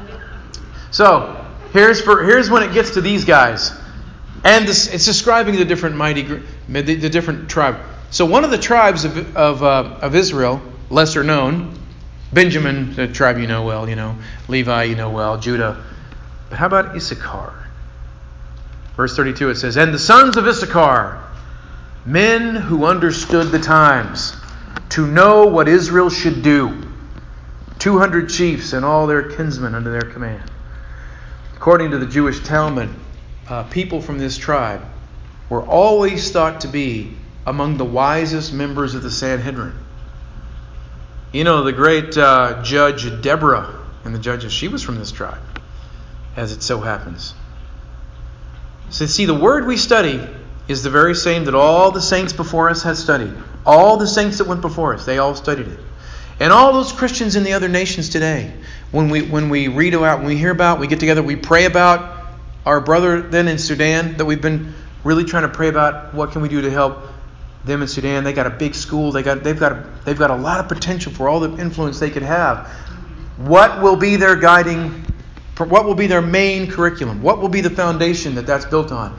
so 0.90 1.46
here's 1.72 2.00
for 2.00 2.24
here's 2.24 2.50
when 2.50 2.62
it 2.62 2.72
gets 2.72 2.94
to 2.94 3.00
these 3.00 3.24
guys, 3.24 3.72
and 4.44 4.66
this, 4.66 4.92
it's 4.92 5.04
describing 5.04 5.56
the 5.56 5.64
different 5.64 5.96
mighty 5.96 6.22
the, 6.68 6.82
the, 6.82 7.08
different 7.08 7.48
tribe. 7.48 7.78
So 8.10 8.26
one 8.26 8.44
of 8.44 8.50
the 8.50 8.58
tribes 8.58 9.04
of 9.04 9.36
of, 9.36 9.62
uh, 9.62 9.98
of 10.00 10.14
Israel, 10.14 10.60
lesser 10.90 11.22
known, 11.22 11.78
Benjamin, 12.32 12.94
the 12.94 13.08
tribe 13.08 13.38
you 13.38 13.46
know 13.46 13.64
well, 13.64 13.88
you 13.88 13.96
know 13.96 14.16
Levi 14.48 14.84
you 14.84 14.94
know 14.94 15.10
well, 15.10 15.38
Judah. 15.38 15.84
But 16.48 16.58
how 16.58 16.66
about 16.66 16.96
Issachar? 16.96 17.52
Verse 18.96 19.16
32 19.16 19.50
it 19.50 19.54
says, 19.56 19.76
And 19.76 19.92
the 19.92 19.98
sons 19.98 20.36
of 20.36 20.46
Issachar, 20.46 21.22
men 22.04 22.54
who 22.54 22.84
understood 22.84 23.50
the 23.50 23.58
times, 23.58 24.34
to 24.90 25.06
know 25.06 25.46
what 25.46 25.68
Israel 25.68 26.10
should 26.10 26.42
do. 26.42 26.82
200 27.78 28.28
chiefs 28.28 28.74
and 28.74 28.84
all 28.84 29.06
their 29.06 29.30
kinsmen 29.30 29.74
under 29.74 29.90
their 29.90 30.12
command. 30.12 30.50
According 31.56 31.90
to 31.92 31.98
the 31.98 32.06
Jewish 32.06 32.40
Talmud, 32.40 32.90
uh, 33.48 33.64
people 33.64 34.00
from 34.00 34.18
this 34.18 34.36
tribe 34.36 34.82
were 35.48 35.62
always 35.62 36.30
thought 36.30 36.60
to 36.60 36.68
be 36.68 37.16
among 37.46 37.76
the 37.76 37.84
wisest 37.84 38.52
members 38.52 38.94
of 38.94 39.02
the 39.02 39.10
Sanhedrin. 39.10 39.74
You 41.32 41.44
know, 41.44 41.64
the 41.64 41.72
great 41.72 42.16
uh, 42.16 42.62
judge 42.62 43.22
Deborah 43.22 43.74
and 44.04 44.14
the 44.14 44.18
judges, 44.18 44.52
she 44.52 44.68
was 44.68 44.82
from 44.82 44.96
this 44.96 45.10
tribe, 45.10 45.40
as 46.36 46.52
it 46.52 46.62
so 46.62 46.80
happens. 46.80 47.32
So, 48.90 49.06
see, 49.06 49.24
the 49.24 49.34
word 49.34 49.66
we 49.66 49.78
study 49.78 50.20
is 50.68 50.82
the 50.82 50.90
very 50.90 51.14
same 51.14 51.46
that 51.46 51.54
all 51.54 51.90
the 51.90 52.02
saints 52.02 52.34
before 52.34 52.68
us 52.68 52.82
had 52.82 52.98
studied. 52.98 53.32
All 53.64 53.96
the 53.96 54.06
saints 54.06 54.38
that 54.38 54.46
went 54.46 54.60
before 54.60 54.92
us, 54.92 55.06
they 55.06 55.18
all 55.18 55.34
studied 55.34 55.68
it. 55.68 55.78
And 56.38 56.52
all 56.52 56.74
those 56.74 56.92
Christians 56.92 57.34
in 57.34 57.44
the 57.44 57.54
other 57.54 57.68
nations 57.68 58.10
today, 58.10 58.52
when 58.90 59.08
we 59.08 59.22
when 59.22 59.48
we 59.48 59.68
read 59.68 59.94
about, 59.94 60.18
when 60.18 60.28
we 60.28 60.36
hear 60.36 60.50
about, 60.50 60.80
we 60.80 60.86
get 60.86 61.00
together, 61.00 61.22
we 61.22 61.36
pray 61.36 61.64
about 61.64 62.26
our 62.66 62.80
brother 62.80 63.22
then 63.22 63.48
in 63.48 63.58
Sudan 63.58 64.16
that 64.18 64.24
we've 64.24 64.42
been 64.42 64.74
really 65.04 65.24
trying 65.24 65.44
to 65.44 65.48
pray 65.48 65.68
about 65.68 66.14
what 66.14 66.32
can 66.32 66.42
we 66.42 66.48
do 66.48 66.60
to 66.62 66.70
help 66.70 66.98
them 67.64 67.82
in 67.82 67.88
Sudan. 67.88 68.24
They 68.24 68.32
got 68.32 68.46
a 68.46 68.50
big 68.50 68.74
school. 68.74 69.12
They 69.12 69.22
got 69.22 69.42
they've 69.42 69.58
got 69.58 69.72
a, 69.72 69.90
they've 70.04 70.18
got 70.18 70.30
a 70.30 70.36
lot 70.36 70.60
of 70.60 70.68
potential 70.68 71.12
for 71.12 71.28
all 71.28 71.40
the 71.40 71.56
influence 71.60 72.00
they 72.00 72.10
could 72.10 72.22
have. 72.22 72.66
What 73.38 73.82
will 73.82 73.96
be 73.96 74.16
their 74.16 74.36
guiding? 74.36 75.04
What 75.58 75.84
will 75.84 75.94
be 75.94 76.06
their 76.06 76.22
main 76.22 76.70
curriculum? 76.70 77.22
What 77.22 77.40
will 77.40 77.48
be 77.48 77.60
the 77.60 77.70
foundation 77.70 78.34
that 78.34 78.46
that's 78.46 78.64
built 78.64 78.90
on? 78.90 79.18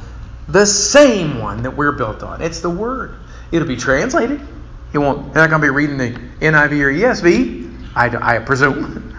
The 0.49 0.65
same 0.65 1.39
one 1.39 1.63
that 1.63 1.75
we're 1.75 1.93
built 1.93 2.21
on. 2.21 2.41
It's 2.41 2.59
the 2.59 2.69
Word. 2.69 3.15
It'll 3.51 3.67
be 3.67 3.77
translated. 3.77 4.41
It 4.91 4.97
won't. 4.97 5.33
They're 5.33 5.43
not 5.43 5.49
going 5.49 5.61
to 5.61 5.65
be 5.65 5.69
reading 5.69 5.97
the 5.97 6.11
NIV 6.45 6.71
or 6.81 6.91
ESV, 6.91 7.95
I, 7.95 8.35
I 8.35 8.39
presume. 8.39 9.17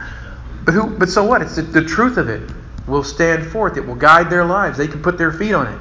But 0.64 0.74
who? 0.74 0.98
But 0.98 1.08
so 1.08 1.24
what? 1.24 1.40
It's 1.40 1.56
the, 1.56 1.62
the 1.62 1.84
truth 1.84 2.18
of 2.18 2.28
it 2.28 2.42
will 2.86 3.04
stand 3.04 3.46
forth. 3.46 3.76
It 3.76 3.86
will 3.86 3.94
guide 3.94 4.28
their 4.28 4.44
lives. 4.44 4.76
They 4.76 4.88
can 4.88 5.02
put 5.02 5.16
their 5.16 5.32
feet 5.32 5.54
on 5.54 5.66
it 5.66 5.78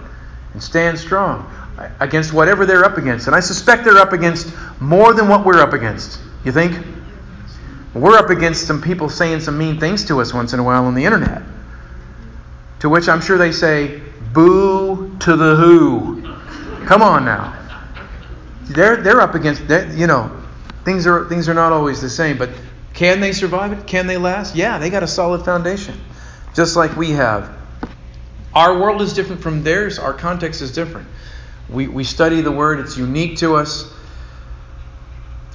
and 0.53 0.63
stand 0.63 0.97
strong 0.97 1.51
against 1.99 2.34
whatever 2.34 2.65
they're 2.65 2.86
up 2.86 2.97
against. 2.97 3.28
And 3.28 3.36
I 3.36 3.39
suspect 3.39 3.84
they're 3.84 3.97
up 3.97 4.13
against 4.13 4.53
more 4.80 5.13
than 5.13 5.28
what 5.28 5.45
we're 5.45 5.61
up 5.61 5.74
against. 5.74 6.19
You 6.45 6.51
think? 6.51 6.86
We're 7.93 8.17
up 8.17 8.30
against 8.30 8.65
some 8.67 8.82
people 8.82 9.09
saying 9.09 9.41
some 9.41 9.57
mean 9.57 9.80
things 9.80 10.03
to 10.05 10.19
us 10.19 10.34
once 10.34 10.53
in 10.53 10.59
a 10.59 10.63
while 10.63 10.86
on 10.86 10.95
the 10.95 11.05
internet. 11.05 11.43
To 12.80 12.89
which 12.89 13.07
I'm 13.07 13.21
sure 13.21 13.38
they 13.38 13.51
say, 13.51 14.01
boo 14.34 15.15
to 15.19 15.36
the 15.36 15.55
who. 15.55 16.21
Come 16.86 17.01
on 17.01 17.24
now. 17.24 17.59
They're, 18.63 18.97
they're 18.97 19.21
up 19.21 19.36
against, 19.36 19.63
you 19.95 20.07
know, 20.07 20.43
things 20.84 21.05
are, 21.05 21.28
things 21.30 21.47
are 21.47 21.53
not 21.53 21.71
always 21.71 22.01
the 22.01 22.09
same. 22.09 22.38
But 22.38 22.49
can 22.93 23.19
they 23.19 23.32
survive 23.32 23.74
it? 23.74 23.88
Can 23.88 24.07
they 24.07 24.17
last? 24.17 24.55
Yeah, 24.55 24.78
they 24.78 24.89
got 24.89 25.03
a 25.03 25.07
solid 25.07 25.45
foundation, 25.45 25.99
just 26.53 26.76
like 26.76 26.95
we 26.95 27.11
have. 27.11 27.55
Our 28.53 28.80
world 28.80 29.01
is 29.01 29.13
different 29.13 29.41
from 29.41 29.63
theirs, 29.63 29.97
our 29.97 30.13
context 30.13 30.61
is 30.61 30.71
different. 30.71 31.07
We, 31.70 31.88
we 31.88 32.03
study 32.03 32.41
the 32.41 32.51
Word, 32.51 32.80
it's 32.80 32.97
unique 32.97 33.38
to 33.38 33.55
us. 33.55 33.91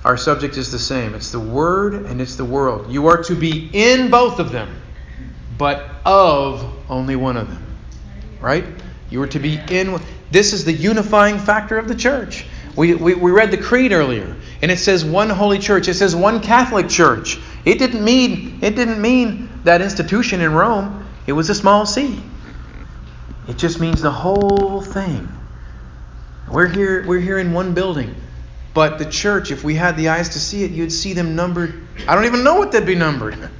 Our 0.04 0.16
subject 0.16 0.56
is 0.56 0.70
the 0.70 0.78
same 0.78 1.14
it's 1.14 1.30
the 1.32 1.40
Word 1.40 1.94
and 1.94 2.20
it's 2.20 2.36
the 2.36 2.44
world. 2.44 2.90
You 2.90 3.08
are 3.08 3.22
to 3.24 3.34
be 3.34 3.68
in 3.72 4.10
both 4.10 4.38
of 4.38 4.52
them, 4.52 4.74
but 5.56 5.90
of 6.04 6.72
only 6.88 7.16
one 7.16 7.36
of 7.36 7.48
them. 7.48 7.64
Right? 8.40 8.64
You 9.10 9.22
are 9.22 9.26
to 9.28 9.38
be 9.38 9.60
in. 9.70 10.00
This 10.30 10.52
is 10.52 10.64
the 10.64 10.72
unifying 10.72 11.38
factor 11.38 11.78
of 11.78 11.88
the 11.88 11.94
church. 11.94 12.46
We, 12.76 12.94
we, 12.94 13.14
we 13.14 13.32
read 13.32 13.50
the 13.50 13.58
creed 13.58 13.92
earlier, 13.92 14.36
and 14.62 14.70
it 14.70 14.78
says 14.78 15.04
one 15.04 15.30
holy 15.30 15.58
church. 15.58 15.88
It 15.88 15.94
says 15.94 16.14
one 16.14 16.40
Catholic 16.40 16.88
church. 16.88 17.40
It 17.64 17.78
didn't 17.78 18.04
mean 18.04 18.60
it 18.62 18.76
didn't 18.76 19.00
mean 19.00 19.48
that 19.64 19.82
institution 19.82 20.40
in 20.40 20.52
Rome. 20.52 21.06
It 21.26 21.32
was 21.32 21.50
a 21.50 21.54
small 21.54 21.86
c. 21.86 22.22
It 23.48 23.58
just 23.58 23.80
means 23.80 24.00
the 24.00 24.10
whole 24.10 24.80
thing. 24.80 25.28
We're 26.50 26.68
here, 26.68 27.06
we're 27.06 27.20
here 27.20 27.38
in 27.38 27.52
one 27.52 27.74
building. 27.74 28.14
But 28.74 28.98
the 28.98 29.06
church, 29.06 29.50
if 29.50 29.64
we 29.64 29.74
had 29.74 29.96
the 29.96 30.10
eyes 30.10 30.30
to 30.30 30.40
see 30.40 30.62
it, 30.64 30.70
you'd 30.70 30.92
see 30.92 31.12
them 31.12 31.34
numbered. 31.34 31.86
I 32.06 32.14
don't 32.14 32.26
even 32.26 32.44
know 32.44 32.56
what 32.56 32.72
they'd 32.72 32.86
be 32.86 32.94
numbered. 32.94 33.50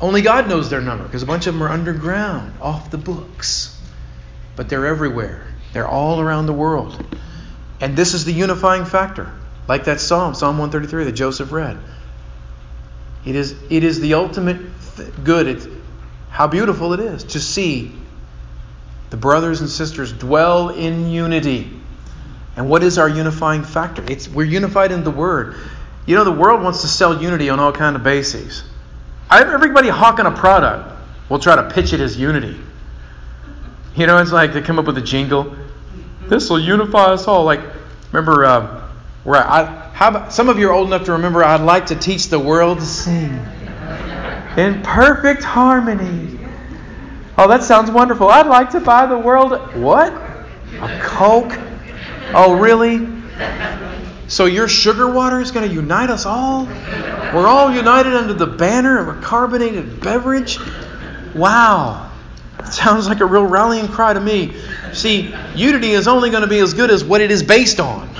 Only 0.00 0.22
God 0.22 0.48
knows 0.48 0.70
their 0.70 0.80
number 0.80 1.04
because 1.04 1.22
a 1.22 1.26
bunch 1.26 1.46
of 1.46 1.54
them 1.54 1.62
are 1.62 1.68
underground, 1.68 2.54
off 2.60 2.90
the 2.90 2.98
books. 2.98 3.76
But 4.56 4.68
they're 4.68 4.86
everywhere, 4.86 5.46
they're 5.72 5.88
all 5.88 6.20
around 6.20 6.46
the 6.46 6.52
world. 6.52 7.04
And 7.80 7.96
this 7.96 8.14
is 8.14 8.24
the 8.24 8.32
unifying 8.32 8.84
factor. 8.84 9.32
Like 9.68 9.84
that 9.84 10.00
psalm, 10.00 10.34
Psalm 10.34 10.58
133 10.58 11.04
that 11.04 11.12
Joseph 11.12 11.52
read. 11.52 11.78
It 13.24 13.36
is, 13.36 13.54
it 13.70 13.84
is 13.84 14.00
the 14.00 14.14
ultimate 14.14 14.60
good. 15.24 15.46
It's 15.46 15.68
how 16.30 16.46
beautiful 16.46 16.92
it 16.92 17.00
is 17.00 17.24
to 17.24 17.40
see 17.40 17.92
the 19.10 19.16
brothers 19.16 19.60
and 19.60 19.68
sisters 19.68 20.12
dwell 20.12 20.70
in 20.70 21.10
unity. 21.10 21.70
And 22.56 22.68
what 22.68 22.82
is 22.82 22.98
our 22.98 23.08
unifying 23.08 23.64
factor? 23.64 24.04
It's 24.08 24.28
we're 24.28 24.44
unified 24.44 24.92
in 24.92 25.04
the 25.04 25.10
Word. 25.10 25.56
You 26.06 26.16
know, 26.16 26.24
the 26.24 26.32
world 26.32 26.62
wants 26.62 26.80
to 26.82 26.88
sell 26.88 27.22
unity 27.22 27.50
on 27.50 27.60
all 27.60 27.72
kind 27.72 27.94
of 27.94 28.02
bases. 28.02 28.64
Everybody 29.30 29.88
hawking 29.88 30.26
a 30.26 30.30
product 30.30 30.90
will 31.28 31.38
try 31.38 31.56
to 31.56 31.70
pitch 31.70 31.92
it 31.92 32.00
as 32.00 32.16
unity. 32.18 32.58
You 33.94 34.06
know, 34.06 34.18
it's 34.18 34.32
like 34.32 34.52
they 34.52 34.60
come 34.60 34.78
up 34.78 34.86
with 34.86 34.98
a 34.98 35.02
jingle. 35.02 35.56
This 36.28 36.50
will 36.50 36.60
unify 36.60 37.06
us 37.06 37.28
all. 37.28 37.44
Like, 37.44 37.60
remember 38.12 38.44
uh, 38.44 38.90
where 39.24 39.36
I, 39.36 39.64
how 39.92 40.28
some 40.30 40.48
of 40.48 40.58
you 40.58 40.68
are 40.68 40.72
old 40.72 40.88
enough 40.88 41.04
to 41.04 41.12
remember 41.12 41.44
I'd 41.44 41.60
like 41.60 41.86
to 41.86 41.94
teach 41.94 42.28
the 42.28 42.38
world 42.38 42.78
to 42.78 42.86
sing 42.86 43.38
in 44.56 44.82
perfect 44.82 45.44
harmony. 45.44 46.39
Oh, 47.42 47.48
that 47.48 47.64
sounds 47.64 47.90
wonderful. 47.90 48.28
I'd 48.28 48.48
like 48.48 48.68
to 48.72 48.80
buy 48.80 49.06
the 49.06 49.16
world. 49.16 49.52
What? 49.74 50.12
A 50.12 51.00
Coke? 51.00 51.58
Oh, 52.34 52.58
really? 52.60 53.08
So 54.28 54.44
your 54.44 54.68
sugar 54.68 55.10
water 55.10 55.40
is 55.40 55.50
going 55.50 55.66
to 55.66 55.74
unite 55.74 56.10
us 56.10 56.26
all? 56.26 56.66
We're 56.66 57.46
all 57.46 57.72
united 57.74 58.12
under 58.12 58.34
the 58.34 58.46
banner 58.46 58.98
of 58.98 59.16
a 59.16 59.22
carbonated 59.22 60.02
beverage? 60.02 60.58
Wow. 61.34 62.12
That 62.58 62.74
Sounds 62.74 63.08
like 63.08 63.20
a 63.20 63.24
real 63.24 63.46
rallying 63.46 63.88
cry 63.88 64.12
to 64.12 64.20
me. 64.20 64.54
See, 64.92 65.34
unity 65.54 65.92
is 65.92 66.06
only 66.06 66.28
going 66.28 66.42
to 66.42 66.46
be 66.46 66.58
as 66.58 66.74
good 66.74 66.90
as 66.90 67.02
what 67.02 67.22
it 67.22 67.30
is 67.30 67.42
based 67.42 67.80
on 67.80 68.14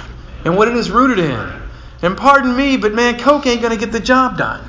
and 0.47 0.57
what 0.57 0.67
it 0.67 0.77
is 0.77 0.91
rooted 0.91 1.19
in. 1.19 1.53
And 2.01 2.17
pardon 2.17 2.57
me, 2.57 2.79
but 2.79 2.95
man, 2.95 3.19
Coke 3.19 3.45
ain't 3.45 3.61
going 3.61 3.79
to 3.79 3.79
get 3.79 3.93
the 3.93 4.01
job 4.01 4.39
done. 4.39 4.65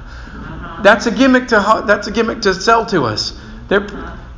That's 0.84 1.06
a 1.06 1.12
gimmick 1.12 1.48
to 1.48 1.84
that's 1.88 2.08
a 2.08 2.12
gimmick 2.12 2.42
to 2.42 2.54
sell 2.54 2.86
to 2.88 3.06
us. 3.06 3.40
They're, 3.72 3.88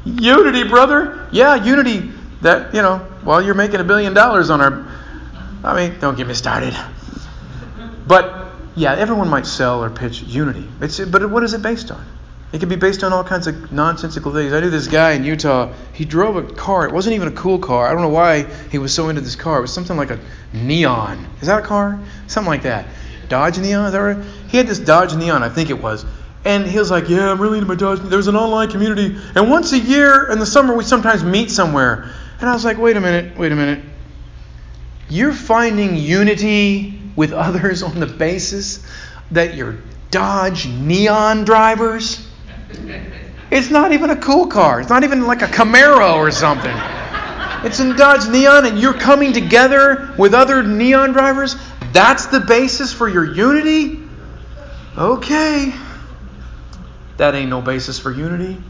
Unity, 0.05 0.63
brother. 0.67 1.27
Yeah, 1.31 1.55
unity. 1.55 2.11
That, 2.41 2.73
you 2.75 2.81
know, 2.81 2.97
while 3.23 3.41
you're 3.41 3.55
making 3.55 3.79
a 3.79 3.85
billion 3.85 4.13
dollars 4.13 4.49
on 4.49 4.59
our 4.59 4.85
I 5.63 5.75
mean, 5.75 5.99
don't 5.99 6.17
get 6.17 6.27
me 6.27 6.33
started. 6.33 6.75
But 8.05 8.51
yeah, 8.75 8.95
everyone 8.95 9.29
might 9.29 9.45
sell 9.45 9.81
or 9.81 9.89
pitch 9.89 10.21
unity. 10.23 10.67
It's, 10.81 10.99
but 10.99 11.29
what 11.29 11.43
is 11.43 11.53
it 11.53 11.61
based 11.61 11.89
on? 11.89 12.05
It 12.51 12.59
can 12.59 12.69
be 12.69 12.75
based 12.75 13.03
on 13.03 13.13
all 13.13 13.23
kinds 13.23 13.47
of 13.47 13.71
nonsensical 13.71 14.33
things. 14.33 14.53
I 14.53 14.59
knew 14.59 14.69
this 14.69 14.87
guy 14.87 15.13
in 15.13 15.23
Utah. 15.23 15.73
He 15.93 16.05
drove 16.05 16.35
a 16.35 16.43
car. 16.43 16.85
It 16.85 16.93
wasn't 16.93 17.15
even 17.15 17.29
a 17.29 17.31
cool 17.31 17.59
car. 17.59 17.87
I 17.87 17.93
don't 17.93 18.01
know 18.01 18.09
why 18.09 18.43
he 18.69 18.77
was 18.77 18.93
so 18.93 19.09
into 19.09 19.21
this 19.21 19.35
car. 19.35 19.59
It 19.59 19.61
was 19.61 19.73
something 19.73 19.97
like 19.97 20.11
a 20.11 20.19
neon. 20.51 21.25
Is 21.41 21.47
that 21.47 21.59
a 21.59 21.65
car? 21.65 21.99
Something 22.27 22.49
like 22.49 22.63
that. 22.63 22.85
Dodge 23.29 23.57
Neon. 23.57 23.85
Is 23.85 23.93
that 23.93 23.99
right? 23.99 24.23
He 24.49 24.57
had 24.57 24.67
this 24.67 24.79
Dodge 24.79 25.15
Neon, 25.15 25.41
I 25.41 25.49
think 25.49 25.69
it 25.69 25.81
was. 25.81 26.05
And 26.45 26.65
he 26.65 26.77
was 26.77 26.91
like, 26.91 27.09
"Yeah, 27.09 27.31
I'm 27.31 27.41
really 27.41 27.57
into 27.57 27.67
my 27.67 27.75
Dodge." 27.75 27.99
There's 27.99 28.27
an 28.27 28.35
online 28.35 28.69
community, 28.69 29.15
and 29.35 29.49
once 29.49 29.71
a 29.71 29.79
year 29.79 30.29
in 30.29 30.39
the 30.39 30.45
summer 30.45 30.75
we 30.75 30.83
sometimes 30.83 31.23
meet 31.23 31.49
somewhere. 31.51 32.09
And 32.39 32.49
I 32.49 32.53
was 32.53 32.65
like, 32.65 32.77
"Wait 32.77 32.97
a 32.97 33.01
minute, 33.01 33.37
wait 33.37 33.51
a 33.51 33.55
minute. 33.55 33.79
You're 35.09 35.33
finding 35.33 35.95
unity 35.95 36.99
with 37.15 37.31
others 37.47 37.83
on 37.83 37.99
the 37.99 38.07
basis 38.07 38.85
that 39.31 39.55
you're 39.55 39.77
Dodge 40.11 40.67
Neon 40.67 41.45
drivers?" 41.45 42.27
It's 43.51 43.69
not 43.69 43.91
even 43.91 44.09
a 44.09 44.15
cool 44.15 44.47
car. 44.47 44.81
It's 44.81 44.89
not 44.89 45.03
even 45.03 45.27
like 45.27 45.43
a 45.43 45.47
Camaro 45.47 46.15
or 46.15 46.31
something. 46.31 46.75
It's 47.63 47.79
in 47.79 47.95
Dodge 47.95 48.27
Neon, 48.27 48.65
and 48.65 48.79
you're 48.79 48.93
coming 48.93 49.31
together 49.31 50.13
with 50.17 50.33
other 50.33 50.63
neon 50.63 51.13
drivers. 51.13 51.55
That's 51.93 52.25
the 52.25 52.41
basis 52.41 52.91
for 52.91 53.07
your 53.07 53.23
unity? 53.23 53.99
Okay. 54.97 55.71
That 57.17 57.35
ain't 57.35 57.49
no 57.49 57.61
basis 57.61 57.99
for 57.99 58.11
unity. 58.11 58.61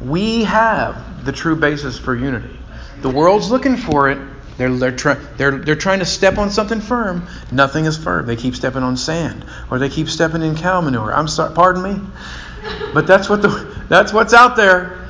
We 0.00 0.44
have 0.44 1.24
the 1.24 1.32
true 1.32 1.56
basis 1.56 1.98
for 1.98 2.14
unity. 2.14 2.56
The 3.00 3.10
world's 3.10 3.50
looking 3.50 3.76
for 3.76 4.10
it. 4.10 4.18
They're, 4.58 4.72
they're, 4.72 4.96
try, 4.96 5.14
they're, 5.14 5.58
they're 5.58 5.76
trying 5.76 6.00
to 6.00 6.04
step 6.04 6.38
on 6.38 6.50
something 6.50 6.80
firm. 6.80 7.26
Nothing 7.50 7.86
is 7.86 7.96
firm. 7.96 8.26
They 8.26 8.36
keep 8.36 8.54
stepping 8.54 8.82
on 8.82 8.96
sand, 8.96 9.44
or 9.70 9.78
they 9.78 9.88
keep 9.88 10.08
stepping 10.08 10.42
in 10.42 10.56
cow 10.56 10.80
manure. 10.80 11.12
I'm 11.12 11.26
sorry, 11.26 11.54
pardon 11.54 11.82
me, 11.82 12.00
but 12.92 13.06
that's 13.06 13.28
what 13.28 13.42
the 13.42 13.48
that's 13.88 14.12
what's 14.12 14.34
out 14.34 14.56
there, 14.56 15.08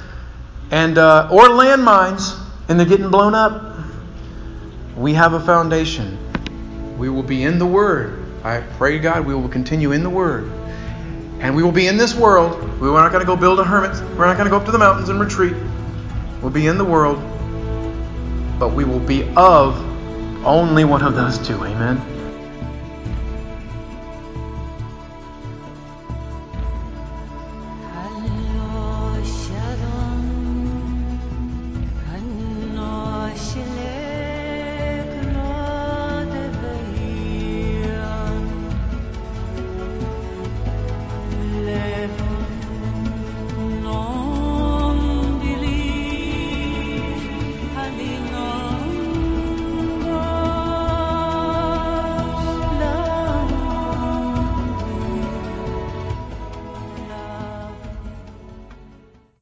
and 0.70 0.96
uh, 0.96 1.28
or 1.30 1.48
landmines, 1.48 2.38
and 2.68 2.78
they're 2.78 2.86
getting 2.86 3.10
blown 3.10 3.34
up. 3.34 3.76
We 4.96 5.14
have 5.14 5.32
a 5.32 5.40
foundation. 5.40 6.18
We 6.98 7.08
will 7.08 7.22
be 7.22 7.42
in 7.42 7.58
the 7.58 7.66
Word. 7.66 8.24
I 8.44 8.60
pray 8.60 8.98
God 9.00 9.26
we 9.26 9.34
will 9.34 9.48
continue 9.48 9.92
in 9.92 10.02
the 10.02 10.10
Word. 10.10 10.50
And 11.42 11.56
we 11.56 11.64
will 11.64 11.72
be 11.72 11.88
in 11.88 11.96
this 11.96 12.14
world. 12.14 12.52
We're 12.80 12.92
not 12.92 13.10
going 13.10 13.20
to 13.20 13.26
go 13.26 13.36
build 13.36 13.58
a 13.58 13.64
hermit. 13.64 14.00
We're 14.16 14.26
not 14.26 14.36
going 14.36 14.44
to 14.46 14.50
go 14.50 14.56
up 14.56 14.64
to 14.66 14.70
the 14.70 14.78
mountains 14.78 15.08
and 15.08 15.20
retreat. 15.20 15.56
We'll 16.40 16.52
be 16.52 16.68
in 16.68 16.78
the 16.78 16.84
world. 16.84 17.18
But 18.60 18.74
we 18.74 18.84
will 18.84 19.00
be 19.00 19.28
of 19.36 19.76
only 20.46 20.84
one 20.84 21.02
of 21.02 21.14
those 21.14 21.38
two. 21.38 21.56
Amen. 21.64 22.11